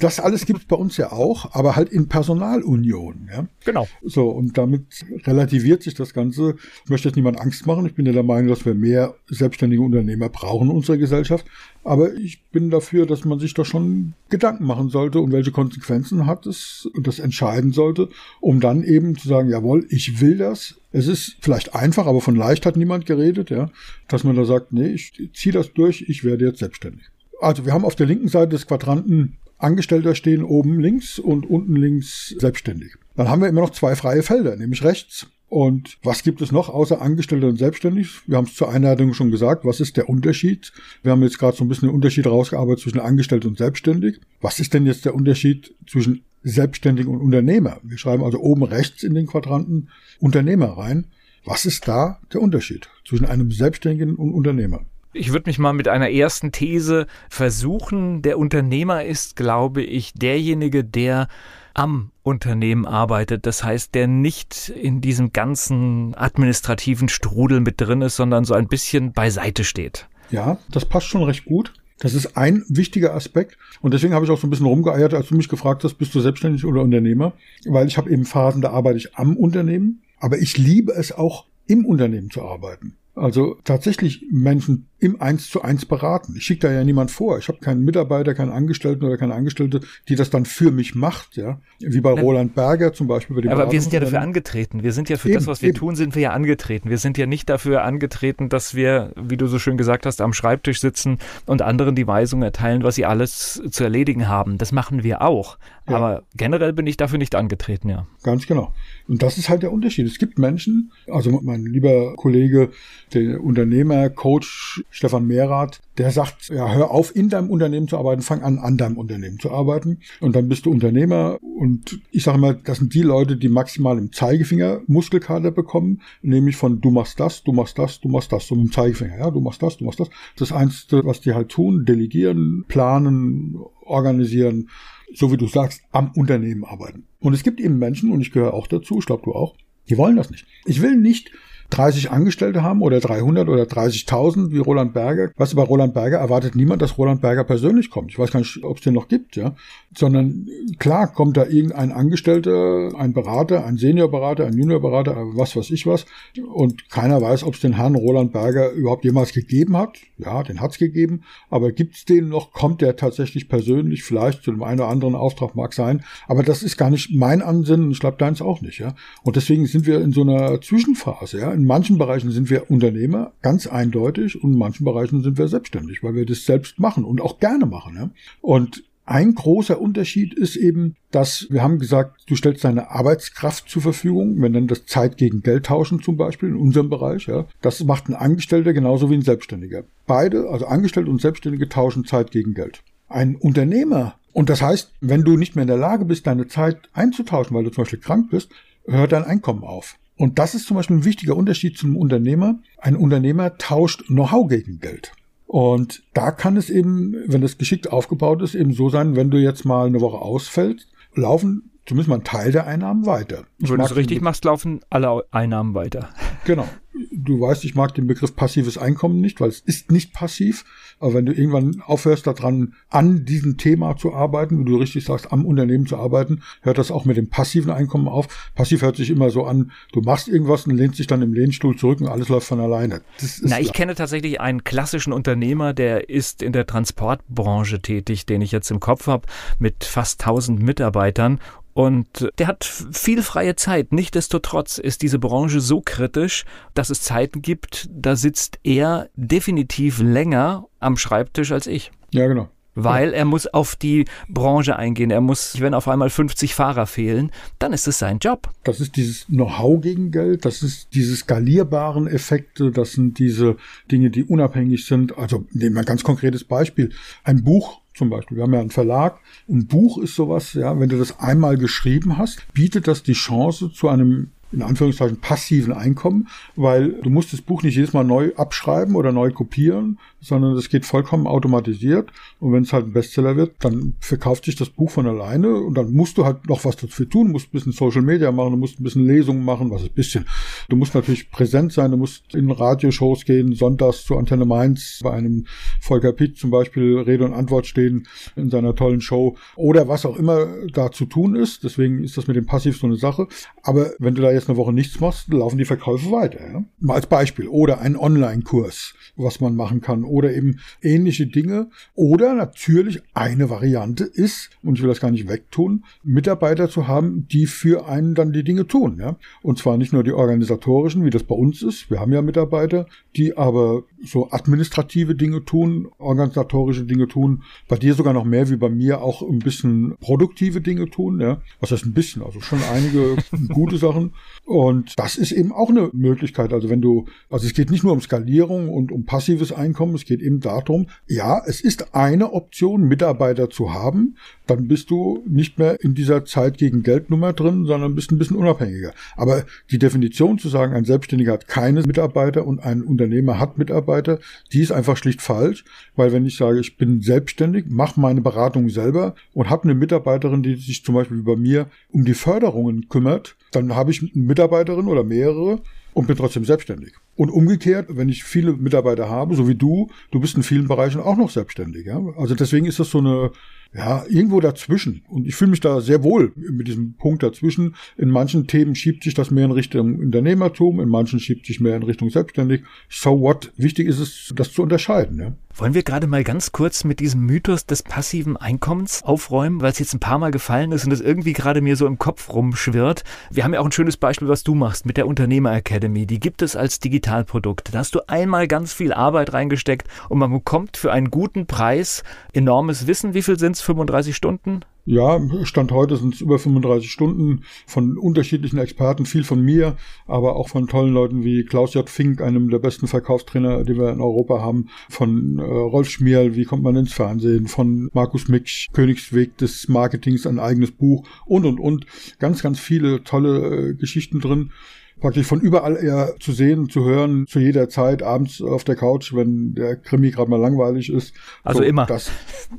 Das 0.00 0.20
alles 0.20 0.46
gibt's 0.46 0.64
bei 0.64 0.76
uns 0.76 0.96
ja 0.96 1.12
auch, 1.12 1.52
aber 1.54 1.76
halt 1.76 1.90
in 1.90 2.08
Personalunion. 2.08 3.28
Ja? 3.30 3.46
Genau. 3.64 3.88
So, 4.02 4.28
und 4.28 4.56
damit 4.56 4.86
relativiert 5.26 5.82
sich 5.82 5.94
das 5.94 6.14
Ganze. 6.14 6.54
Ich 6.84 6.90
möchte 6.90 7.08
jetzt 7.08 7.16
niemand 7.16 7.40
Angst 7.40 7.66
machen. 7.66 7.86
Ich 7.86 7.94
bin 7.94 8.06
ja 8.06 8.12
der 8.12 8.22
Meinung, 8.22 8.35
Meinung, 8.36 8.50
dass 8.50 8.64
wir 8.64 8.74
mehr 8.74 9.14
selbstständige 9.28 9.82
Unternehmer 9.82 10.28
brauchen 10.28 10.70
in 10.70 10.76
unserer 10.76 10.96
Gesellschaft. 10.96 11.46
Aber 11.84 12.14
ich 12.14 12.42
bin 12.50 12.70
dafür, 12.70 13.06
dass 13.06 13.24
man 13.24 13.38
sich 13.38 13.54
da 13.54 13.64
schon 13.64 14.14
Gedanken 14.28 14.64
machen 14.64 14.88
sollte 14.88 15.20
und 15.20 15.32
welche 15.32 15.52
Konsequenzen 15.52 16.26
hat 16.26 16.46
es 16.46 16.88
und 16.94 17.06
das 17.06 17.18
entscheiden 17.18 17.72
sollte, 17.72 18.08
um 18.40 18.60
dann 18.60 18.82
eben 18.82 19.16
zu 19.16 19.28
sagen, 19.28 19.48
jawohl, 19.48 19.86
ich 19.90 20.20
will 20.20 20.36
das. 20.36 20.76
Es 20.92 21.06
ist 21.06 21.36
vielleicht 21.40 21.74
einfach, 21.74 22.06
aber 22.06 22.20
von 22.20 22.36
leicht 22.36 22.66
hat 22.66 22.76
niemand 22.76 23.06
geredet, 23.06 23.50
ja, 23.50 23.70
dass 24.08 24.24
man 24.24 24.36
da 24.36 24.44
sagt, 24.44 24.72
nee, 24.72 24.88
ich 24.88 25.30
ziehe 25.34 25.52
das 25.52 25.72
durch, 25.72 26.04
ich 26.08 26.24
werde 26.24 26.46
jetzt 26.46 26.58
selbstständig. 26.58 27.06
Also 27.40 27.66
wir 27.66 27.72
haben 27.72 27.84
auf 27.84 27.96
der 27.96 28.06
linken 28.06 28.28
Seite 28.28 28.50
des 28.50 28.66
Quadranten 28.66 29.36
Angestellter 29.58 30.14
stehen 30.14 30.42
oben 30.42 30.80
links 30.80 31.18
und 31.18 31.48
unten 31.48 31.76
links 31.76 32.34
selbstständig. 32.38 32.92
Dann 33.14 33.28
haben 33.28 33.40
wir 33.40 33.48
immer 33.48 33.62
noch 33.62 33.70
zwei 33.70 33.96
freie 33.96 34.22
Felder, 34.22 34.56
nämlich 34.56 34.84
rechts 34.84 35.28
und 35.48 35.98
was 36.02 36.24
gibt 36.24 36.40
es 36.40 36.50
noch 36.50 36.68
außer 36.68 37.00
Angestellte 37.00 37.46
und 37.46 37.56
Selbstständig? 37.56 38.20
Wir 38.26 38.36
haben 38.36 38.46
es 38.46 38.54
zur 38.54 38.68
Einladung 38.68 39.14
schon 39.14 39.30
gesagt. 39.30 39.64
Was 39.64 39.78
ist 39.78 39.96
der 39.96 40.08
Unterschied? 40.08 40.72
Wir 41.02 41.12
haben 41.12 41.22
jetzt 41.22 41.38
gerade 41.38 41.56
so 41.56 41.64
ein 41.64 41.68
bisschen 41.68 41.88
den 41.88 41.94
Unterschied 41.94 42.26
rausgearbeitet 42.26 42.80
zwischen 42.80 43.00
Angestellte 43.00 43.46
und 43.46 43.56
Selbstständig. 43.56 44.20
Was 44.40 44.58
ist 44.58 44.74
denn 44.74 44.86
jetzt 44.86 45.04
der 45.04 45.14
Unterschied 45.14 45.74
zwischen 45.88 46.24
Selbstständig 46.42 47.06
und 47.06 47.20
Unternehmer? 47.20 47.78
Wir 47.84 47.96
schreiben 47.96 48.24
also 48.24 48.40
oben 48.40 48.64
rechts 48.64 49.04
in 49.04 49.14
den 49.14 49.26
Quadranten 49.26 49.88
Unternehmer 50.18 50.76
rein. 50.78 51.06
Was 51.44 51.64
ist 51.64 51.86
da 51.86 52.18
der 52.32 52.42
Unterschied 52.42 52.88
zwischen 53.06 53.26
einem 53.26 53.52
Selbstständigen 53.52 54.16
und 54.16 54.32
Unternehmer? 54.32 54.80
Ich 55.12 55.32
würde 55.32 55.48
mich 55.48 55.58
mal 55.58 55.72
mit 55.72 55.88
einer 55.88 56.10
ersten 56.10 56.50
These 56.52 57.06
versuchen. 57.30 58.20
Der 58.20 58.38
Unternehmer 58.38 59.04
ist, 59.04 59.36
glaube 59.36 59.82
ich, 59.82 60.12
derjenige, 60.12 60.84
der 60.84 61.28
am 61.76 62.10
Unternehmen 62.22 62.86
arbeitet. 62.86 63.46
Das 63.46 63.62
heißt, 63.62 63.94
der 63.94 64.06
nicht 64.06 64.70
in 64.70 65.00
diesem 65.00 65.32
ganzen 65.32 66.14
administrativen 66.16 67.08
Strudel 67.08 67.60
mit 67.60 67.80
drin 67.80 68.02
ist, 68.02 68.16
sondern 68.16 68.44
so 68.44 68.54
ein 68.54 68.66
bisschen 68.66 69.12
beiseite 69.12 69.62
steht. 69.62 70.08
Ja, 70.30 70.58
das 70.70 70.84
passt 70.84 71.06
schon 71.06 71.22
recht 71.22 71.44
gut. 71.44 71.72
Das 71.98 72.14
ist 72.14 72.36
ein 72.36 72.64
wichtiger 72.68 73.14
Aspekt. 73.14 73.56
Und 73.80 73.94
deswegen 73.94 74.14
habe 74.14 74.24
ich 74.24 74.30
auch 74.30 74.38
so 74.38 74.46
ein 74.46 74.50
bisschen 74.50 74.66
rumgeeiert, 74.66 75.14
als 75.14 75.28
du 75.28 75.36
mich 75.36 75.48
gefragt 75.48 75.84
hast, 75.84 75.94
bist 75.94 76.14
du 76.14 76.20
selbstständig 76.20 76.64
oder 76.64 76.82
Unternehmer? 76.82 77.32
Weil 77.66 77.86
ich 77.86 77.96
habe 77.96 78.10
eben 78.10 78.24
Phasen, 78.24 78.62
da 78.62 78.70
arbeite 78.70 78.98
ich 78.98 79.14
am 79.16 79.36
Unternehmen. 79.36 80.02
Aber 80.18 80.38
ich 80.38 80.56
liebe 80.56 80.92
es 80.92 81.12
auch, 81.12 81.46
im 81.66 81.84
Unternehmen 81.84 82.30
zu 82.30 82.42
arbeiten. 82.42 82.96
Also 83.14 83.56
tatsächlich 83.64 84.26
Menschen 84.30 84.88
im 84.98 85.20
Eins 85.20 85.50
zu 85.50 85.60
eins 85.60 85.84
beraten. 85.84 86.34
Ich 86.36 86.44
schicke 86.44 86.68
da 86.68 86.72
ja 86.72 86.82
niemand 86.82 87.10
vor. 87.10 87.38
Ich 87.38 87.48
habe 87.48 87.58
keinen 87.58 87.84
Mitarbeiter, 87.84 88.34
keinen 88.34 88.50
Angestellten 88.50 89.04
oder 89.04 89.18
keine 89.18 89.34
Angestellte, 89.34 89.80
die 90.08 90.14
das 90.14 90.30
dann 90.30 90.46
für 90.46 90.70
mich 90.70 90.94
macht, 90.94 91.36
ja. 91.36 91.60
Wie 91.80 92.00
bei 92.00 92.12
Roland 92.12 92.54
Berger 92.54 92.94
zum 92.94 93.06
Beispiel. 93.06 93.42
Bei 93.42 93.52
Aber 93.52 93.70
wir 93.70 93.80
sind 93.80 93.92
ja 93.92 94.00
dafür 94.00 94.22
angetreten. 94.22 94.82
Wir 94.82 94.92
sind 94.92 95.10
ja 95.10 95.18
für 95.18 95.28
eben, 95.28 95.36
das, 95.36 95.46
was 95.46 95.60
wir 95.60 95.68
eben. 95.68 95.78
tun, 95.78 95.96
sind 95.96 96.14
wir 96.14 96.22
ja 96.22 96.30
angetreten. 96.30 96.88
Wir 96.88 96.96
sind 96.96 97.18
ja 97.18 97.26
nicht 97.26 97.50
dafür 97.50 97.82
angetreten, 97.84 98.48
dass 98.48 98.74
wir, 98.74 99.12
wie 99.16 99.36
du 99.36 99.46
so 99.46 99.58
schön 99.58 99.76
gesagt 99.76 100.06
hast, 100.06 100.22
am 100.22 100.32
Schreibtisch 100.32 100.80
sitzen 100.80 101.18
und 101.44 101.60
anderen 101.60 101.94
die 101.94 102.06
Weisung 102.06 102.42
erteilen, 102.42 102.82
was 102.82 102.94
sie 102.94 103.04
alles 103.04 103.62
zu 103.70 103.84
erledigen 103.84 104.28
haben. 104.28 104.56
Das 104.56 104.72
machen 104.72 105.02
wir 105.02 105.20
auch. 105.20 105.58
Ja. 105.88 105.96
Aber 105.96 106.22
generell 106.34 106.72
bin 106.72 106.86
ich 106.86 106.96
dafür 106.96 107.18
nicht 107.18 107.34
angetreten, 107.34 107.90
ja. 107.90 108.06
Ganz 108.22 108.46
genau. 108.46 108.72
Und 109.08 109.22
das 109.22 109.36
ist 109.36 109.50
halt 109.50 109.62
der 109.62 109.72
Unterschied. 109.72 110.06
Es 110.06 110.18
gibt 110.18 110.38
Menschen, 110.38 110.90
also 111.06 111.30
mein 111.42 111.64
lieber 111.64 112.14
Kollege, 112.16 112.70
der 113.12 113.42
Unternehmer, 113.42 114.08
Coach 114.08 114.82
Stefan 114.90 115.26
Mehrath, 115.26 115.80
der 115.98 116.10
sagt, 116.10 116.48
ja, 116.48 116.72
hör 116.72 116.90
auf, 116.90 117.14
in 117.14 117.28
deinem 117.28 117.50
Unternehmen 117.50 117.88
zu 117.88 117.98
arbeiten, 117.98 118.22
fang 118.22 118.42
an, 118.42 118.58
an 118.58 118.76
deinem 118.76 118.96
Unternehmen 118.96 119.38
zu 119.38 119.50
arbeiten. 119.50 119.98
Und 120.20 120.34
dann 120.34 120.48
bist 120.48 120.66
du 120.66 120.70
Unternehmer. 120.70 121.38
Und 121.42 122.00
ich 122.10 122.24
sage 122.24 122.38
mal, 122.38 122.58
das 122.64 122.78
sind 122.78 122.94
die 122.94 123.02
Leute, 123.02 123.36
die 123.36 123.48
maximal 123.48 123.98
im 123.98 124.12
Zeigefinger 124.12 124.80
Muskelkater 124.86 125.50
bekommen, 125.50 126.02
nämlich 126.22 126.56
von 126.56 126.80
du 126.80 126.90
machst 126.90 127.20
das, 127.20 127.42
du 127.42 127.52
machst 127.52 127.78
das, 127.78 128.00
du 128.00 128.08
machst 128.08 128.32
das, 128.32 128.46
so 128.46 128.54
mit 128.54 128.66
dem 128.66 128.72
Zeigefinger, 128.72 129.18
ja, 129.18 129.30
du 129.30 129.40
machst 129.40 129.62
das, 129.62 129.76
du 129.76 129.84
machst 129.84 130.00
das. 130.00 130.10
Das 130.36 130.52
Einzige, 130.52 131.04
was 131.04 131.20
die 131.20 131.34
halt 131.34 131.50
tun, 131.50 131.84
delegieren, 131.84 132.64
planen, 132.68 133.56
organisieren, 133.82 134.70
so 135.14 135.30
wie 135.32 135.36
du 135.36 135.46
sagst, 135.46 135.82
am 135.92 136.10
Unternehmen 136.12 136.64
arbeiten. 136.64 137.04
Und 137.20 137.34
es 137.34 137.42
gibt 137.42 137.60
eben 137.60 137.78
Menschen, 137.78 138.12
und 138.12 138.20
ich 138.20 138.32
gehöre 138.32 138.54
auch 138.54 138.66
dazu, 138.66 138.98
ich 138.98 139.06
glaube 139.06 139.22
du 139.24 139.32
auch, 139.32 139.56
die 139.88 139.98
wollen 139.98 140.16
das 140.16 140.30
nicht. 140.30 140.46
Ich 140.64 140.82
will 140.82 140.96
nicht 140.96 141.30
30 141.70 142.10
Angestellte 142.10 142.62
haben 142.62 142.82
oder 142.82 143.00
300 143.00 143.48
oder 143.48 143.64
30.000 143.64 144.50
wie 144.50 144.58
Roland 144.58 144.94
Berger. 144.94 145.30
Weißt 145.36 145.52
du, 145.52 145.56
bei 145.56 145.62
Roland 145.62 145.94
Berger 145.94 146.18
erwartet 146.18 146.54
niemand, 146.54 146.82
dass 146.82 146.96
Roland 146.98 147.20
Berger 147.20 147.44
persönlich 147.44 147.90
kommt. 147.90 148.10
Ich 148.10 148.18
weiß 148.18 148.30
gar 148.30 148.40
nicht, 148.40 148.62
ob 148.62 148.78
es 148.78 148.82
den 148.82 148.94
noch 148.94 149.08
gibt, 149.08 149.36
ja. 149.36 149.54
Sondern 149.96 150.46
klar 150.78 151.12
kommt 151.12 151.36
da 151.36 151.46
irgendein 151.46 151.92
Angestellter, 151.92 152.90
ein 152.96 153.12
Berater, 153.12 153.64
ein 153.64 153.78
Seniorberater, 153.78 154.46
ein 154.46 154.56
Juniorberater, 154.56 155.16
was 155.34 155.56
weiß 155.56 155.70
ich 155.70 155.86
was. 155.86 156.06
Und 156.52 156.88
keiner 156.90 157.20
weiß, 157.20 157.44
ob 157.44 157.54
es 157.54 157.60
den 157.60 157.74
Herrn 157.74 157.94
Roland 157.94 158.32
Berger 158.32 158.70
überhaupt 158.70 159.04
jemals 159.04 159.32
gegeben 159.32 159.76
hat. 159.76 159.98
Ja, 160.18 160.42
den 160.42 160.60
hat's 160.60 160.78
gegeben. 160.78 161.22
Aber 161.50 161.72
gibt's 161.72 162.04
den 162.04 162.28
noch? 162.28 162.52
Kommt 162.52 162.80
der 162.80 162.96
tatsächlich 162.96 163.48
persönlich? 163.48 164.02
Vielleicht 164.02 164.42
zu 164.42 164.50
einem 164.50 164.62
einen 164.62 164.80
oder 164.80 164.88
anderen 164.88 165.14
Auftrag 165.14 165.54
mag 165.56 165.72
sein. 165.72 166.04
Aber 166.28 166.42
das 166.42 166.62
ist 166.62 166.76
gar 166.76 166.90
nicht 166.90 167.14
mein 167.14 167.42
Ansinnen. 167.42 167.90
Ich 167.90 168.00
glaube, 168.00 168.16
deins 168.18 168.40
auch 168.40 168.60
nicht, 168.60 168.78
ja. 168.78 168.94
Und 169.22 169.36
deswegen 169.36 169.66
sind 169.66 169.86
wir 169.86 170.00
in 170.00 170.12
so 170.12 170.22
einer 170.22 170.60
Zwischenphase, 170.60 171.40
ja 171.40 171.55
in 171.56 171.64
manchen 171.64 171.98
Bereichen 171.98 172.30
sind 172.30 172.50
wir 172.50 172.70
Unternehmer, 172.70 173.32
ganz 173.40 173.66
eindeutig, 173.66 174.42
und 174.42 174.52
in 174.52 174.58
manchen 174.58 174.84
Bereichen 174.84 175.22
sind 175.22 175.38
wir 175.38 175.48
selbstständig, 175.48 176.02
weil 176.02 176.14
wir 176.14 176.26
das 176.26 176.44
selbst 176.44 176.78
machen 176.78 177.04
und 177.04 177.20
auch 177.20 177.40
gerne 177.40 177.66
machen. 177.66 177.96
Ja? 177.96 178.10
Und 178.42 178.84
ein 179.06 179.34
großer 179.34 179.80
Unterschied 179.80 180.34
ist 180.34 180.56
eben, 180.56 180.96
dass 181.12 181.46
wir 181.48 181.62
haben 181.62 181.78
gesagt, 181.78 182.22
du 182.26 182.34
stellst 182.34 182.64
deine 182.64 182.90
Arbeitskraft 182.90 183.70
zur 183.70 183.80
Verfügung. 183.80 184.42
Wir 184.42 184.48
nennen 184.48 184.66
das 184.66 184.84
Zeit 184.84 185.16
gegen 185.16 185.42
Geld 185.42 185.66
tauschen 185.66 186.02
zum 186.02 186.16
Beispiel 186.16 186.48
in 186.48 186.56
unserem 186.56 186.90
Bereich. 186.90 187.26
Ja. 187.26 187.46
Das 187.62 187.82
macht 187.84 188.08
ein 188.08 188.14
Angestellter 188.14 188.72
genauso 188.72 189.08
wie 189.08 189.14
ein 189.14 189.22
Selbstständiger. 189.22 189.84
Beide, 190.06 190.50
also 190.50 190.66
Angestellte 190.66 191.08
und 191.08 191.20
Selbstständige, 191.20 191.68
tauschen 191.68 192.04
Zeit 192.04 192.32
gegen 192.32 192.52
Geld. 192.52 192.82
Ein 193.08 193.36
Unternehmer, 193.36 194.16
und 194.32 194.50
das 194.50 194.60
heißt, 194.60 194.92
wenn 195.00 195.22
du 195.22 195.36
nicht 195.36 195.54
mehr 195.54 195.62
in 195.62 195.68
der 195.68 195.78
Lage 195.78 196.04
bist, 196.04 196.26
deine 196.26 196.48
Zeit 196.48 196.90
einzutauschen, 196.92 197.56
weil 197.56 197.64
du 197.64 197.70
zum 197.70 197.84
Beispiel 197.84 198.00
krank 198.00 198.30
bist, 198.30 198.50
hört 198.86 199.12
dein 199.12 199.24
Einkommen 199.24 199.62
auf. 199.62 199.96
Und 200.16 200.38
das 200.38 200.54
ist 200.54 200.66
zum 200.66 200.76
Beispiel 200.76 200.96
ein 200.96 201.04
wichtiger 201.04 201.36
Unterschied 201.36 201.76
zum 201.76 201.96
Unternehmer. 201.96 202.58
Ein 202.78 202.96
Unternehmer 202.96 203.58
tauscht 203.58 204.06
Know-how 204.06 204.48
gegen 204.48 204.80
Geld. 204.80 205.12
Und 205.46 206.02
da 206.14 206.32
kann 206.32 206.56
es 206.56 206.70
eben, 206.70 207.14
wenn 207.26 207.40
das 207.40 207.58
geschickt 207.58 207.92
aufgebaut 207.92 208.42
ist, 208.42 208.54
eben 208.54 208.72
so 208.72 208.88
sein, 208.88 209.14
wenn 209.14 209.30
du 209.30 209.38
jetzt 209.38 209.64
mal 209.64 209.86
eine 209.86 210.00
Woche 210.00 210.18
ausfällst, 210.18 210.88
laufen 211.14 211.70
zumindest 211.86 212.08
mal 212.08 212.16
ein 212.16 212.24
Teil 212.24 212.52
der 212.52 212.66
Einnahmen 212.66 213.06
weiter. 213.06 213.44
Ich 213.58 213.70
wenn 213.70 213.78
du 213.78 213.84
es 213.84 213.96
richtig 213.96 214.20
machst, 214.20 214.44
laufen 214.44 214.80
alle 214.90 215.24
Einnahmen 215.30 215.74
weiter. 215.74 216.08
Genau. 216.46 216.68
Du 217.12 217.40
weißt, 217.40 217.64
ich 217.64 217.74
mag 217.74 217.92
den 217.94 218.06
Begriff 218.06 218.36
passives 218.36 218.78
Einkommen 218.78 219.20
nicht, 219.20 219.40
weil 219.40 219.48
es 219.48 219.58
ist 219.58 219.90
nicht 219.90 220.14
passiv. 220.14 220.64
Aber 221.00 221.14
wenn 221.14 221.26
du 221.26 221.32
irgendwann 221.32 221.82
aufhörst 221.84 222.26
daran, 222.26 222.74
an 222.88 223.24
diesem 223.24 223.58
Thema 223.58 223.96
zu 223.96 224.14
arbeiten, 224.14 224.60
wie 224.60 224.64
du 224.64 224.76
richtig 224.76 225.04
sagst, 225.04 225.32
am 225.32 225.44
Unternehmen 225.44 225.86
zu 225.86 225.96
arbeiten, 225.96 226.42
hört 226.62 226.78
das 226.78 226.92
auch 226.92 227.04
mit 227.04 227.16
dem 227.16 227.28
passiven 227.28 227.70
Einkommen 227.70 228.06
auf. 228.06 228.52
Passiv 228.54 228.82
hört 228.82 228.96
sich 228.96 229.10
immer 229.10 229.30
so 229.30 229.44
an, 229.44 229.72
du 229.92 230.00
machst 230.00 230.28
irgendwas 230.28 230.66
und 230.66 230.76
lehnst 230.76 231.00
dich 231.00 231.08
dann 231.08 231.20
im 231.20 231.34
Lehnstuhl 231.34 231.76
zurück 231.76 232.00
und 232.00 232.06
alles 232.06 232.28
läuft 232.28 232.46
von 232.46 232.60
alleine. 232.60 233.02
Na, 233.42 233.60
ich 233.60 233.72
kenne 233.72 233.96
tatsächlich 233.96 234.40
einen 234.40 234.62
klassischen 234.62 235.12
Unternehmer, 235.12 235.74
der 235.74 236.08
ist 236.08 236.42
in 236.42 236.52
der 236.52 236.66
Transportbranche 236.66 237.82
tätig, 237.82 238.24
den 238.24 238.40
ich 238.40 238.52
jetzt 238.52 238.70
im 238.70 238.78
Kopf 238.78 239.08
habe, 239.08 239.26
mit 239.58 239.82
fast 239.84 240.20
1000 240.20 240.62
Mitarbeitern 240.62 241.40
Und 241.76 242.30
der 242.38 242.46
hat 242.46 242.64
viel 242.64 243.22
freie 243.22 243.54
Zeit. 243.54 243.92
Nichtsdestotrotz 243.92 244.78
ist 244.78 245.02
diese 245.02 245.18
Branche 245.18 245.60
so 245.60 245.82
kritisch, 245.82 246.46
dass 246.72 246.88
es 246.88 247.02
Zeiten 247.02 247.42
gibt, 247.42 247.86
da 247.92 248.16
sitzt 248.16 248.58
er 248.62 249.10
definitiv 249.14 250.00
länger 250.00 250.68
am 250.80 250.96
Schreibtisch 250.96 251.52
als 251.52 251.66
ich. 251.66 251.92
Ja, 252.12 252.28
genau 252.28 252.48
weil 252.76 253.14
er 253.14 253.24
muss 253.24 253.46
auf 253.46 253.74
die 253.74 254.04
Branche 254.28 254.76
eingehen. 254.76 255.10
Er 255.10 255.22
muss, 255.22 255.60
wenn 255.60 255.74
auf 255.74 255.88
einmal 255.88 256.10
50 256.10 256.54
Fahrer 256.54 256.86
fehlen, 256.86 257.32
dann 257.58 257.72
ist 257.72 257.88
es 257.88 257.98
sein 257.98 258.18
Job. 258.18 258.50
Das 258.64 258.80
ist 258.80 258.96
dieses 258.96 259.26
Know-how 259.26 259.80
gegen 259.80 260.10
Geld, 260.12 260.44
das 260.44 260.62
ist 260.62 260.94
diese 260.94 261.16
skalierbaren 261.16 262.06
Effekte, 262.06 262.70
das 262.70 262.92
sind 262.92 263.18
diese 263.18 263.56
Dinge, 263.90 264.10
die 264.10 264.24
unabhängig 264.24 264.84
sind. 264.84 265.16
Also 265.18 265.46
nehmen 265.52 265.74
wir 265.74 265.80
ein 265.80 265.86
ganz 265.86 266.04
konkretes 266.04 266.44
Beispiel. 266.44 266.90
Ein 267.24 267.42
Buch 267.42 267.80
zum 267.96 268.10
Beispiel. 268.10 268.36
Wir 268.36 268.44
haben 268.44 268.54
ja 268.54 268.60
einen 268.60 268.70
Verlag. 268.70 269.18
Ein 269.48 269.66
Buch 269.66 269.98
ist 269.98 270.14
sowas, 270.14 270.54
ja, 270.54 270.78
wenn 270.78 270.88
du 270.88 270.98
das 270.98 271.18
einmal 271.18 271.56
geschrieben 271.56 272.18
hast, 272.18 272.46
bietet 272.52 272.86
das 272.86 273.02
die 273.02 273.14
Chance 273.14 273.72
zu 273.72 273.88
einem 273.88 274.30
in 274.52 274.62
Anführungszeichen 274.62 275.18
passiven 275.18 275.72
Einkommen, 275.72 276.28
weil 276.54 276.92
du 277.02 277.10
musst 277.10 277.32
das 277.32 277.42
Buch 277.42 277.62
nicht 277.62 277.76
jedes 277.76 277.92
Mal 277.92 278.04
neu 278.04 278.32
abschreiben 278.36 278.94
oder 278.94 279.12
neu 279.12 279.30
kopieren, 279.30 279.98
sondern 280.20 280.54
das 280.54 280.68
geht 280.68 280.86
vollkommen 280.86 281.26
automatisiert. 281.26 282.10
Und 282.40 282.52
wenn 282.52 282.62
es 282.62 282.72
halt 282.72 282.86
ein 282.86 282.92
Bestseller 282.92 283.36
wird, 283.36 283.54
dann 283.60 283.94
verkauft 284.00 284.44
sich 284.44 284.56
das 284.56 284.70
Buch 284.70 284.90
von 284.90 285.06
alleine 285.06 285.54
und 285.54 285.74
dann 285.74 285.92
musst 285.92 286.18
du 286.18 286.24
halt 286.24 286.48
noch 286.48 286.64
was 286.64 286.76
dafür 286.76 287.08
tun, 287.08 287.28
du 287.28 287.32
musst 287.32 287.48
ein 287.48 287.52
bisschen 287.52 287.72
Social 287.72 288.02
Media 288.02 288.30
machen, 288.32 288.52
du 288.52 288.56
musst 288.56 288.80
ein 288.80 288.84
bisschen 288.84 289.06
Lesungen 289.06 289.44
machen, 289.44 289.70
was 289.70 289.82
ist 289.82 289.90
ein 289.90 289.94
bisschen. 289.94 290.26
Du 290.68 290.76
musst 290.76 290.94
natürlich 290.94 291.30
präsent 291.30 291.72
sein, 291.72 291.90
du 291.90 291.96
musst 291.96 292.34
in 292.34 292.50
Radioshows 292.50 293.24
gehen, 293.24 293.54
sonntags 293.54 294.04
zu 294.04 294.16
Antenne 294.16 294.44
Mainz 294.44 295.00
bei 295.02 295.12
einem 295.12 295.46
Volker 295.80 296.12
Pitt 296.12 296.38
zum 296.38 296.50
Beispiel 296.50 296.98
Rede 296.98 297.24
und 297.24 297.34
Antwort 297.34 297.66
stehen 297.66 298.06
in 298.36 298.50
seiner 298.50 298.74
tollen 298.74 299.00
Show 299.00 299.36
oder 299.56 299.88
was 299.88 300.06
auch 300.06 300.16
immer 300.16 300.46
da 300.72 300.90
zu 300.90 301.06
tun 301.06 301.36
ist. 301.36 301.64
Deswegen 301.64 302.04
ist 302.04 302.16
das 302.16 302.26
mit 302.26 302.36
dem 302.36 302.46
Passiv 302.46 302.78
so 302.78 302.86
eine 302.86 302.96
Sache. 302.96 303.28
Aber 303.62 303.90
wenn 303.98 304.14
du 304.14 304.22
da 304.22 304.30
jetzt 304.36 304.48
eine 304.48 304.56
Woche 304.56 304.72
nichts 304.72 305.00
machst, 305.00 305.32
laufen 305.32 305.58
die 305.58 305.64
Verkäufe 305.64 306.10
weiter. 306.10 306.40
Ja? 306.40 306.64
Mal 306.78 306.94
als 306.94 307.06
Beispiel. 307.06 307.48
Oder 307.48 307.80
ein 307.80 307.96
Online-Kurs, 307.96 308.94
was 309.16 309.40
man 309.40 309.56
machen 309.56 309.80
kann. 309.80 310.04
Oder 310.04 310.32
eben 310.32 310.60
ähnliche 310.82 311.26
Dinge. 311.26 311.68
Oder 311.94 312.34
natürlich 312.34 313.02
eine 313.14 313.50
Variante 313.50 314.04
ist, 314.04 314.50
und 314.62 314.76
ich 314.76 314.82
will 314.82 314.88
das 314.88 315.00
gar 315.00 315.10
nicht 315.10 315.28
wegtun, 315.28 315.84
Mitarbeiter 316.02 316.68
zu 316.68 316.86
haben, 316.86 317.26
die 317.30 317.46
für 317.46 317.88
einen 317.88 318.14
dann 318.14 318.32
die 318.32 318.44
Dinge 318.44 318.66
tun. 318.66 318.98
Ja? 319.00 319.16
Und 319.42 319.58
zwar 319.58 319.76
nicht 319.76 319.92
nur 319.92 320.04
die 320.04 320.12
organisatorischen, 320.12 321.04
wie 321.04 321.10
das 321.10 321.24
bei 321.24 321.34
uns 321.34 321.62
ist. 321.62 321.90
Wir 321.90 322.00
haben 322.00 322.12
ja 322.12 322.22
Mitarbeiter, 322.22 322.86
die 323.16 323.36
aber 323.36 323.82
so 324.04 324.30
administrative 324.30 325.14
Dinge 325.14 325.44
tun, 325.44 325.88
organisatorische 325.98 326.84
Dinge 326.84 327.08
tun. 327.08 327.42
Bei 327.68 327.76
dir 327.76 327.94
sogar 327.94 328.12
noch 328.12 328.24
mehr 328.24 328.50
wie 328.50 328.56
bei 328.56 328.68
mir 328.68 329.00
auch 329.00 329.22
ein 329.22 329.38
bisschen 329.38 329.96
produktive 330.00 330.60
Dinge 330.60 330.88
tun. 330.90 331.20
Ja? 331.20 331.40
Was 331.60 331.72
heißt 331.72 331.86
ein 331.86 331.94
bisschen? 331.94 332.22
Also 332.22 332.40
schon 332.40 332.60
einige 332.72 333.16
gute 333.52 333.78
Sachen. 333.78 334.12
Und 334.44 334.98
das 334.98 335.16
ist 335.16 335.32
eben 335.32 335.52
auch 335.52 335.70
eine 335.70 335.90
Möglichkeit. 335.92 336.52
Also 336.52 336.70
wenn 336.70 336.80
du, 336.80 337.06
also 337.30 337.46
es 337.46 337.54
geht 337.54 337.70
nicht 337.70 337.84
nur 337.84 337.92
um 337.92 338.00
Skalierung 338.00 338.68
und 338.68 338.92
um 338.92 339.04
passives 339.04 339.52
Einkommen, 339.52 339.94
es 339.94 340.04
geht 340.04 340.22
eben 340.22 340.40
darum, 340.40 340.86
ja, 341.08 341.42
es 341.46 341.60
ist 341.60 341.94
eine 341.94 342.32
Option, 342.32 342.82
Mitarbeiter 342.88 343.50
zu 343.50 343.74
haben, 343.74 344.16
dann 344.46 344.68
bist 344.68 344.90
du 344.90 345.24
nicht 345.26 345.58
mehr 345.58 345.82
in 345.82 345.94
dieser 345.94 346.24
Zeit 346.24 346.58
gegen 346.58 346.82
Geldnummer 346.82 347.32
drin, 347.32 347.64
sondern 347.64 347.94
bist 347.94 348.12
ein 348.12 348.18
bisschen 348.18 348.36
unabhängiger. 348.36 348.92
Aber 349.16 349.44
die 349.70 349.78
Definition 349.78 350.38
zu 350.38 350.48
sagen, 350.48 350.74
ein 350.74 350.84
Selbstständiger 350.84 351.32
hat 351.32 351.48
keine 351.48 351.82
Mitarbeiter 351.82 352.46
und 352.46 352.60
ein 352.60 352.82
Unternehmer 352.82 353.40
hat 353.40 353.58
Mitarbeiter, 353.58 354.18
die 354.52 354.60
ist 354.60 354.72
einfach 354.72 354.96
schlicht 354.96 355.22
falsch, 355.22 355.64
weil 355.96 356.12
wenn 356.12 356.26
ich 356.26 356.36
sage, 356.36 356.60
ich 356.60 356.76
bin 356.76 357.00
selbstständig, 357.00 357.66
mache 357.68 358.00
meine 358.00 358.20
Beratung 358.20 358.68
selber 358.68 359.14
und 359.32 359.50
habe 359.50 359.64
eine 359.64 359.74
Mitarbeiterin, 359.74 360.42
die 360.42 360.54
sich 360.54 360.84
zum 360.84 360.94
Beispiel 360.94 361.22
bei 361.22 361.36
mir 361.36 361.66
um 361.90 362.04
die 362.04 362.14
Förderungen 362.14 362.88
kümmert, 362.88 363.36
dann 363.50 363.74
habe 363.74 363.90
ich 363.90 364.14
Mitarbeiterin 364.16 364.88
oder 364.88 365.04
mehrere 365.04 365.60
und 365.92 366.06
bin 366.06 366.16
trotzdem 366.16 366.44
selbstständig. 366.44 366.94
Und 367.16 367.30
umgekehrt, 367.30 367.86
wenn 367.90 368.08
ich 368.08 368.24
viele 368.24 368.52
Mitarbeiter 368.52 369.08
habe, 369.08 369.34
so 369.34 369.48
wie 369.48 369.54
du, 369.54 369.88
du 370.10 370.20
bist 370.20 370.36
in 370.36 370.42
vielen 370.42 370.68
Bereichen 370.68 371.00
auch 371.00 371.16
noch 371.16 371.30
selbstständig. 371.30 371.86
Ja? 371.86 372.02
Also 372.16 372.34
deswegen 372.34 372.66
ist 372.66 372.78
das 372.78 372.90
so 372.90 372.98
eine 372.98 373.30
ja, 373.74 374.04
irgendwo 374.08 374.40
dazwischen. 374.40 375.02
Und 375.08 375.26
ich 375.26 375.34
fühle 375.34 375.50
mich 375.50 375.60
da 375.60 375.80
sehr 375.80 376.02
wohl 376.02 376.32
mit 376.34 376.66
diesem 376.66 376.94
Punkt 376.94 377.22
dazwischen. 377.22 377.74
In 377.96 378.10
manchen 378.10 378.46
Themen 378.46 378.74
schiebt 378.74 379.04
sich 379.04 379.14
das 379.14 379.30
mehr 379.30 379.44
in 379.44 379.50
Richtung 379.50 379.98
Unternehmertum, 379.98 380.80
in 380.80 380.88
manchen 380.88 381.20
schiebt 381.20 381.46
sich 381.46 381.60
mehr 381.60 381.76
in 381.76 381.82
Richtung 381.82 382.10
selbstständig. 382.10 382.62
So 382.88 383.20
what? 383.20 383.52
Wichtig 383.56 383.86
ist 383.86 383.98
es, 383.98 384.32
das 384.34 384.52
zu 384.52 384.62
unterscheiden. 384.62 385.18
Ja? 385.18 385.32
Wollen 385.58 385.74
wir 385.74 385.82
gerade 385.82 386.06
mal 386.06 386.22
ganz 386.22 386.52
kurz 386.52 386.84
mit 386.84 387.00
diesem 387.00 387.22
Mythos 387.22 387.64
des 387.64 387.82
passiven 387.82 388.36
Einkommens 388.36 389.02
aufräumen, 389.02 389.62
weil 389.62 389.72
es 389.72 389.78
jetzt 389.78 389.94
ein 389.94 390.00
paar 390.00 390.18
Mal 390.18 390.30
gefallen 390.30 390.70
ist 390.72 390.84
und 390.84 390.92
es 390.92 391.00
irgendwie 391.00 391.32
gerade 391.32 391.62
mir 391.62 391.76
so 391.76 391.86
im 391.86 391.98
Kopf 391.98 392.28
rumschwirrt. 392.28 393.04
Wir 393.30 393.42
haben 393.42 393.54
ja 393.54 393.60
auch 393.60 393.64
ein 393.64 393.72
schönes 393.72 393.96
Beispiel, 393.96 394.28
was 394.28 394.42
du 394.42 394.54
machst 394.54 394.84
mit 394.84 394.98
der 394.98 395.06
Unternehmer 395.06 395.54
Academy. 395.54 396.06
Die 396.06 396.20
gibt 396.20 396.42
es 396.42 396.56
als 396.56 396.78
Digitalprodukt. 396.80 397.72
Da 397.72 397.78
hast 397.78 397.94
du 397.94 398.00
einmal 398.06 398.48
ganz 398.48 398.74
viel 398.74 398.92
Arbeit 398.92 399.32
reingesteckt 399.32 399.88
und 400.10 400.18
man 400.18 400.30
bekommt 400.30 400.76
für 400.76 400.92
einen 400.92 401.10
guten 401.10 401.46
Preis 401.46 402.02
enormes 402.34 402.86
Wissen. 402.86 403.14
Wie 403.14 403.22
viel 403.22 403.38
sind 403.38 403.55
es? 403.56 403.62
35 403.62 404.14
Stunden? 404.14 404.60
Ja, 404.88 405.20
Stand 405.42 405.72
heute 405.72 405.96
sind 405.96 406.14
es 406.14 406.20
über 406.20 406.38
35 406.38 406.90
Stunden 406.90 407.42
von 407.66 407.98
unterschiedlichen 407.98 408.58
Experten, 408.58 409.04
viel 409.04 409.24
von 409.24 409.42
mir, 409.42 409.76
aber 410.06 410.36
auch 410.36 410.48
von 410.48 410.68
tollen 410.68 410.94
Leuten 410.94 411.24
wie 411.24 411.44
Klaus 411.44 411.74
J. 411.74 411.90
Fink, 411.90 412.20
einem 412.20 412.50
der 412.50 412.60
besten 412.60 412.86
Verkaufstrainer, 412.86 413.64
die 413.64 413.76
wir 413.76 413.90
in 413.90 414.00
Europa 414.00 414.40
haben, 414.40 414.68
von 414.88 415.40
äh, 415.40 415.42
Rolf 415.42 415.90
Schmierl, 415.90 416.36
wie 416.36 416.44
kommt 416.44 416.62
man 416.62 416.76
ins 416.76 416.92
Fernsehen, 416.92 417.48
von 417.48 417.90
Markus 417.94 418.28
Mick, 418.28 418.68
Königsweg 418.72 419.36
des 419.38 419.66
Marketings, 419.68 420.24
ein 420.24 420.38
eigenes 420.38 420.70
Buch 420.70 421.04
und, 421.24 421.46
und, 421.46 421.58
und. 421.58 421.86
Ganz, 422.20 422.40
ganz 422.42 422.60
viele 422.60 423.02
tolle 423.02 423.70
äh, 423.70 423.74
Geschichten 423.74 424.20
drin 424.20 424.52
praktisch 425.00 425.26
von 425.26 425.40
überall 425.40 425.76
eher 425.76 426.14
zu 426.20 426.32
sehen, 426.32 426.68
zu 426.68 426.84
hören, 426.84 427.26
zu 427.26 427.38
jeder 427.38 427.68
Zeit, 427.68 428.02
abends 428.02 428.40
auf 428.40 428.64
der 428.64 428.76
Couch, 428.76 429.14
wenn 429.14 429.54
der 429.54 429.76
Krimi 429.76 430.10
gerade 430.10 430.30
mal 430.30 430.40
langweilig 430.40 430.90
ist. 430.90 431.14
Also 431.42 431.58
so, 431.58 431.64
immer. 431.64 431.86
Das, 431.86 432.10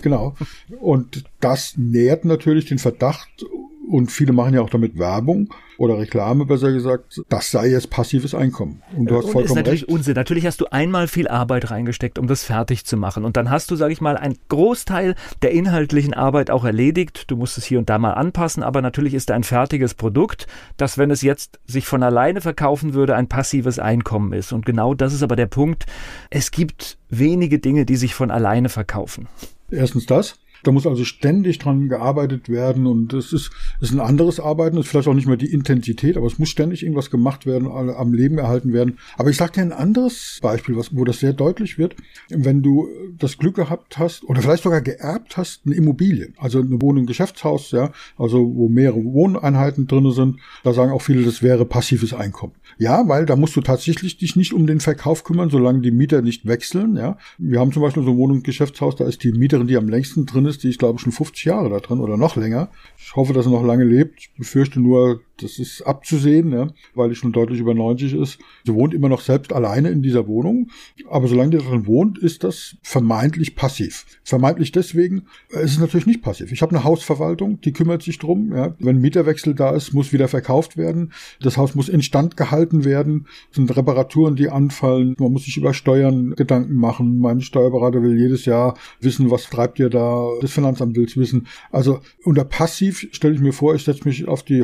genau. 0.01 0.35
Und 0.79 1.23
das 1.39 1.75
nährt 1.77 2.25
natürlich 2.25 2.65
den 2.65 2.79
Verdacht 2.79 3.45
und 3.87 4.11
viele 4.11 4.33
machen 4.33 4.53
ja 4.53 4.61
auch 4.61 4.69
damit 4.69 4.97
Werbung 4.97 5.53
oder 5.77 5.97
Reklame 5.97 6.45
besser 6.45 6.71
gesagt, 6.71 7.21
das 7.29 7.51
sei 7.51 7.67
jetzt 7.67 7.89
passives 7.89 8.33
Einkommen. 8.33 8.81
Und 8.95 9.09
du 9.09 9.15
hast 9.15 9.25
und 9.25 9.31
vollkommen 9.31 9.45
ist 9.45 9.65
natürlich 9.65 9.81
recht. 9.83 9.91
Unsinn. 9.91 10.15
Natürlich 10.15 10.45
hast 10.45 10.59
du 10.61 10.65
einmal 10.71 11.07
viel 11.07 11.27
Arbeit 11.27 11.71
reingesteckt, 11.71 12.19
um 12.19 12.27
das 12.27 12.43
fertig 12.43 12.85
zu 12.85 12.97
machen. 12.97 13.23
Und 13.23 13.37
dann 13.37 13.49
hast 13.49 13.71
du, 13.71 13.75
sage 13.75 13.93
ich 13.93 14.01
mal, 14.01 14.17
einen 14.17 14.37
Großteil 14.49 15.15
der 15.41 15.51
inhaltlichen 15.51 16.13
Arbeit 16.13 16.51
auch 16.51 16.65
erledigt. 16.65 17.25
Du 17.27 17.37
musst 17.37 17.57
es 17.57 17.65
hier 17.65 17.79
und 17.79 17.89
da 17.89 17.97
mal 17.97 18.13
anpassen, 18.13 18.63
aber 18.63 18.81
natürlich 18.81 19.13
ist 19.13 19.29
da 19.29 19.35
ein 19.35 19.43
fertiges 19.43 19.93
Produkt, 19.93 20.47
das, 20.77 20.97
wenn 20.97 21.11
es 21.11 21.21
jetzt 21.21 21.59
sich 21.65 21.85
von 21.85 22.03
alleine 22.03 22.41
verkaufen 22.41 22.93
würde, 22.93 23.15
ein 23.15 23.27
passives 23.27 23.79
Einkommen 23.79 24.33
ist. 24.33 24.51
Und 24.51 24.65
genau 24.65 24.93
das 24.93 25.13
ist 25.13 25.23
aber 25.23 25.35
der 25.35 25.47
Punkt. 25.47 25.85
Es 26.29 26.51
gibt 26.51 26.97
wenige 27.09 27.59
Dinge, 27.59 27.85
die 27.85 27.95
sich 27.95 28.15
von 28.15 28.31
alleine 28.31 28.69
verkaufen. 28.69 29.27
Erstens 29.69 30.05
das. 30.05 30.39
Da 30.63 30.71
muss 30.71 30.87
also 30.87 31.05
ständig 31.05 31.59
dran 31.59 31.89
gearbeitet 31.89 32.49
werden 32.49 32.87
und 32.87 33.13
es 33.13 33.33
ist, 33.33 33.51
ist 33.81 33.91
ein 33.91 33.99
anderes 33.99 34.39
Arbeiten, 34.39 34.77
ist 34.77 34.87
vielleicht 34.87 35.07
auch 35.07 35.13
nicht 35.13 35.27
mehr 35.27 35.37
die 35.37 35.51
Intensität, 35.51 36.17
aber 36.17 36.27
es 36.27 36.39
muss 36.39 36.49
ständig 36.49 36.83
irgendwas 36.83 37.11
gemacht 37.11 37.45
werden, 37.45 37.67
am 37.67 38.13
Leben 38.13 38.37
erhalten 38.37 38.73
werden. 38.73 38.97
Aber 39.17 39.29
ich 39.29 39.37
sage 39.37 39.53
dir 39.53 39.61
ein 39.61 39.73
anderes 39.73 40.39
Beispiel, 40.41 40.75
was, 40.75 40.95
wo 40.95 41.05
das 41.05 41.19
sehr 41.19 41.33
deutlich 41.33 41.77
wird. 41.77 41.95
Wenn 42.29 42.61
du 42.61 42.87
das 43.17 43.37
Glück 43.37 43.55
gehabt 43.55 43.97
hast 43.97 44.23
oder 44.23 44.41
vielleicht 44.41 44.63
sogar 44.63 44.81
geerbt 44.81 45.37
hast, 45.37 45.61
eine 45.65 45.75
Immobilie, 45.75 46.33
also 46.37 46.59
eine 46.59 46.81
Wohnung, 46.81 47.03
ein 47.03 47.07
Geschäftshaus, 47.07 47.71
ja, 47.71 47.91
also 48.17 48.55
wo 48.55 48.67
mehrere 48.67 49.03
Wohneinheiten 49.03 49.87
drin 49.87 50.11
sind, 50.11 50.39
da 50.63 50.73
sagen 50.73 50.91
auch 50.91 51.01
viele, 51.01 51.23
das 51.23 51.43
wäre 51.43 51.65
passives 51.65 52.13
Einkommen. 52.13 52.53
Ja, 52.77 53.07
weil 53.07 53.25
da 53.25 53.35
musst 53.35 53.55
du 53.55 53.61
tatsächlich 53.61 54.17
dich 54.17 54.35
nicht 54.35 54.53
um 54.53 54.67
den 54.67 54.79
Verkauf 54.79 55.23
kümmern, 55.23 55.49
solange 55.49 55.81
die 55.81 55.91
Mieter 55.91 56.21
nicht 56.21 56.47
wechseln, 56.47 56.95
ja. 56.95 57.17
Wir 57.37 57.59
haben 57.59 57.71
zum 57.71 57.81
Beispiel 57.81 58.03
so 58.03 58.11
ein 58.11 58.17
Wohnung, 58.17 58.43
Geschäftshaus, 58.43 58.95
da 58.95 59.05
ist 59.05 59.23
die 59.23 59.31
Mieterin, 59.31 59.67
die 59.67 59.77
am 59.77 59.89
längsten 59.89 60.25
drin 60.25 60.45
ist, 60.47 60.63
die 60.63 60.69
ist, 60.69 60.79
glaube 60.79 60.95
ich, 60.95 61.01
schon 61.01 61.11
50 61.11 61.45
Jahre 61.45 61.69
da 61.69 61.79
drin 61.79 61.99
oder 61.99 62.17
noch 62.17 62.35
länger. 62.35 62.69
Ich 62.97 63.15
hoffe, 63.15 63.33
dass 63.33 63.45
er 63.45 63.51
noch 63.51 63.63
lange 63.63 63.83
lebt. 63.83 64.19
Ich 64.19 64.33
befürchte 64.33 64.79
nur, 64.79 65.21
das 65.41 65.59
ist 65.59 65.81
abzusehen, 65.81 66.51
ja, 66.51 66.67
weil 66.95 67.09
die 67.09 67.15
schon 67.15 67.31
deutlich 67.31 67.59
über 67.59 67.73
90 67.73 68.13
ist. 68.13 68.39
Sie 68.65 68.73
wohnt 68.73 68.93
immer 68.93 69.09
noch 69.09 69.21
selbst 69.21 69.53
alleine 69.53 69.89
in 69.89 70.01
dieser 70.01 70.27
Wohnung. 70.27 70.69
Aber 71.09 71.27
solange 71.27 71.51
die 71.51 71.57
drin 71.57 71.85
wohnt, 71.85 72.17
ist 72.17 72.43
das 72.43 72.77
vermeintlich 72.81 73.55
passiv. 73.55 74.05
Vermeintlich 74.23 74.71
deswegen, 74.71 75.23
es 75.49 75.73
ist 75.73 75.79
natürlich 75.79 76.07
nicht 76.07 76.21
passiv. 76.21 76.51
Ich 76.51 76.61
habe 76.61 76.75
eine 76.75 76.83
Hausverwaltung, 76.83 77.61
die 77.61 77.73
kümmert 77.73 78.01
sich 78.01 78.17
drum. 78.17 78.51
Ja. 78.53 78.75
Wenn 78.79 78.99
Mieterwechsel 78.99 79.53
da 79.53 79.71
ist, 79.71 79.93
muss 79.93 80.13
wieder 80.13 80.27
verkauft 80.27 80.77
werden. 80.77 81.13
Das 81.39 81.57
Haus 81.57 81.75
muss 81.75 81.89
instand 81.89 82.37
gehalten 82.37 82.83
werden. 82.85 83.27
Es 83.49 83.55
sind 83.57 83.75
Reparaturen, 83.75 84.35
die 84.35 84.49
anfallen. 84.49 85.15
Man 85.19 85.31
muss 85.31 85.45
sich 85.45 85.57
über 85.57 85.73
Steuern 85.73 86.35
Gedanken 86.35 86.75
machen. 86.75 87.19
Mein 87.19 87.41
Steuerberater 87.41 88.01
will 88.01 88.17
jedes 88.17 88.45
Jahr 88.45 88.77
wissen, 88.99 89.31
was 89.31 89.49
treibt 89.49 89.79
ihr 89.79 89.89
da. 89.89 90.27
Das 90.41 90.51
Finanzamt 90.51 90.95
will 90.95 91.05
es 91.05 91.17
wissen. 91.17 91.47
Also 91.71 91.99
unter 92.23 92.43
passiv 92.43 93.07
stelle 93.11 93.35
ich 93.35 93.41
mir 93.41 93.53
vor, 93.53 93.75
ich 93.75 93.83
setze 93.83 94.07
mich 94.07 94.27
auf 94.27 94.43
die 94.43 94.63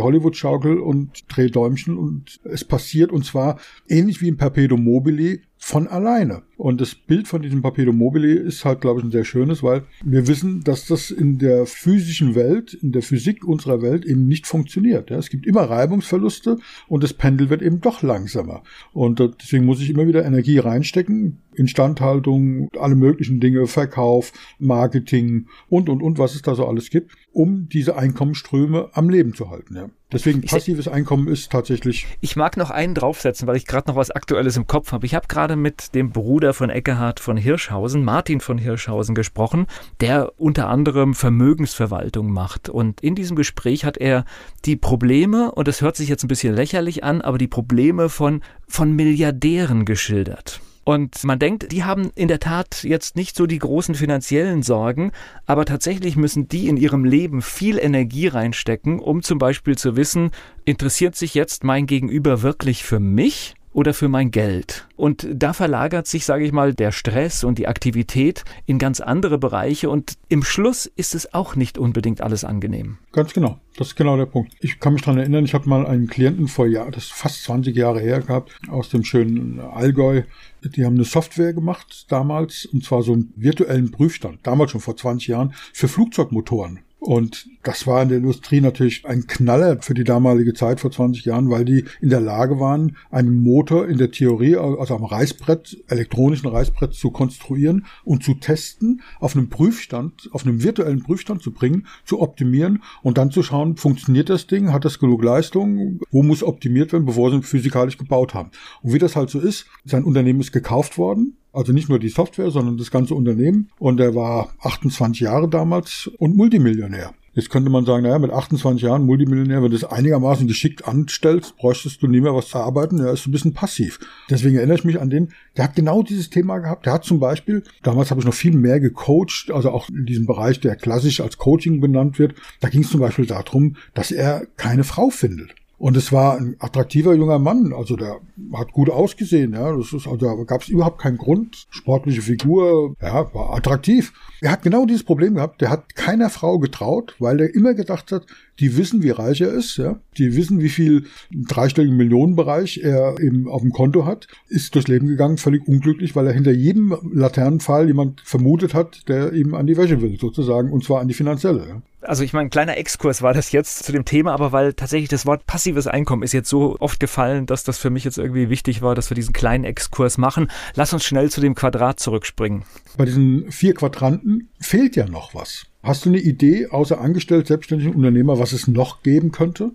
Hollywood-Schaukel 0.64 0.80
und 0.80 1.24
drehe 1.28 1.50
Däumchen 1.50 1.98
und 1.98 2.40
es 2.44 2.64
passiert 2.64 3.12
und 3.12 3.26
zwar 3.26 3.60
ähnlich 3.88 4.22
wie 4.22 4.28
im 4.28 4.38
Perpetuum 4.38 4.84
mobile 4.84 5.40
von 5.58 5.88
alleine. 5.88 6.44
Und 6.58 6.82
das 6.82 6.94
Bild 6.94 7.28
von 7.28 7.42
diesem 7.42 7.62
Perpetuum 7.62 7.98
mobile 7.98 8.34
ist 8.34 8.66
halt, 8.66 8.82
glaube 8.82 9.00
ich, 9.00 9.06
ein 9.06 9.12
sehr 9.12 9.24
schönes, 9.24 9.64
weil 9.64 9.84
wir 10.04 10.28
wissen, 10.28 10.62
dass 10.64 10.88
das 10.88 11.10
in 11.10 11.40
der 11.40 11.66
physischen 11.66 12.36
Welt, 12.36 12.74
in 12.74 12.92
der 12.92 13.02
Physik 13.02 13.46
unserer 13.46 13.82
Welt 13.82 14.04
eben 14.06 14.28
nicht 14.28 14.46
funktioniert. 14.46 15.10
Ja, 15.10 15.18
es 15.18 15.30
gibt 15.30 15.46
immer 15.46 15.62
Reibungsverluste 15.62 16.58
und 16.88 17.04
das 17.04 17.14
Pendel 17.14 17.50
wird 17.50 17.62
eben 17.62 17.80
doch 17.80 18.02
langsamer. 18.02 18.64
Und 18.92 19.22
deswegen 19.42 19.66
muss 19.66 19.82
ich 19.82 19.90
immer 19.90 20.06
wieder 20.06 20.26
Energie 20.26 20.58
reinstecken, 20.58 21.40
Instandhaltung, 21.56 22.70
alle 22.80 22.96
möglichen 22.96 23.40
Dinge, 23.40 23.68
Verkauf, 23.68 24.32
Marketing 24.60 25.48
und, 25.70 25.90
und, 25.90 26.02
und, 26.02 26.18
was 26.18 26.36
es 26.36 26.42
da 26.42 26.56
so 26.56 26.68
alles 26.68 26.90
gibt, 26.90 27.12
um 27.32 27.68
diese 27.70 27.98
Einkommensströme 27.98 28.90
am 28.94 29.10
Leben 29.10 29.34
zu 29.34 29.50
halten. 29.50 29.76
Ja. 29.76 29.90
Deswegen 30.14 30.42
passives 30.42 30.88
Einkommen 30.88 31.28
ist 31.28 31.52
tatsächlich. 31.52 32.06
Ich 32.22 32.36
mag 32.36 32.56
noch 32.56 32.70
einen 32.70 32.94
draufsetzen, 32.94 33.48
weil 33.48 33.56
ich 33.56 33.66
gerade 33.66 33.90
noch 33.90 33.96
was 33.96 34.12
Aktuelles 34.12 34.56
im 34.56 34.68
Kopf 34.68 34.92
habe. 34.92 35.08
Ich 35.08 35.16
habe 35.16 35.28
gerade 35.28 35.56
mit 35.56 35.96
dem 35.96 36.12
Bruder 36.12 36.54
von 36.54 36.70
Eckehard 36.70 37.20
von 37.20 37.36
Hirschhausen, 37.36 38.04
Martin 38.04 38.40
von 38.40 38.60
Hirschhausen, 38.60 39.16
gesprochen, 39.16 39.66
der 40.02 40.34
unter 40.38 40.70
anderem 40.70 41.16
Vermögensverwaltung 41.16 42.32
macht. 42.32 42.70
Und 42.70 43.02
in 43.02 43.16
diesem 43.16 43.36
Gespräch 43.36 43.86
hat 43.86 43.98
er 43.98 44.26
die 44.66 44.76
Probleme, 44.76 45.52
und 45.52 45.68
das 45.68 45.82
hört 45.82 45.96
sich 45.96 46.10
jetzt 46.10 46.24
ein 46.24 46.28
bisschen 46.28 46.54
lächerlich 46.54 47.04
an, 47.04 47.22
aber 47.22 47.40
die 47.40 47.48
Probleme 47.48 48.10
von, 48.10 48.42
von 48.68 48.96
Milliardären 48.96 49.84
geschildert. 49.86 50.62
Und 50.84 51.24
man 51.24 51.40
denkt, 51.40 51.72
die 51.72 51.84
haben 51.84 52.12
in 52.16 52.28
der 52.28 52.40
Tat 52.40 52.84
jetzt 52.84 53.16
nicht 53.16 53.36
so 53.36 53.46
die 53.46 53.60
großen 53.60 53.96
finanziellen 53.96 54.64
Sorgen, 54.64 55.12
aber 55.46 55.66
tatsächlich 55.66 56.18
müssen 56.18 56.48
die 56.50 56.68
in 56.68 56.78
ihrem 56.78 57.06
Leben 57.06 57.42
viel 57.42 57.78
Energie 57.80 58.28
reinstecken, 58.28 59.00
um 59.00 59.24
zum 59.24 59.38
Beispiel 59.38 59.78
zu 59.78 59.96
wissen, 59.96 60.32
interessiert 60.66 61.16
sich 61.16 61.34
jetzt 61.34 61.64
mein 61.64 61.88
Gegenüber 61.88 62.42
wirklich 62.42 62.84
für 62.84 63.00
mich? 63.00 63.56
Oder 63.74 63.94
für 63.94 64.08
mein 64.08 64.32
Geld. 64.32 64.88
Und 64.96 65.28
da 65.32 65.54
verlagert 65.54 66.08
sich, 66.08 66.26
sage 66.26 66.46
ich 66.46 66.52
mal, 66.52 66.74
der 66.74 66.92
Stress 66.92 67.44
und 67.44 67.58
die 67.58 67.68
Aktivität 67.68 68.44
in 68.66 68.80
ganz 68.80 69.02
andere 69.02 69.38
Bereiche 69.38 69.90
und 69.90 70.14
im 70.30 70.44
Schluss 70.44 70.86
ist 70.86 71.16
es 71.16 71.34
auch 71.34 71.56
nicht 71.56 71.78
unbedingt 71.78 72.22
alles 72.22 72.44
angenehm. 72.44 72.98
Ganz 73.12 73.34
genau. 73.34 73.60
Das 73.76 73.88
ist 73.88 73.96
genau 73.96 74.18
der 74.18 74.28
Punkt. 74.28 74.54
Ich 74.60 74.80
kann 74.80 74.94
mich 74.94 75.02
daran 75.02 75.20
erinnern, 75.20 75.46
ich 75.46 75.56
habe 75.56 75.68
mal 75.68 75.86
einen 75.88 76.08
Klienten 76.08 76.48
vor 76.48 76.68
Jahr, 76.68 76.92
das 76.92 77.06
ist 77.06 77.14
fast 77.14 77.44
20 77.44 77.76
Jahre 77.76 78.00
her 78.00 78.22
gehabt, 78.22 78.52
aus 78.70 78.90
dem 78.90 79.04
schönen 79.04 79.60
Allgäu. 79.60 80.22
Die 80.64 80.86
haben 80.86 80.96
eine 80.96 81.06
Software 81.06 81.54
gemacht 81.54 82.06
damals, 82.10 82.66
und 82.66 82.84
zwar 82.86 83.02
so 83.02 83.14
einen 83.14 83.34
virtuellen 83.36 83.92
Prüfstand, 83.92 84.40
damals 84.44 84.72
schon 84.72 84.82
vor 84.82 84.96
20 84.96 85.28
Jahren, 85.28 85.54
für 85.74 85.88
Flugzeugmotoren. 85.88 86.80
Und 87.06 87.50
das 87.64 87.86
war 87.86 88.02
in 88.02 88.08
der 88.08 88.20
Industrie 88.20 88.62
natürlich 88.62 89.06
ein 89.06 89.28
Knaller 89.28 89.82
für 89.82 89.94
die 89.94 90.06
damalige 90.06 90.54
Zeit 90.54 90.80
vor 90.80 90.90
20 90.90 91.26
Jahren, 91.26 91.50
weil 91.50 91.66
die 91.66 91.84
in 92.00 92.10
der 92.10 92.22
Lage 92.22 92.62
waren, 92.62 92.96
einen 93.12 93.44
Motor 93.44 93.90
in 93.90 93.98
der 93.98 94.10
Theorie, 94.10 94.56
also 94.56 94.96
am 94.96 95.04
Reißbrett, 95.04 95.84
elektronischen 95.90 96.48
Reißbrett 96.48 96.94
zu 96.94 97.12
konstruieren 97.12 97.88
und 98.06 98.24
zu 98.24 98.36
testen, 98.36 99.02
auf 99.20 99.36
einem 99.36 99.50
Prüfstand, 99.50 100.30
auf 100.32 100.46
einem 100.46 100.64
virtuellen 100.64 101.04
Prüfstand 101.04 101.42
zu 101.42 101.52
bringen, 101.52 101.88
zu 102.06 102.22
optimieren 102.22 102.82
und 103.02 103.18
dann 103.18 103.32
zu 103.32 103.44
schauen, 103.44 103.76
funktioniert 103.76 104.30
das 104.30 104.48
Ding, 104.48 104.72
hat 104.72 104.86
das 104.86 104.98
genug 104.98 105.26
Leistung, 105.26 106.00
wo 106.10 106.24
muss 106.24 106.42
optimiert 106.42 106.94
werden, 106.94 107.06
bevor 107.06 107.32
sie 107.32 107.44
physikalisch 107.44 107.98
gebaut 107.98 108.34
haben. 108.34 108.52
Und 108.82 108.94
wie 108.94 109.00
das 109.00 109.18
halt 109.18 109.30
so 109.30 109.42
ist, 109.42 109.66
sein 109.84 110.06
Unternehmen 110.06 110.40
ist 110.40 110.54
gekauft 110.54 110.98
worden, 110.98 111.36
also 111.54 111.72
nicht 111.72 111.88
nur 111.88 112.00
die 112.00 112.10
Software, 112.10 112.52
sondern 112.52 112.78
das 112.78 112.92
ganze 112.92 113.16
Unternehmen. 113.16 113.70
Und 113.80 114.00
er 114.00 114.16
war 114.16 114.54
28 114.62 115.22
Jahre 115.22 115.48
damals 115.48 116.10
und 116.18 116.36
Multimillionär. 116.36 117.14
Jetzt 117.36 117.50
könnte 117.50 117.72
man 117.72 117.84
sagen, 117.84 118.04
naja, 118.04 118.20
mit 118.20 118.32
28 118.32 118.84
Jahren 118.84 119.08
Multimillionär, 119.08 119.64
wenn 119.64 119.72
du 119.72 119.78
das 119.78 119.90
einigermaßen 119.90 120.48
geschickt 120.48 120.88
anstellst, 120.88 121.58
bräuchtest 121.58 122.02
du 122.04 122.08
nie 122.08 122.22
mehr 122.22 122.36
was 122.36 122.50
zu 122.50 122.60
arbeiten. 122.60 123.00
Er 123.00 123.12
ist 123.12 123.26
ein 123.26 123.32
bisschen 123.32 123.54
passiv. 123.54 124.00
Deswegen 124.30 124.58
erinnere 124.58 124.78
ich 124.78 124.84
mich 124.84 125.02
an 125.02 125.10
den, 125.10 125.30
der 125.58 125.64
hat 125.64 125.76
genau 125.76 126.04
dieses 126.04 126.30
Thema 126.30 126.60
gehabt. 126.60 126.86
Der 126.86 126.94
hat 126.94 127.06
zum 127.06 127.20
Beispiel, 127.20 127.64
damals 127.82 128.12
habe 128.12 128.22
ich 128.22 128.28
noch 128.28 128.36
viel 128.36 128.56
mehr 128.56 128.80
gecoacht, 128.80 129.50
also 129.52 129.72
auch 129.72 129.90
in 129.90 130.06
diesem 130.06 130.28
Bereich, 130.28 130.60
der 130.60 130.76
klassisch 130.76 131.22
als 131.22 131.40
Coaching 131.40 131.82
benannt 131.82 132.20
wird. 132.20 132.36
Da 132.60 132.70
ging 132.70 132.82
es 132.82 132.92
zum 132.92 133.00
Beispiel 133.00 133.26
darum, 133.26 133.78
dass 133.96 134.12
er 134.12 134.46
keine 134.56 134.84
Frau 134.84 135.10
findet. 135.10 135.56
Und 135.84 135.98
es 135.98 136.14
war 136.14 136.38
ein 136.38 136.56
attraktiver 136.60 137.14
junger 137.14 137.40
Mann, 137.40 137.74
also 137.74 137.98
der 137.98 138.22
hat 138.54 138.72
gut 138.72 138.90
ausgesehen, 138.90 139.52
ja. 139.52 139.76
Das 139.76 139.92
ist, 139.92 140.08
also 140.08 140.16
da 140.16 140.34
gab 140.46 140.62
es 140.62 140.70
überhaupt 140.70 141.02
keinen 141.02 141.18
Grund. 141.18 141.68
Sportliche 141.72 142.22
Figur, 142.22 142.96
ja, 143.02 143.34
war 143.34 143.54
attraktiv. 143.54 144.14
Er 144.40 144.52
hat 144.52 144.62
genau 144.62 144.86
dieses 144.86 145.04
Problem 145.04 145.36
gehabt. 145.36 145.60
Der 145.60 145.70
hat 145.70 145.94
keiner 145.94 146.30
Frau 146.30 146.58
getraut, 146.58 147.18
weil 147.20 147.42
er 147.42 147.54
immer 147.54 147.74
gedacht 147.74 148.14
hat, 148.14 148.28
die 148.62 148.78
wissen, 148.78 149.04
wie 149.04 149.10
reich 149.10 149.42
er 149.42 149.52
ist, 149.52 149.76
ja. 149.76 150.00
Die 150.18 150.38
wissen, 150.38 150.62
wie 150.62 150.70
viel 150.70 151.04
dreistelligen 151.34 151.98
Millionenbereich 151.98 152.80
er 152.82 153.20
eben 153.20 153.50
auf 153.50 153.62
dem 153.62 153.72
Konto 153.72 154.06
hat. 154.06 154.30
Ist 154.48 154.76
durchs 154.76 154.88
Leben 154.88 155.08
gegangen, 155.08 155.36
völlig 155.38 155.68
unglücklich, 155.68 156.16
weil 156.16 156.28
er 156.28 156.34
hinter 156.34 156.54
jedem 156.54 156.96
Laternenfall 157.12 157.88
jemand 157.88 158.22
vermutet 158.22 158.74
hat, 158.74 159.10
der 159.10 159.34
ihm 159.34 159.54
an 159.54 159.68
die 159.68 159.76
Wäsche 159.76 160.02
will, 160.02 160.18
sozusagen, 160.18 160.72
und 160.72 160.86
zwar 160.86 161.02
an 161.02 161.10
die 161.10 161.14
finanzielle. 161.14 161.68
Ja 161.68 161.82
also 162.06 162.24
ich 162.24 162.34
meine, 162.34 162.48
ein 162.48 162.50
kleiner 162.50 162.78
Exkurs 162.78 163.22
war 163.22 163.34
das 163.34 163.52
jetzt 163.52 163.84
zu 163.84 163.92
dem 163.92 164.06
Thema, 164.06 164.34
aber 164.34 164.52
weil 164.52 164.74
tatsächlich 164.74 165.10
das 165.10 165.26
Wort 165.26 165.46
passives 165.46 165.88
Einkommen 165.88 166.24
ist 166.24 166.34
jetzt 166.34 166.50
so 166.50 166.78
oft 166.80 167.00
gefallen, 167.00 167.46
dass 167.46 167.64
das 167.64 167.78
für 167.78 167.90
mich 167.90 168.04
jetzt 168.04 168.18
irgendwie 168.18 168.50
wichtig 168.50 168.82
war, 168.82 168.96
dass 168.96 169.10
wir 169.10 169.16
diesen 169.16 169.34
kleinen 169.34 169.64
Exkurs 169.64 170.18
machen. 170.18 170.50
Lass 170.76 170.94
uns 170.94 171.04
schnell 171.04 171.30
zu 171.30 171.42
dem 171.42 171.56
Quadrat 171.56 172.00
zurückspringen. 172.00 172.64
Bei 172.98 173.06
diesen 173.06 173.52
vier 173.52 173.74
Quadranten 173.74 174.50
fehlt 174.60 174.96
ja 174.96 175.08
noch 175.08 175.34
was. 175.34 175.66
Hast 175.82 176.06
du 176.06 176.10
eine 176.10 176.20
Idee, 176.20 176.68
außer 176.68 177.00
angestellt, 177.00 177.48
selbstständigen 177.48 177.94
Unternehmer, 177.94 178.40
was 178.40 178.54
es 178.54 178.68
noch 178.68 179.04
geben 179.04 179.32
könnte? 179.32 179.72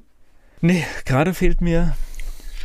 Nee, 0.61 0.85
gerade 1.05 1.35
fehlt 1.35 1.61
mir 1.61 1.97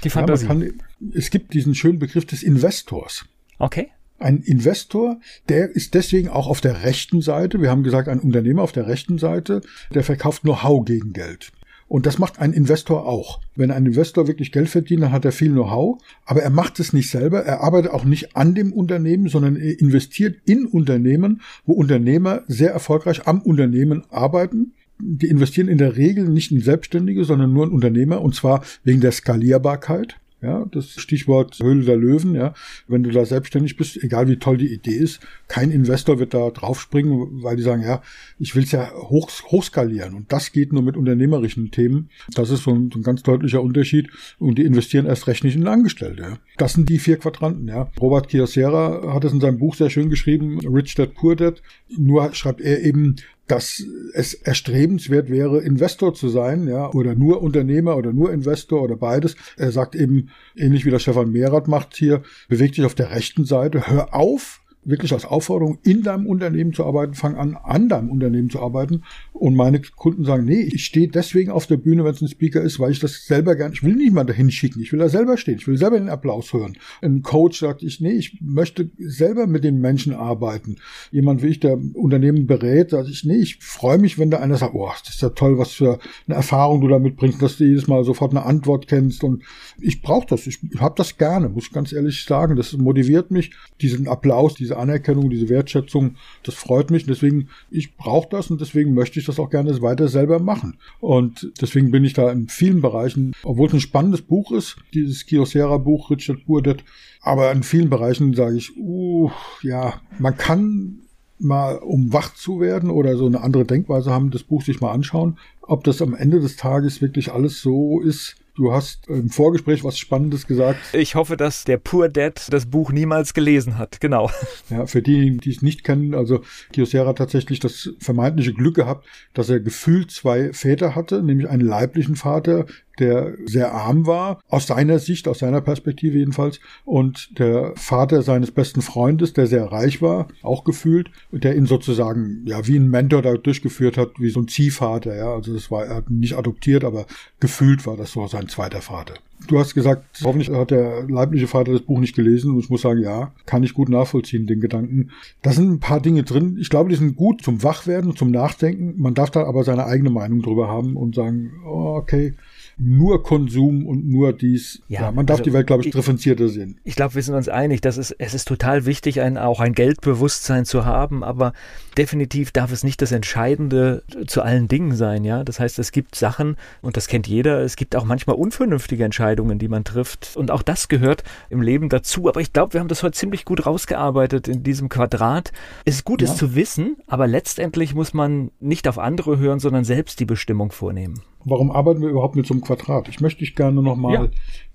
die 0.04 0.10
Fantasie. 0.10 0.46
Ja, 0.46 0.48
kann, 0.50 0.74
es 1.14 1.30
gibt 1.30 1.54
diesen 1.54 1.76
schönen 1.76 2.00
Begriff 2.00 2.26
des 2.26 2.44
Investors. 2.44 3.26
Okay. 3.60 3.92
Ein 4.24 4.38
Investor, 4.38 5.20
der 5.50 5.76
ist 5.76 5.96
deswegen 5.96 6.30
auch 6.30 6.48
auf 6.48 6.62
der 6.62 6.84
rechten 6.86 7.20
Seite. 7.20 7.60
Wir 7.60 7.70
haben 7.70 7.84
gesagt, 7.84 8.08
ein 8.08 8.22
Unternehmer 8.22 8.62
auf 8.62 8.72
der 8.72 8.88
rechten 8.88 9.18
Seite, 9.18 9.60
der 9.94 10.06
verkauft 10.06 10.44
Know-how 10.44 10.86
gegen 10.86 11.12
Geld. 11.12 11.52
Und 11.90 12.06
das 12.06 12.20
macht 12.20 12.40
ein 12.40 12.54
Investor 12.54 13.06
auch. 13.06 13.42
Wenn 13.58 13.70
ein 13.70 13.86
Investor 13.86 14.26
wirklich 14.26 14.54
Geld 14.54 14.70
verdient, 14.70 15.04
dann 15.04 15.12
hat 15.12 15.26
er 15.26 15.34
viel 15.34 15.52
Know-how, 15.52 16.02
aber 16.26 16.42
er 16.42 16.52
macht 16.52 16.80
es 16.80 16.94
nicht 16.94 17.10
selber. 17.10 17.44
Er 17.44 17.60
arbeitet 17.60 17.92
auch 17.92 18.06
nicht 18.06 18.38
an 18.38 18.56
dem 18.56 18.72
Unternehmen, 18.72 19.28
sondern 19.28 19.58
er 19.58 19.78
investiert 19.82 20.38
in 20.46 20.68
Unternehmen, 20.68 21.42
wo 21.66 21.74
Unternehmer 21.74 22.44
sehr 22.48 22.72
erfolgreich 22.72 23.28
am 23.28 23.42
Unternehmen 23.42 24.04
arbeiten. 24.10 24.72
Die 25.00 25.28
investieren 25.28 25.68
in 25.68 25.80
der 25.80 25.98
Regel 25.98 26.30
nicht 26.30 26.50
in 26.54 26.62
Selbstständige, 26.62 27.26
sondern 27.26 27.52
nur 27.52 27.66
in 27.66 27.74
Unternehmer 27.74 28.22
und 28.22 28.36
zwar 28.36 28.64
wegen 28.86 29.02
der 29.02 29.12
Skalierbarkeit. 29.12 30.16
Ja, 30.44 30.66
das 30.72 30.92
Stichwort 30.92 31.58
Höhle 31.62 31.86
der 31.86 31.96
Löwen, 31.96 32.36
ja. 32.36 32.54
Wenn 32.88 33.02
du 33.02 33.12
da 33.12 33.26
selbstständig 33.26 33.78
bist, 33.78 33.96
egal 34.04 34.28
wie 34.28 34.36
toll 34.36 34.58
die 34.58 34.74
Idee 34.74 34.92
ist, 34.96 35.22
kein 35.48 35.72
Investor 35.72 36.20
wird 36.20 36.34
da 36.34 36.50
draufspringen, 36.50 37.42
weil 37.44 37.56
die 37.56 37.64
sagen, 37.64 37.82
ja, 37.82 38.02
ich 38.40 38.54
will 38.54 38.64
es 38.64 38.74
ja 38.74 38.92
hoch, 38.94 39.32
hochskalieren. 39.46 40.14
Und 40.16 40.34
das 40.34 40.52
geht 40.52 40.74
nur 40.74 40.84
mit 40.84 40.98
unternehmerischen 40.98 41.72
Themen. 41.72 42.10
Das 42.36 42.50
ist 42.50 42.64
so 42.64 42.72
ein, 42.72 42.92
so 42.92 43.00
ein, 43.00 43.04
ganz 43.04 43.24
deutlicher 43.24 43.64
Unterschied. 43.64 44.10
Und 44.38 44.58
die 44.58 44.64
investieren 44.64 45.06
erst 45.06 45.28
recht 45.28 45.46
nicht 45.46 45.56
in 45.56 45.68
Angestellte. 45.68 46.40
Das 46.58 46.74
sind 46.74 46.90
die 46.90 47.00
vier 47.00 47.18
Quadranten, 47.18 47.70
ja. 47.70 47.90
Robert 48.02 48.28
Kiyosera 48.28 49.14
hat 49.14 49.24
es 49.24 49.32
in 49.32 49.40
seinem 49.40 49.60
Buch 49.60 49.76
sehr 49.76 49.90
schön 49.90 50.10
geschrieben, 50.10 50.60
Rich 50.60 50.96
Dad 50.96 51.14
Poor 51.14 51.38
Dad. 51.38 51.62
Nur 51.98 52.34
schreibt 52.34 52.60
er 52.60 52.82
eben, 52.82 53.16
dass 53.48 53.84
es 54.14 54.34
erstrebenswert 54.34 55.30
wäre, 55.30 55.62
Investor 55.62 56.14
zu 56.14 56.30
sein, 56.30 56.68
ja, 56.68 56.92
oder 56.92 57.16
nur 57.16 57.42
Unternehmer 57.42 57.98
oder 57.98 58.14
nur 58.14 58.32
Investor 58.32 58.82
oder 58.82 58.96
beides. 58.96 59.36
Er 59.58 59.72
sagt 59.72 59.96
eben, 59.96 60.30
ähnlich 60.56 60.86
wie 60.86 60.92
der 60.92 61.00
Stefan 61.00 61.32
Mehrath 61.32 61.68
macht 61.68 61.96
hier, 61.96 62.24
bewegt 62.48 62.78
dich 62.78 62.86
auf 62.86 62.96
der 62.96 63.12
rechten 63.12 63.46
Seite, 63.46 63.88
hör 63.88 64.14
auf, 64.14 64.62
wirklich 64.86 65.14
als 65.14 65.26
Aufforderung, 65.26 65.80
in 65.84 66.04
deinem 66.04 66.28
Unternehmen 66.28 66.74
zu 66.74 66.86
arbeiten, 66.86 67.14
fang 67.14 67.36
an, 67.36 67.56
an 67.56 67.90
deinem 67.90 68.10
Unternehmen 68.10 68.50
zu 68.50 68.60
arbeiten. 68.60 69.04
Und 69.34 69.56
meine 69.56 69.82
Kunden 69.82 70.24
sagen, 70.24 70.46
nee, 70.46 70.62
ich 70.62 70.86
stehe 70.86 71.08
deswegen 71.08 71.52
auf 71.52 71.68
der 71.68 71.78
Bühne, 71.78 72.04
wenn 72.04 72.14
es 72.14 72.22
ein 72.22 72.28
Speaker 72.28 72.62
ist, 72.62 72.80
weil 72.80 72.92
ich 72.92 73.00
das 73.00 73.26
selber 73.26 73.56
gerne, 73.56 73.74
ich 73.74 73.84
will 73.84 73.96
niemanden 73.96 74.32
dahin 74.32 74.52
schicken, 74.52 74.82
ich 74.82 74.92
will 74.92 75.00
da 75.00 75.10
selber 75.10 75.38
stehen, 75.38 75.56
ich 75.56 75.68
will 75.68 75.78
selber 75.78 76.00
den 76.00 76.10
Applaus 76.10 76.54
hören. 76.54 76.78
Ein 77.02 77.22
Coach 77.22 77.60
sagt 77.60 77.84
ich, 77.84 78.00
nee, 78.02 78.14
ich 78.14 78.40
möchte 78.42 78.90
selber 78.98 79.48
mit 79.48 79.64
den 79.64 79.80
Menschen 79.80 80.14
arbeiten. 80.14 80.78
Jemand 81.12 81.44
wie 81.44 81.48
ich, 81.48 81.60
der 81.60 81.78
Unternehmen 81.94 82.48
berät, 82.48 82.92
sagt 82.92 83.10
ich, 83.10 83.24
nee, 83.24 83.38
ich 83.38 83.58
freue 83.60 83.98
mich, 83.98 84.20
wenn 84.20 84.32
da 84.32 84.40
einer 84.40 84.58
sagt, 84.58 84.76
oh, 84.76 84.90
das 85.04 85.16
ist 85.16 85.22
ja 85.22 85.30
toll, 85.30 85.58
was 85.58 85.72
für 85.72 86.00
eine 86.28 86.36
Erfahrung 86.36 86.82
du 86.82 86.88
da 86.88 87.00
mitbringst, 87.00 87.42
dass 87.42 87.58
du 87.58 87.66
jedes 87.66 87.88
Mal 87.88 88.04
sofort 88.04 88.32
eine 88.32 88.46
Antwort 88.46 88.88
kennst. 88.88 89.24
Und 89.24 89.44
ich 89.80 90.02
brauche 90.02 90.28
das, 90.28 90.48
ich 90.48 90.60
habe 90.80 90.96
das 90.98 91.18
gerne, 91.18 91.50
muss 91.50 91.66
ich 91.66 91.72
ganz 91.72 91.94
ehrlich 91.94 92.24
sagen. 92.24 92.56
Das 92.56 92.74
motiviert 92.74 93.32
mich, 93.32 93.52
diesen 93.82 94.08
Applaus, 94.08 94.56
diese 94.56 94.73
diese 94.74 94.80
Anerkennung, 94.80 95.30
diese 95.30 95.50
Wertschätzung, 95.50 96.16
das 96.44 96.56
freut 96.56 96.90
mich. 96.90 97.06
Deswegen, 97.06 97.50
ich 97.70 97.96
brauche 97.96 98.30
das 98.30 98.50
und 98.50 98.60
deswegen 98.60 98.94
möchte 98.94 99.20
ich 99.20 99.26
das 99.26 99.40
auch 99.40 99.50
gerne 99.50 99.82
weiter 99.82 100.08
selber 100.08 100.40
machen. 100.40 100.78
Und 101.00 101.52
deswegen 101.62 101.92
bin 101.92 102.04
ich 102.04 102.14
da 102.14 102.32
in 102.32 102.48
vielen 102.48 102.82
Bereichen, 102.82 103.34
obwohl 103.44 103.68
es 103.68 103.74
ein 103.74 103.80
spannendes 103.80 104.22
Buch 104.22 104.52
ist, 104.52 104.78
dieses 104.94 105.26
Kyocera-Buch, 105.26 106.10
Richard 106.10 106.46
Burdet, 106.46 106.84
aber 107.22 107.52
in 107.52 107.64
vielen 107.64 107.90
Bereichen 107.90 108.34
sage 108.34 108.58
ich, 108.58 108.76
uh, 108.78 109.30
ja, 109.62 110.02
man 110.20 110.36
kann 110.38 111.00
mal, 111.40 111.76
um 111.78 112.14
wach 112.14 112.34
zu 112.34 112.60
werden 112.60 112.90
oder 112.90 113.16
so 113.18 113.26
eine 113.26 113.42
andere 113.42 113.66
Denkweise 113.66 114.12
haben, 114.12 114.32
das 114.32 114.44
Buch 114.44 114.64
sich 114.64 114.82
mal 114.82 114.92
anschauen, 114.92 115.38
ob 115.62 115.84
das 115.84 116.02
am 116.02 116.14
Ende 116.14 116.40
des 116.40 116.56
Tages 116.56 117.02
wirklich 117.02 117.32
alles 117.32 117.62
so 117.62 118.02
ist, 118.02 118.36
Du 118.56 118.72
hast 118.72 119.08
im 119.08 119.30
Vorgespräch 119.30 119.84
was 119.84 119.98
Spannendes 119.98 120.46
gesagt. 120.46 120.78
Ich 120.94 121.16
hoffe, 121.16 121.38
dass 121.38 121.64
der 121.64 121.78
Poor 121.78 122.08
Dad 122.08 122.46
das 122.52 122.68
Buch 122.68 122.92
niemals 122.92 123.34
gelesen 123.34 123.80
hat. 123.80 124.00
Genau. 124.00 124.30
Ja, 124.70 124.86
für 124.86 125.02
diejenigen, 125.02 125.40
die 125.40 125.50
es 125.50 125.64
nicht 125.64 125.84
kennen, 125.84 126.14
also 126.14 126.44
Kyocera 126.72 127.10
hat 127.10 127.18
tatsächlich 127.18 127.60
das 127.60 127.90
vermeintliche 127.98 128.54
Glück 128.54 128.76
gehabt, 128.76 129.08
dass 129.34 129.50
er 129.50 129.60
gefühlt 129.60 130.12
zwei 130.12 130.54
Väter 130.54 130.94
hatte, 130.94 131.24
nämlich 131.24 131.50
einen 131.50 131.66
leiblichen 131.66 132.16
Vater, 132.16 132.68
der 133.00 133.34
sehr 133.46 133.74
arm 133.74 134.06
war, 134.06 134.40
aus 134.48 134.68
seiner 134.68 135.00
Sicht, 135.00 135.28
aus 135.28 135.40
seiner 135.40 135.62
Perspektive 135.62 136.18
jedenfalls, 136.18 136.60
und 136.86 137.40
der 137.40 137.74
Vater 137.76 138.22
seines 138.22 138.52
besten 138.52 138.82
Freundes, 138.82 139.34
der 139.34 139.48
sehr 139.48 139.66
reich 139.72 140.02
war, 140.02 140.28
auch 140.44 140.64
gefühlt, 140.64 141.10
der 141.32 141.56
ihn 141.56 141.66
sozusagen, 141.66 142.44
ja, 142.46 142.68
wie 142.68 142.78
ein 142.78 142.90
Mentor 142.90 143.22
da 143.22 143.34
durchgeführt 143.34 143.98
hat, 143.98 144.20
wie 144.20 144.30
so 144.30 144.42
ein 144.42 144.48
Ziehvater, 144.48 145.16
ja, 145.16 145.34
also 145.34 145.54
das 145.54 145.72
war, 145.72 145.86
er 145.86 145.96
hat 145.96 146.10
nicht 146.10 146.38
adoptiert, 146.38 146.84
aber 146.84 147.06
gefühlt 147.40 147.86
war 147.88 147.98
das 147.98 148.12
so 148.12 148.28
sein 148.28 148.43
zweiter 148.48 148.82
Vater. 148.82 149.16
Du 149.48 149.60
hast 149.60 149.74
gesagt, 149.74 150.22
hoffentlich 150.24 150.50
hat 150.50 150.72
der 150.72 151.04
leibliche 151.04 151.48
Vater 151.48 151.74
das 151.74 151.82
Buch 151.82 152.00
nicht 152.00 152.16
gelesen 152.16 152.52
und 152.52 152.60
ich 152.60 152.70
muss 152.70 152.82
sagen, 152.82 153.02
ja, 153.02 153.34
kann 153.46 153.64
ich 153.64 153.74
gut 153.74 153.90
nachvollziehen, 153.90 154.48
den 154.48 154.62
Gedanken. 154.62 155.12
Da 155.42 155.52
sind 155.52 155.70
ein 155.70 155.80
paar 155.80 156.00
Dinge 156.00 156.24
drin. 156.24 156.58
Ich 156.60 156.70
glaube, 156.70 156.90
die 156.90 156.96
sind 156.96 157.18
gut 157.18 157.42
zum 157.42 157.62
Wachwerden, 157.62 158.16
zum 158.16 158.32
Nachdenken. 158.32 159.02
Man 159.02 159.14
darf 159.14 159.32
da 159.32 159.44
aber 159.44 159.64
seine 159.64 159.86
eigene 159.86 160.12
Meinung 160.12 160.42
drüber 160.42 160.70
haben 160.70 160.96
und 160.96 161.16
sagen, 161.16 161.52
oh, 161.66 161.96
okay, 161.98 162.36
nur 162.78 163.24
Konsum 163.24 163.86
und 163.86 164.08
nur 164.08 164.34
dies. 164.34 164.82
Ja, 164.88 165.02
ja 165.02 165.12
man 165.12 165.26
darf 165.26 165.40
also 165.40 165.50
die 165.50 165.54
Welt, 165.54 165.68
glaube 165.68 165.86
ich, 165.86 165.92
differenzierter 165.92 166.50
sehen. 166.50 166.80
Ich 166.84 166.96
glaube, 166.96 167.16
wir 167.16 167.22
sind 167.22 167.36
uns 167.36 167.50
einig, 167.50 167.82
dass 167.82 167.98
es, 167.98 168.12
es 168.12 168.34
ist 168.34 168.48
total 168.48 168.86
wichtig, 168.86 169.22
ein, 169.22 169.38
auch 169.38 169.60
ein 169.60 169.74
Geldbewusstsein 169.74 170.66
zu 170.66 170.86
haben, 170.86 171.24
aber 171.24 171.54
definitiv 171.98 172.52
darf 172.52 172.72
es 172.72 172.84
nicht 172.84 173.02
das 173.02 173.12
Entscheidende 173.12 174.04
zu 174.28 174.42
allen 174.42 174.68
Dingen 174.68 174.96
sein, 174.96 175.24
ja. 175.24 175.44
Das 175.44 175.60
heißt, 175.60 175.80
es 175.80 175.92
gibt 175.92 176.16
Sachen, 176.16 176.58
und 176.82 176.98
das 176.98 177.08
kennt 177.08 177.28
jeder, 177.28 177.62
es 177.62 177.76
gibt 177.76 177.96
auch 177.96 178.06
manchmal 178.06 178.36
unvernünftige 178.36 179.04
Entscheidungen, 179.04 179.60
die 179.60 179.68
man 179.68 179.84
trifft. 179.84 180.36
Und 180.36 180.52
auch 180.52 180.64
das 180.64 180.88
gehört 180.88 181.24
im 181.50 181.62
Leben 181.62 181.90
dazu. 181.90 182.28
Aber 182.28 182.42
ich 182.42 182.54
glaube, 182.54 182.74
wir 182.74 182.80
haben 182.80 182.88
das 182.88 183.04
heute 183.04 183.18
ziemlich 183.18 183.46
gut 183.46 183.66
rausgearbeitet 183.66 184.48
in 184.48 184.64
diesem 184.64 184.90
Quadrat. 184.90 185.52
Es 185.86 185.96
ist 185.96 186.06
gut, 186.06 186.22
ja. 186.22 186.28
es 186.28 186.38
zu 186.38 186.56
wissen, 186.56 186.98
aber 187.08 187.28
letztendlich 187.28 187.94
muss 187.94 188.14
man 188.14 188.52
nicht 188.60 188.88
auf 188.88 188.98
andere 188.98 189.38
hören, 189.38 189.60
sondern 189.60 189.84
selbst 189.84 190.20
die 190.20 190.26
Bestimmung 190.26 190.72
vornehmen. 190.72 191.22
Warum 191.46 191.72
arbeiten 191.72 192.02
wir 192.02 192.10
überhaupt 192.10 192.36
mit 192.36 192.46
so 192.46 192.54
einem 192.54 192.62
Quadrat? 192.62 193.10
Ich 193.10 193.20
möchte 193.20 193.40
dich 193.40 193.56
gerne 193.56 193.82
nochmal 193.82 194.14
ja. 194.14 194.28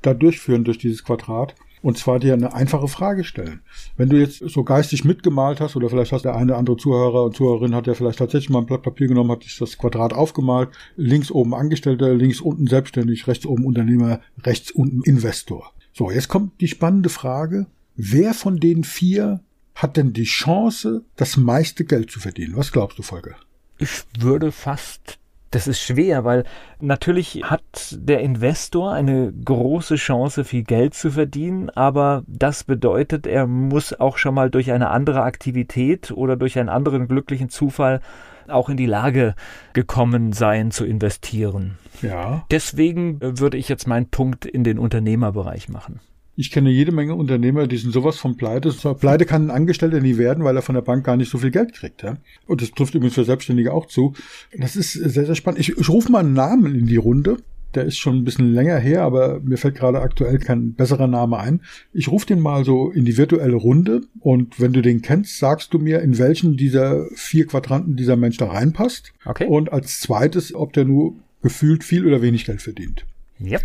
da 0.02 0.14
durchführen 0.14 0.64
durch 0.64 0.78
dieses 0.78 1.04
Quadrat. 1.04 1.54
Und 1.80 1.96
zwar 1.96 2.18
dir 2.18 2.32
eine 2.32 2.54
einfache 2.54 2.88
Frage 2.88 3.22
stellen. 3.22 3.60
Wenn 3.96 4.08
du 4.08 4.18
jetzt 4.18 4.38
so 4.38 4.64
geistig 4.64 5.04
mitgemalt 5.04 5.60
hast, 5.60 5.76
oder 5.76 5.88
vielleicht 5.88 6.10
hast 6.10 6.24
der 6.24 6.34
eine 6.34 6.52
oder 6.52 6.58
andere 6.58 6.76
Zuhörer 6.76 7.22
und 7.22 7.36
Zuhörerin 7.36 7.74
hat 7.74 7.86
ja 7.86 7.94
vielleicht 7.94 8.18
tatsächlich 8.18 8.50
mal 8.50 8.60
ein 8.60 8.66
Blatt 8.66 8.82
Papier 8.82 9.06
genommen, 9.06 9.30
hat 9.30 9.44
sich 9.44 9.56
das 9.58 9.78
Quadrat 9.78 10.12
aufgemalt, 10.12 10.70
links 10.96 11.30
oben 11.30 11.54
Angestellter, 11.54 12.12
links 12.14 12.40
unten 12.40 12.66
selbstständig, 12.66 13.28
rechts 13.28 13.46
oben 13.46 13.64
Unternehmer, 13.64 14.20
rechts 14.42 14.72
unten 14.72 15.02
Investor. 15.02 15.72
So, 15.92 16.10
jetzt 16.10 16.28
kommt 16.28 16.60
die 16.60 16.68
spannende 16.68 17.10
Frage, 17.10 17.66
wer 17.94 18.34
von 18.34 18.58
den 18.58 18.82
vier 18.82 19.40
hat 19.74 19.96
denn 19.96 20.12
die 20.12 20.24
Chance, 20.24 21.04
das 21.14 21.36
meiste 21.36 21.84
Geld 21.84 22.10
zu 22.10 22.18
verdienen? 22.18 22.56
Was 22.56 22.72
glaubst 22.72 22.98
du, 22.98 23.02
Volker? 23.02 23.36
Ich 23.78 24.02
würde 24.18 24.50
fast 24.50 25.17
das 25.50 25.66
ist 25.66 25.80
schwer, 25.80 26.24
weil 26.24 26.44
natürlich 26.80 27.42
hat 27.44 27.62
der 27.92 28.20
Investor 28.20 28.92
eine 28.92 29.32
große 29.32 29.96
Chance, 29.96 30.44
viel 30.44 30.62
Geld 30.62 30.94
zu 30.94 31.10
verdienen, 31.10 31.70
aber 31.70 32.22
das 32.26 32.64
bedeutet, 32.64 33.26
er 33.26 33.46
muss 33.46 33.98
auch 33.98 34.18
schon 34.18 34.34
mal 34.34 34.50
durch 34.50 34.72
eine 34.72 34.90
andere 34.90 35.22
Aktivität 35.22 36.10
oder 36.10 36.36
durch 36.36 36.58
einen 36.58 36.68
anderen 36.68 37.08
glücklichen 37.08 37.48
Zufall 37.48 38.00
auch 38.48 38.68
in 38.68 38.76
die 38.76 38.86
Lage 38.86 39.34
gekommen 39.72 40.32
sein 40.32 40.70
zu 40.70 40.84
investieren. 40.84 41.78
Ja. 42.02 42.44
Deswegen 42.50 43.18
würde 43.20 43.56
ich 43.56 43.68
jetzt 43.68 43.86
meinen 43.86 44.08
Punkt 44.08 44.46
in 44.46 44.64
den 44.64 44.78
Unternehmerbereich 44.78 45.68
machen. 45.68 46.00
Ich 46.40 46.52
kenne 46.52 46.70
jede 46.70 46.92
Menge 46.92 47.16
Unternehmer, 47.16 47.66
die 47.66 47.78
sind 47.78 47.92
sowas 47.92 48.16
von 48.16 48.36
pleite. 48.36 48.72
Pleite 48.94 49.26
kann 49.26 49.46
ein 49.46 49.50
Angestellter 49.50 49.98
nie 49.98 50.18
werden, 50.18 50.44
weil 50.44 50.54
er 50.54 50.62
von 50.62 50.76
der 50.76 50.82
Bank 50.82 51.04
gar 51.04 51.16
nicht 51.16 51.32
so 51.32 51.38
viel 51.38 51.50
Geld 51.50 51.72
kriegt. 51.72 52.04
Ja? 52.04 52.18
Und 52.46 52.62
das 52.62 52.70
trifft 52.70 52.94
übrigens 52.94 53.16
für 53.16 53.24
Selbstständige 53.24 53.72
auch 53.72 53.86
zu. 53.86 54.14
Das 54.56 54.76
ist 54.76 54.92
sehr, 54.92 55.26
sehr 55.26 55.34
spannend. 55.34 55.58
Ich, 55.58 55.76
ich 55.76 55.88
rufe 55.88 56.12
mal 56.12 56.20
einen 56.20 56.34
Namen 56.34 56.76
in 56.76 56.86
die 56.86 56.96
Runde. 56.96 57.38
Der 57.74 57.86
ist 57.86 57.98
schon 57.98 58.18
ein 58.18 58.24
bisschen 58.24 58.54
länger 58.54 58.78
her, 58.78 59.02
aber 59.02 59.40
mir 59.40 59.58
fällt 59.58 59.74
gerade 59.74 60.00
aktuell 60.00 60.38
kein 60.38 60.74
besserer 60.74 61.08
Name 61.08 61.38
ein. 61.38 61.60
Ich 61.92 62.06
rufe 62.06 62.26
den 62.26 62.38
mal 62.38 62.64
so 62.64 62.92
in 62.92 63.04
die 63.04 63.16
virtuelle 63.16 63.56
Runde 63.56 64.02
und 64.20 64.60
wenn 64.60 64.72
du 64.72 64.80
den 64.80 65.02
kennst, 65.02 65.38
sagst 65.40 65.74
du 65.74 65.80
mir, 65.80 66.02
in 66.02 66.18
welchen 66.18 66.56
dieser 66.56 67.06
vier 67.16 67.48
Quadranten 67.48 67.96
dieser 67.96 68.14
Mensch 68.14 68.36
da 68.36 68.46
reinpasst. 68.46 69.12
Okay. 69.24 69.48
Und 69.48 69.72
als 69.72 69.98
zweites, 69.98 70.54
ob 70.54 70.72
der 70.72 70.84
nur 70.84 71.16
gefühlt 71.42 71.82
viel 71.82 72.06
oder 72.06 72.22
wenig 72.22 72.44
Geld 72.44 72.62
verdient. 72.62 73.06
Ja. 73.40 73.58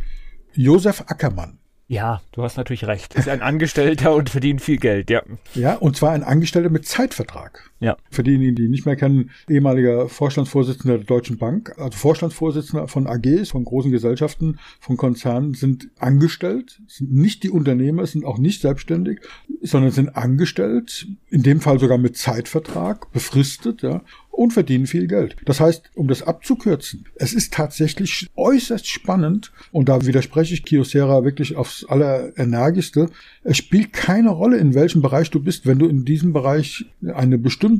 Josef 0.56 1.02
Ackermann. 1.02 1.60
Ja, 1.88 2.22
du 2.32 2.44
hast 2.44 2.58
natürlich 2.58 2.86
recht. 2.86 3.14
Ist 3.16 3.28
ein 3.28 3.42
Angestellter 3.42 4.14
und 4.16 4.30
verdient 4.30 4.62
viel 4.62 4.78
Geld, 4.78 5.10
ja. 5.10 5.22
Ja, 5.54 5.76
und 5.76 5.98
zwar 5.98 6.12
ein 6.12 6.24
Angestellter 6.24 6.70
mit 6.70 6.88
Zeitvertrag. 6.88 7.70
Ja. 7.84 7.98
Für 8.10 8.24
diejenigen, 8.24 8.56
die 8.56 8.70
nicht 8.70 8.86
mehr 8.86 8.96
kennen, 8.96 9.32
ehemaliger 9.50 10.08
Vorstandsvorsitzender 10.08 10.98
der 10.98 11.06
Deutschen 11.06 11.38
Bank, 11.38 11.74
also 11.78 11.98
Vorstandsvorsitzender 11.98 12.88
von 12.88 13.08
AGs, 13.08 13.50
von 13.50 13.66
großen 13.66 13.92
Gesellschaften, 13.92 14.58
von 14.80 14.96
Konzernen, 14.96 15.54
sind 15.54 15.90
angestellt, 16.00 16.82
sind 16.88 17.14
nicht 17.14 17.44
die 17.44 17.50
Unternehmer, 17.50 18.06
sind 18.06 18.24
auch 18.24 18.38
nicht 18.38 18.62
selbstständig, 18.62 19.20
sondern 19.62 19.92
sind 19.92 20.16
angestellt, 20.16 21.08
in 21.30 21.44
dem 21.44 21.60
Fall 21.60 21.78
sogar 21.78 21.98
mit 21.98 22.16
Zeitvertrag, 22.16 23.12
befristet, 23.12 23.82
ja, 23.82 24.02
und 24.34 24.52
verdienen 24.52 24.88
viel 24.88 25.08
Geld. 25.08 25.36
Das 25.46 25.60
heißt, 25.60 25.92
um 25.94 26.08
das 26.08 26.24
abzukürzen, 26.24 27.06
es 27.16 27.34
ist 27.34 27.54
tatsächlich 27.54 28.28
äußerst 28.36 28.88
spannend 28.88 29.52
und 29.72 29.90
da 29.90 30.06
widerspreche 30.06 30.56
ich 30.56 30.66
Kyocera 30.66 31.24
wirklich 31.24 31.56
aufs 31.56 31.86
allerenergischste. 31.86 33.10
Es 33.44 33.58
spielt 33.58 33.94
keine 33.94 34.30
Rolle, 34.30 34.58
in 34.58 34.74
welchem 34.74 35.04
Bereich 35.04 35.30
du 35.30 35.40
bist, 35.40 35.68
wenn 35.68 35.80
du 35.80 35.88
in 35.88 36.04
diesem 36.04 36.34
Bereich 36.34 36.86
eine 37.14 37.38
bestimmte 37.38 37.73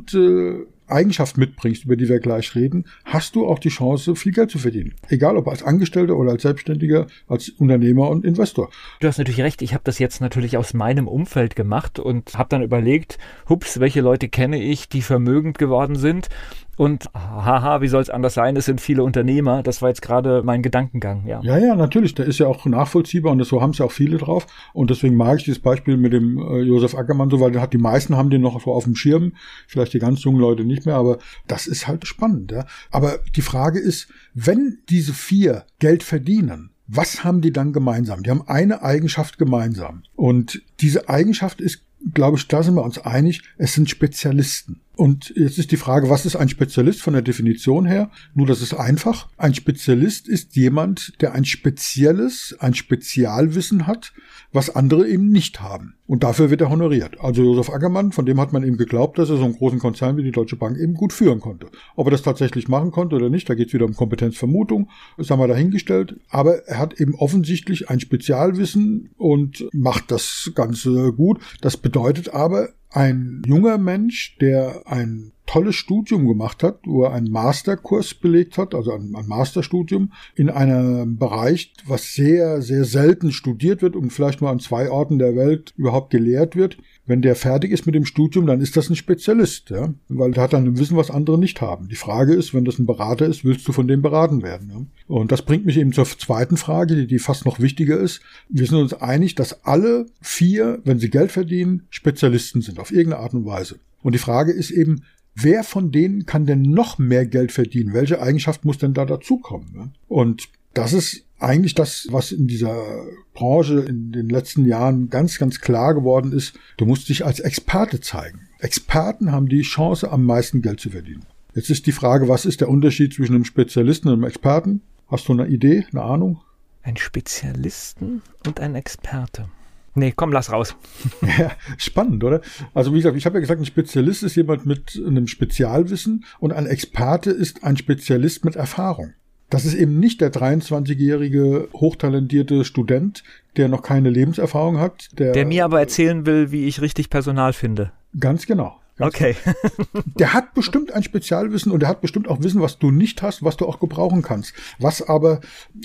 Eigenschaft 0.86 1.38
mitbringst, 1.38 1.84
über 1.84 1.96
die 1.96 2.08
wir 2.08 2.20
gleich 2.20 2.54
reden, 2.54 2.84
hast 3.04 3.36
du 3.36 3.46
auch 3.46 3.58
die 3.58 3.70
Chance, 3.70 4.16
viel 4.16 4.32
Geld 4.32 4.50
zu 4.50 4.58
verdienen. 4.58 4.94
Egal 5.08 5.36
ob 5.36 5.48
als 5.48 5.62
Angestellter 5.62 6.16
oder 6.16 6.32
als 6.32 6.42
Selbstständiger, 6.42 7.06
als 7.26 7.48
Unternehmer 7.48 8.10
und 8.10 8.24
Investor. 8.24 8.70
Du 9.00 9.08
hast 9.08 9.18
natürlich 9.18 9.40
recht, 9.40 9.62
ich 9.62 9.72
habe 9.72 9.84
das 9.84 9.98
jetzt 9.98 10.20
natürlich 10.20 10.56
aus 10.56 10.74
meinem 10.74 11.08
Umfeld 11.08 11.56
gemacht 11.56 11.98
und 11.98 12.36
habe 12.36 12.50
dann 12.50 12.62
überlegt, 12.62 13.18
hups, 13.48 13.80
welche 13.80 14.02
Leute 14.02 14.28
kenne 14.28 14.62
ich, 14.62 14.88
die 14.88 15.02
vermögend 15.02 15.58
geworden 15.58 15.96
sind 15.96 16.28
und 16.76 17.08
haha, 17.14 17.80
wie 17.80 17.88
soll 17.88 18.02
es 18.02 18.10
anders 18.10 18.34
sein? 18.34 18.56
Es 18.56 18.64
sind 18.64 18.80
viele 18.80 19.02
Unternehmer. 19.02 19.62
Das 19.62 19.82
war 19.82 19.88
jetzt 19.88 20.02
gerade 20.02 20.42
mein 20.44 20.62
Gedankengang, 20.62 21.26
ja. 21.26 21.40
Ja, 21.42 21.58
ja, 21.58 21.74
natürlich. 21.74 22.14
Der 22.14 22.26
ist 22.26 22.38
ja 22.38 22.46
auch 22.46 22.64
nachvollziehbar 22.64 23.32
und 23.32 23.38
das, 23.38 23.48
so 23.48 23.60
haben 23.60 23.70
es 23.70 23.78
ja 23.78 23.86
auch 23.86 23.92
viele 23.92 24.18
drauf. 24.18 24.46
Und 24.72 24.90
deswegen 24.90 25.16
mag 25.16 25.38
ich 25.38 25.44
dieses 25.44 25.60
Beispiel 25.60 25.96
mit 25.96 26.12
dem 26.12 26.38
äh, 26.38 26.60
Josef 26.60 26.94
Ackermann 26.94 27.30
so, 27.30 27.40
weil 27.40 27.52
der 27.52 27.62
hat 27.62 27.72
die 27.72 27.78
meisten 27.78 28.16
haben 28.16 28.30
den 28.30 28.40
noch 28.40 28.60
so 28.60 28.72
auf 28.72 28.84
dem 28.84 28.96
Schirm. 28.96 29.32
Vielleicht 29.66 29.94
die 29.94 29.98
ganz 29.98 30.22
jungen 30.24 30.40
Leute 30.40 30.64
nicht 30.64 30.86
mehr, 30.86 30.96
aber 30.96 31.18
das 31.46 31.66
ist 31.66 31.86
halt 31.86 32.06
spannend. 32.06 32.52
Ja. 32.52 32.66
Aber 32.90 33.18
die 33.36 33.42
Frage 33.42 33.78
ist, 33.78 34.08
wenn 34.34 34.78
diese 34.88 35.12
vier 35.12 35.64
Geld 35.78 36.02
verdienen, 36.02 36.70
was 36.86 37.24
haben 37.24 37.40
die 37.40 37.52
dann 37.52 37.72
gemeinsam? 37.72 38.22
Die 38.22 38.30
haben 38.30 38.46
eine 38.46 38.82
Eigenschaft 38.82 39.38
gemeinsam. 39.38 40.02
Und 40.16 40.62
diese 40.80 41.08
Eigenschaft 41.08 41.60
ist, 41.60 41.82
glaube 42.12 42.36
ich, 42.36 42.48
da 42.48 42.62
sind 42.62 42.74
wir 42.74 42.84
uns 42.84 42.98
einig, 42.98 43.42
es 43.56 43.74
sind 43.74 43.88
Spezialisten. 43.88 44.80
Und 44.96 45.32
jetzt 45.36 45.58
ist 45.58 45.72
die 45.72 45.76
Frage, 45.76 46.08
was 46.08 46.24
ist 46.24 46.36
ein 46.36 46.48
Spezialist 46.48 47.02
von 47.02 47.14
der 47.14 47.22
Definition 47.22 47.84
her? 47.84 48.10
Nur, 48.34 48.46
das 48.46 48.62
ist 48.62 48.74
einfach. 48.74 49.28
Ein 49.36 49.54
Spezialist 49.54 50.28
ist 50.28 50.54
jemand, 50.54 51.20
der 51.20 51.32
ein 51.32 51.44
spezielles, 51.44 52.54
ein 52.60 52.74
Spezialwissen 52.74 53.86
hat, 53.86 54.12
was 54.52 54.74
andere 54.74 55.08
eben 55.08 55.30
nicht 55.30 55.60
haben. 55.60 55.94
Und 56.06 56.22
dafür 56.22 56.50
wird 56.50 56.60
er 56.60 56.70
honoriert. 56.70 57.18
Also 57.18 57.42
Josef 57.42 57.70
Ackermann, 57.70 58.12
von 58.12 58.26
dem 58.26 58.38
hat 58.40 58.52
man 58.52 58.62
eben 58.62 58.76
geglaubt, 58.76 59.18
dass 59.18 59.30
er 59.30 59.36
so 59.36 59.44
einen 59.44 59.56
großen 59.56 59.80
Konzern 59.80 60.16
wie 60.16 60.22
die 60.22 60.30
Deutsche 60.30 60.56
Bank 60.56 60.78
eben 60.78 60.94
gut 60.94 61.12
führen 61.12 61.40
konnte. 61.40 61.66
Ob 61.96 62.06
er 62.06 62.12
das 62.12 62.22
tatsächlich 62.22 62.68
machen 62.68 62.92
konnte 62.92 63.16
oder 63.16 63.30
nicht, 63.30 63.48
da 63.48 63.54
geht 63.54 63.68
es 63.68 63.74
wieder 63.74 63.86
um 63.86 63.94
Kompetenzvermutung, 63.94 64.90
das 65.16 65.30
haben 65.30 65.40
wir 65.40 65.48
dahingestellt. 65.48 66.20
Aber 66.28 66.68
er 66.68 66.78
hat 66.78 67.00
eben 67.00 67.14
offensichtlich 67.14 67.90
ein 67.90 68.00
Spezialwissen 68.00 69.10
und 69.16 69.66
macht 69.72 70.10
das 70.10 70.52
Ganze 70.54 71.12
gut. 71.12 71.40
Das 71.62 71.76
bedeutet 71.76 72.28
aber, 72.28 72.68
ein 72.94 73.42
junger 73.46 73.76
Mensch, 73.76 74.36
der 74.40 74.82
ein 74.86 75.32
tolles 75.46 75.74
Studium 75.74 76.26
gemacht 76.26 76.62
hat, 76.62 76.78
wo 76.86 77.02
er 77.04 77.12
einen 77.12 77.30
Masterkurs 77.30 78.14
belegt 78.14 78.56
hat, 78.56 78.74
also 78.74 78.92
ein, 78.92 79.14
ein 79.14 79.26
Masterstudium 79.26 80.12
in 80.36 80.48
einem 80.48 81.18
Bereich, 81.18 81.72
was 81.86 82.14
sehr, 82.14 82.62
sehr 82.62 82.84
selten 82.84 83.32
studiert 83.32 83.82
wird 83.82 83.96
und 83.96 84.10
vielleicht 84.10 84.40
nur 84.40 84.50
an 84.50 84.60
zwei 84.60 84.90
Orten 84.90 85.18
der 85.18 85.36
Welt 85.36 85.74
überhaupt 85.76 86.10
gelehrt 86.10 86.56
wird. 86.56 86.78
Wenn 87.06 87.20
der 87.20 87.36
fertig 87.36 87.70
ist 87.70 87.84
mit 87.84 87.94
dem 87.94 88.06
Studium, 88.06 88.46
dann 88.46 88.62
ist 88.62 88.76
das 88.76 88.88
ein 88.88 88.96
Spezialist, 88.96 89.70
ja? 89.70 89.92
weil 90.08 90.30
der 90.30 90.44
hat 90.44 90.54
dann 90.54 90.64
ein 90.64 90.78
Wissen, 90.78 90.96
was 90.96 91.10
andere 91.10 91.38
nicht 91.38 91.60
haben. 91.60 91.88
Die 91.88 91.96
Frage 91.96 92.32
ist, 92.32 92.54
wenn 92.54 92.64
das 92.64 92.78
ein 92.78 92.86
Berater 92.86 93.26
ist, 93.26 93.44
willst 93.44 93.68
du 93.68 93.72
von 93.72 93.86
dem 93.86 94.00
beraten 94.00 94.42
werden? 94.42 94.70
Ja? 94.70 95.14
Und 95.14 95.30
das 95.30 95.42
bringt 95.42 95.66
mich 95.66 95.76
eben 95.76 95.92
zur 95.92 96.06
zweiten 96.06 96.56
Frage, 96.56 96.96
die, 96.96 97.06
die 97.06 97.18
fast 97.18 97.44
noch 97.44 97.60
wichtiger 97.60 97.98
ist. 97.98 98.20
Wir 98.48 98.66
sind 98.66 98.78
uns 98.78 98.94
einig, 98.94 99.34
dass 99.34 99.64
alle 99.64 100.06
vier, 100.22 100.80
wenn 100.84 100.98
sie 100.98 101.10
Geld 101.10 101.30
verdienen, 101.30 101.82
Spezialisten 101.90 102.62
sind, 102.62 102.78
auf 102.78 102.90
irgendeine 102.90 103.22
Art 103.22 103.34
und 103.34 103.44
Weise. 103.44 103.76
Und 104.02 104.14
die 104.14 104.18
Frage 104.18 104.52
ist 104.52 104.70
eben, 104.70 105.02
wer 105.34 105.62
von 105.62 105.92
denen 105.92 106.24
kann 106.24 106.46
denn 106.46 106.62
noch 106.62 106.98
mehr 106.98 107.26
Geld 107.26 107.52
verdienen? 107.52 107.92
Welche 107.92 108.22
Eigenschaft 108.22 108.64
muss 108.64 108.78
denn 108.78 108.94
da 108.94 109.04
dazukommen? 109.04 109.92
Und 110.08 110.48
das 110.72 110.92
ist 110.92 111.23
eigentlich 111.38 111.74
das, 111.74 112.08
was 112.10 112.32
in 112.32 112.46
dieser 112.46 113.06
Branche 113.34 113.80
in 113.80 114.12
den 114.12 114.28
letzten 114.28 114.64
Jahren 114.64 115.10
ganz, 115.10 115.38
ganz 115.38 115.60
klar 115.60 115.94
geworden 115.94 116.32
ist, 116.32 116.58
du 116.76 116.86
musst 116.86 117.08
dich 117.08 117.24
als 117.24 117.40
Experte 117.40 118.00
zeigen. 118.00 118.48
Experten 118.58 119.32
haben 119.32 119.48
die 119.48 119.62
Chance, 119.62 120.10
am 120.10 120.24
meisten 120.24 120.62
Geld 120.62 120.80
zu 120.80 120.90
verdienen. 120.90 121.26
Jetzt 121.54 121.70
ist 121.70 121.86
die 121.86 121.92
Frage, 121.92 122.28
was 122.28 122.46
ist 122.46 122.60
der 122.60 122.68
Unterschied 122.68 123.14
zwischen 123.14 123.34
einem 123.34 123.44
Spezialisten 123.44 124.08
und 124.08 124.14
einem 124.14 124.24
Experten? 124.24 124.82
Hast 125.08 125.28
du 125.28 125.32
eine 125.32 125.46
Idee, 125.46 125.86
eine 125.92 126.02
Ahnung? 126.02 126.40
Ein 126.82 126.96
Spezialisten 126.96 128.22
und 128.46 128.60
ein 128.60 128.74
Experte. 128.74 129.48
Nee, 129.94 130.12
komm, 130.14 130.32
lass 130.32 130.50
raus. 130.50 130.74
ja, 131.38 131.52
spannend, 131.78 132.24
oder? 132.24 132.40
Also 132.74 132.92
wie 132.92 132.96
gesagt, 132.96 133.16
ich 133.16 133.26
habe 133.26 133.36
ja 133.36 133.40
gesagt, 133.40 133.60
ein 133.60 133.66
Spezialist 133.66 134.24
ist 134.24 134.34
jemand 134.34 134.66
mit 134.66 135.00
einem 135.06 135.28
Spezialwissen 135.28 136.24
und 136.40 136.52
ein 136.52 136.66
Experte 136.66 137.30
ist 137.30 137.62
ein 137.62 137.76
Spezialist 137.76 138.44
mit 138.44 138.56
Erfahrung. 138.56 139.14
Das 139.50 139.64
ist 139.64 139.74
eben 139.74 140.00
nicht 140.00 140.20
der 140.20 140.32
23-jährige 140.32 141.68
hochtalentierte 141.74 142.64
Student, 142.64 143.22
der 143.56 143.68
noch 143.68 143.82
keine 143.82 144.10
Lebenserfahrung 144.10 144.78
hat. 144.78 145.10
Der, 145.18 145.32
der 145.32 145.46
mir 145.46 145.64
aber 145.64 145.80
erzählen 145.80 146.26
will, 146.26 146.50
wie 146.50 146.66
ich 146.66 146.80
richtig 146.80 147.10
Personal 147.10 147.52
finde. 147.52 147.92
Ganz 148.18 148.46
genau. 148.46 148.80
Okay. 148.98 149.34
der 150.18 150.32
hat 150.32 150.54
bestimmt 150.54 150.92
ein 150.92 151.02
Spezialwissen 151.02 151.72
und 151.72 151.80
der 151.80 151.88
hat 151.88 152.00
bestimmt 152.00 152.28
auch 152.28 152.42
Wissen, 152.42 152.62
was 152.62 152.78
du 152.78 152.90
nicht 152.90 153.22
hast, 153.22 153.42
was 153.42 153.56
du 153.56 153.66
auch 153.66 153.80
gebrauchen 153.80 154.22
kannst. 154.22 154.54
Was 154.78 155.02
aber, 155.02 155.40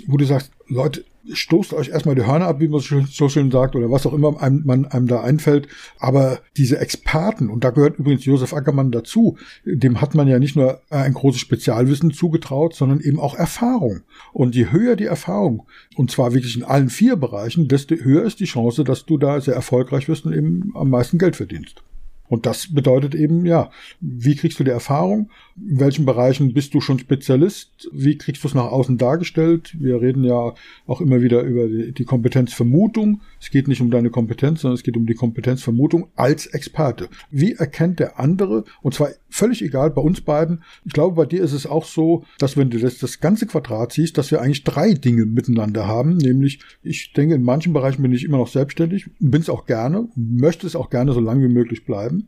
wo 0.05 0.17
du 0.17 0.25
sagst, 0.25 0.51
Leute, 0.67 1.03
stoßt 1.31 1.73
euch 1.73 1.89
erstmal 1.89 2.15
die 2.15 2.25
Hörner 2.25 2.47
ab, 2.47 2.59
wie 2.59 2.67
man 2.67 2.79
so 2.79 3.29
schön 3.29 3.51
sagt, 3.51 3.75
oder 3.75 3.91
was 3.91 4.05
auch 4.05 4.13
immer 4.13 4.41
einem, 4.41 4.63
man, 4.65 4.85
einem 4.85 5.07
da 5.07 5.21
einfällt. 5.21 5.67
Aber 5.97 6.39
diese 6.55 6.79
Experten, 6.79 7.49
und 7.49 7.63
da 7.63 7.71
gehört 7.71 7.97
übrigens 7.97 8.25
Josef 8.25 8.53
Ackermann 8.53 8.91
dazu, 8.91 9.37
dem 9.65 10.01
hat 10.01 10.15
man 10.15 10.27
ja 10.27 10.39
nicht 10.39 10.55
nur 10.55 10.81
ein 10.89 11.13
großes 11.13 11.41
Spezialwissen 11.41 12.11
zugetraut, 12.11 12.75
sondern 12.75 12.99
eben 12.99 13.19
auch 13.19 13.35
Erfahrung. 13.35 14.01
Und 14.33 14.55
je 14.55 14.71
höher 14.71 14.95
die 14.95 15.05
Erfahrung, 15.05 15.65
und 15.95 16.11
zwar 16.11 16.33
wirklich 16.33 16.55
in 16.55 16.63
allen 16.63 16.89
vier 16.89 17.15
Bereichen, 17.15 17.67
desto 17.67 17.95
höher 17.95 18.23
ist 18.23 18.39
die 18.39 18.45
Chance, 18.45 18.83
dass 18.83 19.05
du 19.05 19.17
da 19.17 19.41
sehr 19.41 19.55
erfolgreich 19.55 20.07
wirst 20.07 20.25
und 20.25 20.33
eben 20.33 20.71
am 20.75 20.89
meisten 20.89 21.17
Geld 21.17 21.35
verdienst. 21.35 21.83
Und 22.29 22.45
das 22.45 22.73
bedeutet 22.73 23.15
eben, 23.15 23.45
ja, 23.45 23.71
wie 23.99 24.35
kriegst 24.35 24.59
du 24.59 24.63
die 24.63 24.71
Erfahrung? 24.71 25.29
In 25.57 25.79
welchen 25.79 26.05
Bereichen 26.05 26.53
bist 26.53 26.73
du 26.73 26.79
schon 26.79 26.99
Spezialist? 26.99 27.89
Wie 27.91 28.17
kriegst 28.17 28.43
du 28.43 28.47
es 28.47 28.53
nach 28.53 28.71
außen 28.71 28.97
dargestellt? 28.97 29.75
Wir 29.79 29.99
reden 29.99 30.23
ja 30.23 30.53
auch 30.85 31.01
immer 31.01 31.21
wieder 31.21 31.41
über 31.41 31.67
die 31.67 32.05
Kompetenzvermutung. 32.05 33.21
Es 33.41 33.49
geht 33.49 33.67
nicht 33.67 33.81
um 33.81 33.91
deine 33.91 34.11
Kompetenz, 34.11 34.61
sondern 34.61 34.75
es 34.75 34.83
geht 34.83 34.95
um 34.95 35.07
die 35.07 35.15
Kompetenzvermutung 35.15 36.07
als 36.15 36.45
Experte. 36.45 37.09
Wie 37.31 37.53
erkennt 37.53 37.99
der 37.99 38.19
andere? 38.19 38.63
Und 38.81 38.93
zwar 38.93 39.09
völlig 39.29 39.63
egal 39.63 39.89
bei 39.89 40.01
uns 40.01 40.21
beiden. 40.21 40.63
Ich 40.85 40.93
glaube, 40.93 41.15
bei 41.15 41.25
dir 41.25 41.43
ist 41.43 41.53
es 41.53 41.65
auch 41.65 41.85
so, 41.85 42.25
dass 42.37 42.57
wenn 42.57 42.69
du 42.69 42.79
das, 42.79 42.99
das 42.99 43.19
ganze 43.19 43.47
Quadrat 43.47 43.91
siehst, 43.93 44.17
dass 44.17 44.31
wir 44.31 44.41
eigentlich 44.41 44.63
drei 44.63 44.93
Dinge 44.93 45.25
miteinander 45.25 45.87
haben. 45.87 46.17
Nämlich, 46.17 46.59
ich 46.83 47.13
denke, 47.13 47.35
in 47.35 47.43
manchen 47.43 47.73
Bereichen 47.73 48.01
bin 48.01 48.11
ich 48.11 48.23
immer 48.23 48.37
noch 48.37 48.47
selbstständig, 48.47 49.09
bin 49.19 49.41
es 49.41 49.49
auch 49.49 49.65
gerne, 49.65 50.09
möchte 50.15 50.67
es 50.67 50.75
auch 50.75 50.89
gerne 50.89 51.13
so 51.13 51.19
lange 51.19 51.47
wie 51.47 51.53
möglich 51.53 51.85
bleiben. 51.85 52.18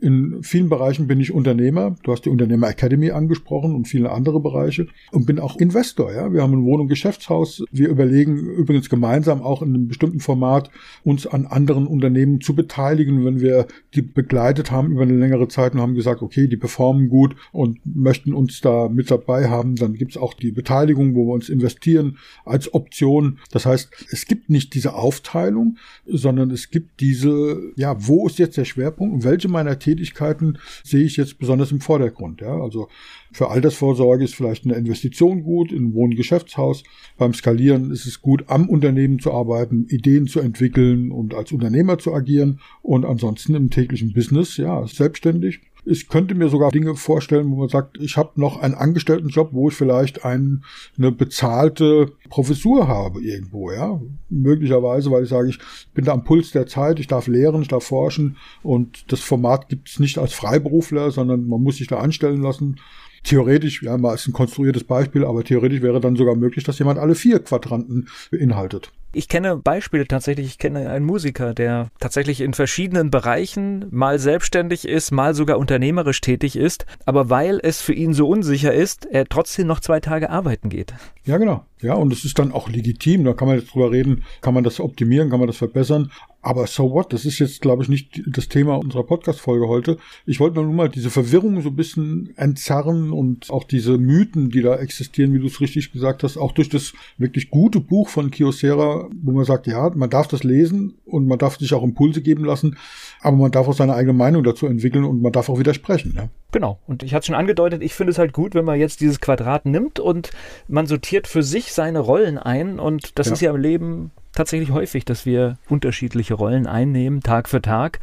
In 0.00 0.42
vielen 0.42 0.68
Bereichen 0.68 1.06
bin 1.06 1.20
ich 1.20 1.32
Unternehmer. 1.32 1.96
Du 2.02 2.12
hast 2.12 2.24
die 2.26 2.28
Unternehmer 2.28 2.68
Academy 2.68 3.10
angesprochen 3.10 3.74
und 3.74 3.88
viele 3.88 4.10
andere 4.10 4.40
Bereiche. 4.40 4.88
Und 5.12 5.26
bin 5.26 5.38
auch 5.38 5.56
Investor. 5.56 6.12
Ja, 6.12 6.32
wir 6.32 6.42
haben 6.42 6.52
ein 6.52 6.64
Wohnung 6.64 6.88
Geschäftshaus. 6.88 7.64
Wir 7.72 7.88
überlegen 7.88 8.38
übrigens 8.38 8.90
gemeinsam 8.90 9.42
auch 9.42 9.62
in 9.62 9.74
einem 9.74 9.88
bestimmten 9.88 10.20
Format 10.20 10.70
uns 11.04 11.26
an 11.26 11.46
anderen 11.46 11.86
Unternehmen 11.86 12.40
zu 12.40 12.54
beteiligen, 12.54 13.24
wenn 13.24 13.40
wir 13.40 13.66
die 13.94 14.02
begleitet 14.02 14.70
haben 14.70 14.92
über 14.92 15.02
eine 15.02 15.16
längere 15.16 15.48
Zeit 15.48 15.74
und 15.74 15.80
haben 15.80 15.94
gesagt, 15.94 16.22
okay, 16.22 16.46
die 16.46 16.56
performen 16.56 17.08
gut 17.08 17.34
und 17.52 17.78
möchten 17.84 18.34
uns 18.34 18.60
da 18.60 18.88
mit 18.88 19.10
dabei 19.10 19.48
haben, 19.48 19.76
dann 19.76 19.94
gibt 19.94 20.12
es 20.12 20.16
auch 20.16 20.34
die 20.34 20.52
Beteiligung, 20.52 21.14
wo 21.14 21.26
wir 21.26 21.34
uns 21.34 21.48
investieren 21.48 22.18
als 22.44 22.74
Option. 22.74 23.38
Das 23.50 23.64
heißt, 23.64 24.06
es 24.10 24.26
gibt 24.26 24.50
nicht 24.50 24.74
diese 24.74 24.94
Aufteilung, 24.94 25.78
sondern 26.06 26.50
es 26.50 26.70
gibt 26.70 27.00
diese, 27.00 27.72
ja, 27.76 27.96
wo 28.06 28.26
ist 28.26 28.38
jetzt 28.38 28.56
der 28.56 28.64
Schwerpunkt 28.64 29.14
und 29.14 29.24
welche 29.24 29.35
meiner 29.44 29.78
Tätigkeiten 29.78 30.58
sehe 30.82 31.04
ich 31.04 31.16
jetzt 31.16 31.38
besonders 31.38 31.72
im 31.72 31.80
Vordergrund. 31.80 32.40
Ja? 32.40 32.60
Also 32.60 32.88
für 33.32 33.50
Altersvorsorge 33.50 34.24
ist 34.24 34.34
vielleicht 34.34 34.64
eine 34.64 34.74
Investition 34.74 35.42
gut 35.42 35.72
in 35.72 35.88
ein 35.88 35.94
Wohngeschäftshaus. 35.94 36.82
Beim 37.18 37.34
Skalieren 37.34 37.90
ist 37.90 38.06
es 38.06 38.20
gut, 38.20 38.44
am 38.48 38.68
Unternehmen 38.68 39.18
zu 39.18 39.32
arbeiten, 39.32 39.86
Ideen 39.88 40.26
zu 40.26 40.40
entwickeln 40.40 41.10
und 41.10 41.34
als 41.34 41.52
Unternehmer 41.52 41.98
zu 41.98 42.14
agieren. 42.14 42.60
Und 42.82 43.04
ansonsten 43.04 43.54
im 43.54 43.70
täglichen 43.70 44.12
Business, 44.12 44.56
ja, 44.56 44.86
selbstständig 44.86 45.60
ich 45.86 46.08
könnte 46.08 46.34
mir 46.34 46.48
sogar 46.48 46.72
Dinge 46.72 46.96
vorstellen, 46.96 47.50
wo 47.50 47.56
man 47.56 47.68
sagt, 47.68 47.98
ich 48.00 48.16
habe 48.16 48.32
noch 48.40 48.60
einen 48.60 48.74
Angestelltenjob, 48.74 49.50
wo 49.52 49.68
ich 49.68 49.74
vielleicht 49.74 50.24
ein, 50.24 50.64
eine 50.98 51.12
bezahlte 51.12 52.12
Professur 52.28 52.88
habe 52.88 53.22
irgendwo, 53.22 53.70
ja. 53.70 54.00
Möglicherweise, 54.28 55.10
weil 55.12 55.22
ich 55.22 55.28
sage, 55.28 55.48
ich 55.48 55.58
bin 55.94 56.04
da 56.04 56.12
am 56.12 56.24
Puls 56.24 56.50
der 56.50 56.66
Zeit, 56.66 56.98
ich 56.98 57.06
darf 57.06 57.28
lehren, 57.28 57.62
ich 57.62 57.68
darf 57.68 57.84
forschen 57.84 58.36
und 58.64 59.10
das 59.12 59.20
Format 59.20 59.68
gibt 59.68 59.88
es 59.88 60.00
nicht 60.00 60.18
als 60.18 60.32
Freiberufler, 60.32 61.12
sondern 61.12 61.46
man 61.46 61.62
muss 61.62 61.76
sich 61.76 61.86
da 61.86 61.98
anstellen 61.98 62.42
lassen 62.42 62.80
theoretisch, 63.22 63.82
ja, 63.82 63.98
mal 63.98 64.14
ist 64.14 64.28
ein 64.28 64.32
konstruiertes 64.32 64.84
Beispiel, 64.84 65.24
aber 65.24 65.42
theoretisch 65.42 65.82
wäre 65.82 66.00
dann 66.00 66.14
sogar 66.14 66.36
möglich, 66.36 66.64
dass 66.64 66.78
jemand 66.78 67.00
alle 67.00 67.16
vier 67.16 67.40
Quadranten 67.40 68.08
beinhaltet. 68.30 68.92
Ich 69.16 69.28
kenne 69.28 69.56
Beispiele 69.56 70.06
tatsächlich. 70.06 70.46
Ich 70.46 70.58
kenne 70.58 70.90
einen 70.90 71.06
Musiker, 71.06 71.54
der 71.54 71.88
tatsächlich 72.00 72.42
in 72.42 72.52
verschiedenen 72.52 73.10
Bereichen 73.10 73.86
mal 73.90 74.18
selbstständig 74.18 74.86
ist, 74.86 75.10
mal 75.10 75.34
sogar 75.34 75.56
unternehmerisch 75.56 76.20
tätig 76.20 76.54
ist. 76.54 76.84
Aber 77.06 77.30
weil 77.30 77.58
es 77.62 77.80
für 77.80 77.94
ihn 77.94 78.12
so 78.12 78.28
unsicher 78.28 78.74
ist, 78.74 79.06
er 79.06 79.24
trotzdem 79.24 79.68
noch 79.68 79.80
zwei 79.80 80.00
Tage 80.00 80.28
arbeiten 80.28 80.68
geht. 80.68 80.92
Ja, 81.24 81.38
genau. 81.38 81.64
Ja, 81.82 81.94
und 81.94 82.12
es 82.12 82.24
ist 82.24 82.38
dann 82.38 82.52
auch 82.52 82.68
legitim. 82.68 83.24
Da 83.24 83.34
kann 83.34 83.48
man 83.48 83.58
jetzt 83.58 83.74
drüber 83.74 83.92
reden, 83.92 84.24
kann 84.40 84.54
man 84.54 84.64
das 84.64 84.80
optimieren, 84.80 85.28
kann 85.30 85.40
man 85.40 85.46
das 85.46 85.58
verbessern. 85.58 86.10
Aber 86.46 86.68
so 86.68 86.92
what? 86.92 87.12
Das 87.12 87.24
ist 87.24 87.40
jetzt, 87.40 87.60
glaube 87.60 87.82
ich, 87.82 87.88
nicht 87.88 88.22
das 88.24 88.48
Thema 88.48 88.76
unserer 88.76 89.02
Podcast-Folge 89.02 89.66
heute. 89.66 89.98
Ich 90.26 90.38
wollte 90.38 90.62
nur 90.62 90.72
mal 90.72 90.88
diese 90.88 91.10
Verwirrung 91.10 91.60
so 91.60 91.70
ein 91.70 91.74
bisschen 91.74 92.32
entzerren 92.36 93.10
und 93.10 93.50
auch 93.50 93.64
diese 93.64 93.98
Mythen, 93.98 94.50
die 94.50 94.62
da 94.62 94.76
existieren, 94.76 95.34
wie 95.34 95.40
du 95.40 95.46
es 95.46 95.60
richtig 95.60 95.90
gesagt 95.90 96.22
hast, 96.22 96.36
auch 96.36 96.52
durch 96.52 96.68
das 96.68 96.92
wirklich 97.18 97.50
gute 97.50 97.80
Buch 97.80 98.08
von 98.08 98.30
Kyocera, 98.30 99.08
wo 99.12 99.32
man 99.32 99.44
sagt, 99.44 99.66
ja, 99.66 99.90
man 99.96 100.08
darf 100.08 100.28
das 100.28 100.44
lesen 100.44 100.94
und 101.04 101.26
man 101.26 101.38
darf 101.38 101.58
sich 101.58 101.74
auch 101.74 101.82
Impulse 101.82 102.22
geben 102.22 102.44
lassen, 102.44 102.76
aber 103.20 103.36
man 103.36 103.50
darf 103.50 103.66
auch 103.66 103.74
seine 103.74 103.94
eigene 103.94 104.12
Meinung 104.12 104.44
dazu 104.44 104.66
entwickeln 104.66 105.04
und 105.04 105.20
man 105.20 105.32
darf 105.32 105.48
auch 105.48 105.58
widersprechen. 105.58 106.14
Ja? 106.16 106.28
Genau. 106.52 106.78
Und 106.86 107.02
ich 107.02 107.12
hatte 107.12 107.26
schon 107.26 107.34
angedeutet, 107.34 107.82
ich 107.82 107.94
finde 107.94 108.12
es 108.12 108.18
halt 108.18 108.32
gut, 108.32 108.54
wenn 108.54 108.64
man 108.64 108.78
jetzt 108.78 109.00
dieses 109.00 109.20
Quadrat 109.20 109.66
nimmt 109.66 109.98
und 109.98 110.30
man 110.68 110.86
sortiert 110.86 111.26
für 111.26 111.42
sich 111.42 111.65
seine 111.72 112.00
Rollen 112.00 112.38
ein 112.38 112.78
und 112.78 113.18
das 113.18 113.28
ja. 113.28 113.32
ist 113.32 113.40
ja 113.40 113.50
im 113.54 113.60
Leben 113.60 114.10
tatsächlich 114.32 114.70
häufig, 114.70 115.04
dass 115.04 115.26
wir 115.26 115.58
unterschiedliche 115.68 116.34
Rollen 116.34 116.66
einnehmen, 116.66 117.22
Tag 117.22 117.48
für 117.48 117.62
Tag. 117.62 118.00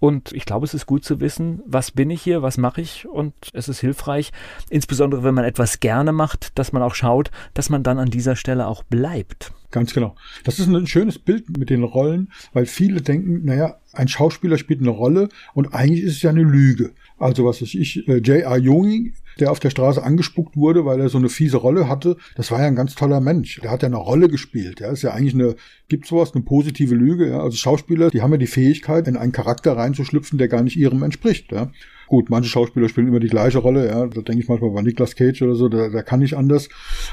Und 0.00 0.32
ich 0.32 0.44
glaube, 0.44 0.64
es 0.64 0.74
ist 0.74 0.86
gut 0.86 1.04
zu 1.04 1.20
wissen, 1.20 1.60
was 1.66 1.90
bin 1.90 2.10
ich 2.10 2.22
hier, 2.22 2.40
was 2.42 2.56
mache 2.56 2.80
ich. 2.80 3.08
Und 3.08 3.34
es 3.52 3.68
ist 3.68 3.80
hilfreich, 3.80 4.30
insbesondere 4.70 5.24
wenn 5.24 5.34
man 5.34 5.44
etwas 5.44 5.80
gerne 5.80 6.12
macht, 6.12 6.56
dass 6.58 6.72
man 6.72 6.82
auch 6.82 6.94
schaut, 6.94 7.30
dass 7.54 7.68
man 7.68 7.82
dann 7.82 7.98
an 7.98 8.10
dieser 8.10 8.36
Stelle 8.36 8.68
auch 8.68 8.84
bleibt. 8.84 9.52
Ganz 9.70 9.92
genau. 9.92 10.14
Das 10.44 10.58
ist 10.58 10.68
ein 10.68 10.86
schönes 10.86 11.18
Bild 11.18 11.58
mit 11.58 11.68
den 11.68 11.82
Rollen, 11.82 12.32
weil 12.52 12.64
viele 12.64 13.02
denken, 13.02 13.44
naja, 13.44 13.78
ein 13.92 14.08
Schauspieler 14.08 14.56
spielt 14.56 14.80
eine 14.80 14.90
Rolle 14.90 15.28
und 15.52 15.74
eigentlich 15.74 16.04
ist 16.04 16.16
es 16.16 16.22
ja 16.22 16.30
eine 16.30 16.42
Lüge. 16.42 16.92
Also 17.18 17.44
was 17.44 17.60
weiß 17.60 17.74
ich, 17.74 18.08
äh, 18.08 18.18
J.R. 18.18 18.56
Jung 18.56 19.12
der 19.40 19.50
auf 19.50 19.60
der 19.60 19.70
Straße 19.70 20.02
angespuckt 20.02 20.56
wurde, 20.56 20.84
weil 20.84 21.00
er 21.00 21.08
so 21.08 21.18
eine 21.18 21.28
fiese 21.28 21.56
Rolle 21.56 21.88
hatte. 21.88 22.16
Das 22.36 22.50
war 22.50 22.60
ja 22.60 22.66
ein 22.66 22.76
ganz 22.76 22.94
toller 22.94 23.20
Mensch. 23.20 23.60
Der 23.62 23.70
hat 23.70 23.82
ja 23.82 23.88
eine 23.88 23.96
Rolle 23.96 24.28
gespielt. 24.28 24.80
Ja, 24.80 24.90
ist 24.90 25.02
ja 25.02 25.12
eigentlich 25.12 25.34
eine, 25.34 25.54
gibt 25.88 26.06
sowas, 26.06 26.34
eine 26.34 26.44
positive 26.44 26.94
Lüge. 26.94 27.28
Ja? 27.30 27.40
Also 27.42 27.56
Schauspieler, 27.56 28.10
die 28.10 28.22
haben 28.22 28.32
ja 28.32 28.38
die 28.38 28.46
Fähigkeit, 28.46 29.08
in 29.08 29.16
einen 29.16 29.32
Charakter 29.32 29.76
reinzuschlüpfen, 29.76 30.38
der 30.38 30.48
gar 30.48 30.62
nicht 30.62 30.76
ihrem 30.76 31.02
entspricht. 31.02 31.52
Ja? 31.52 31.70
Gut, 32.08 32.30
manche 32.30 32.48
Schauspieler 32.48 32.88
spielen 32.88 33.08
immer 33.08 33.20
die 33.20 33.28
gleiche 33.28 33.58
Rolle, 33.58 33.86
ja. 33.86 34.06
Da 34.06 34.22
denke 34.22 34.42
ich 34.42 34.48
manchmal 34.48 34.70
bei 34.70 34.80
Nicolas 34.80 35.14
Cage 35.14 35.42
oder 35.42 35.54
so, 35.54 35.68
der, 35.68 35.90
der 35.90 36.02
kann 36.02 36.20
nicht 36.20 36.38
anders. 36.38 36.70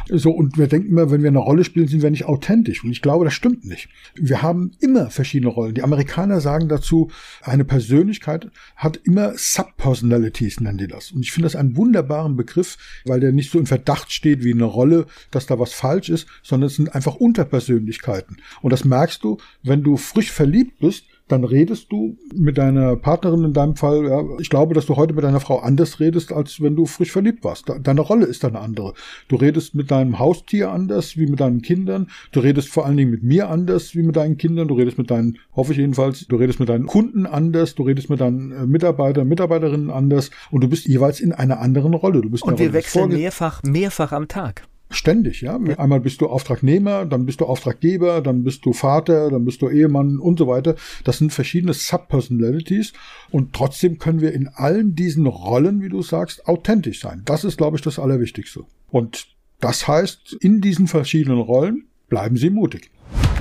So, 0.09 0.31
und 0.31 0.57
wir 0.57 0.67
denken 0.67 0.89
immer, 0.89 1.11
wenn 1.11 1.21
wir 1.21 1.29
eine 1.29 1.39
Rolle 1.39 1.65
spielen, 1.65 1.89
sind 1.89 2.01
wir 2.01 2.11
nicht 2.11 2.25
authentisch. 2.25 2.83
Und 2.83 2.91
ich 2.91 3.01
glaube, 3.01 3.25
das 3.25 3.33
stimmt 3.33 3.65
nicht. 3.65 3.89
Wir 4.15 4.41
haben 4.41 4.71
immer 4.79 5.09
verschiedene 5.09 5.51
Rollen. 5.51 5.75
Die 5.75 5.83
Amerikaner 5.83 6.39
sagen 6.39 6.69
dazu, 6.69 7.11
eine 7.41 7.65
Persönlichkeit 7.65 8.49
hat 8.77 8.97
immer 9.03 9.33
Subpersonalities, 9.35 10.61
nennen 10.61 10.77
die 10.77 10.87
das. 10.87 11.11
Und 11.11 11.23
ich 11.23 11.33
finde 11.33 11.47
das 11.47 11.57
einen 11.57 11.75
wunderbaren 12.15 12.35
Begriff, 12.35 12.77
weil 13.05 13.19
der 13.19 13.31
nicht 13.31 13.51
so 13.51 13.59
in 13.59 13.65
Verdacht 13.65 14.11
steht 14.11 14.43
wie 14.43 14.53
eine 14.53 14.65
Rolle, 14.65 15.05
dass 15.31 15.45
da 15.45 15.59
was 15.59 15.73
falsch 15.73 16.09
ist, 16.09 16.27
sondern 16.43 16.67
es 16.67 16.75
sind 16.75 16.93
einfach 16.95 17.15
Unterpersönlichkeiten. 17.15 18.37
Und 18.61 18.71
das 18.71 18.85
merkst 18.85 19.23
du, 19.23 19.37
wenn 19.63 19.83
du 19.83 19.97
frisch 19.97 20.31
verliebt 20.31 20.79
bist, 20.79 21.05
dann 21.27 21.43
redest 21.43 21.91
du 21.91 22.17
mit 22.35 22.57
deiner 22.57 22.95
Partnerin 22.95 23.43
in 23.43 23.53
deinem 23.53 23.75
Fall. 23.75 24.05
Ja, 24.05 24.23
ich 24.39 24.49
glaube, 24.49 24.75
dass 24.75 24.85
du 24.85 24.95
heute 24.95 25.13
mit 25.13 25.23
deiner 25.23 25.39
Frau 25.39 25.57
anders 25.57 25.99
redest, 25.99 26.31
als 26.31 26.61
wenn 26.61 26.75
du 26.75 26.85
frisch 26.85 27.11
verliebt 27.11 27.43
warst. 27.43 27.65
Deine 27.81 28.01
Rolle 28.01 28.27
ist 28.27 28.45
eine 28.45 28.59
andere. 28.59 28.93
Du 29.27 29.35
redest 29.35 29.73
mit 29.73 29.89
deinem 29.89 30.19
Haustier 30.19 30.71
anders 30.71 31.17
wie 31.17 31.25
mit 31.25 31.39
deinen 31.39 31.61
Kindern. 31.61 32.09
Du 32.31 32.41
redest 32.41 32.69
vor 32.69 32.85
allen 32.85 32.97
Dingen 32.97 33.09
mit 33.09 33.23
mir 33.23 33.49
anders 33.49 33.95
wie 33.95 34.03
mit 34.03 34.15
deinen 34.15 34.37
Kindern. 34.37 34.67
Du 34.67 34.75
redest 34.75 34.99
mit 34.99 35.09
deinen, 35.09 35.39
hoffe 35.55 35.71
ich 35.71 35.79
jedenfalls, 35.79 36.27
du 36.27 36.35
redest 36.35 36.59
mit 36.59 36.69
deinen 36.69 36.85
Kunden 36.85 37.25
anders. 37.25 37.73
Du 37.73 37.83
redest 37.83 38.09
mit 38.09 38.21
deinen 38.21 38.51
äh, 38.51 38.67
Mitarbeitern, 38.67 39.27
Mitarbeiterinnen 39.27 39.89
anders. 39.89 40.29
Und 40.51 40.63
du 40.63 40.67
bist 40.67 40.87
jeweils 40.87 41.19
in 41.19 41.31
einer 41.31 41.59
anderen 41.59 41.95
Rolle. 41.95 42.21
Du 42.21 42.29
bist 42.29 42.43
und 42.43 42.59
wir 42.59 42.73
wechseln 42.73 43.09
mehrfach, 43.09 43.63
mehrfach 43.63 44.11
am 44.11 44.27
Tag. 44.27 44.67
Ständig, 44.89 45.41
ja. 45.41 45.59
Einmal 45.77 45.99
bist 45.99 46.21
du 46.21 46.27
Auftragnehmer, 46.27 47.05
dann 47.05 47.25
bist 47.25 47.41
du 47.41 47.45
Auftraggeber, 47.45 48.21
dann 48.21 48.43
bist 48.43 48.65
du 48.65 48.73
Vater, 48.73 49.29
dann 49.29 49.45
bist 49.45 49.61
du 49.61 49.69
Ehemann 49.69 50.19
und 50.19 50.39
so 50.39 50.47
weiter. 50.47 50.75
Das 51.03 51.17
sind 51.17 51.33
verschiedene 51.33 51.73
Subpersonalities 51.73 52.93
und 53.31 53.53
trotzdem 53.53 53.97
können 53.97 54.21
wir 54.21 54.33
in 54.33 54.47
allen 54.47 54.95
diesen 54.95 55.27
Rollen, 55.27 55.81
wie 55.81 55.89
du 55.89 56.01
sagst, 56.01 56.47
authentisch 56.47 56.99
sein. 56.99 57.21
Das 57.25 57.43
ist, 57.43 57.57
glaube 57.57 57.77
ich, 57.77 57.83
das 57.83 57.99
Allerwichtigste. 57.99 58.63
Und 58.89 59.27
das 59.59 59.87
heißt, 59.87 60.37
in 60.41 60.61
diesen 60.61 60.87
verschiedenen 60.87 61.39
Rollen 61.39 61.85
bleiben 62.09 62.37
Sie 62.37 62.49
mutig. 62.49 62.91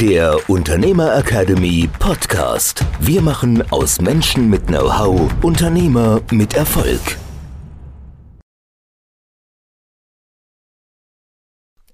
Der 0.01 0.38
Unternehmer 0.49 1.16
Academy 1.16 1.88
Podcast. 1.99 2.84
Wir 3.01 3.22
machen 3.22 3.62
aus 3.70 4.01
Menschen 4.01 4.51
mit 4.51 4.66
Know-how 4.66 5.32
Unternehmer 5.42 6.20
mit 6.30 6.55
Erfolg. 6.55 7.01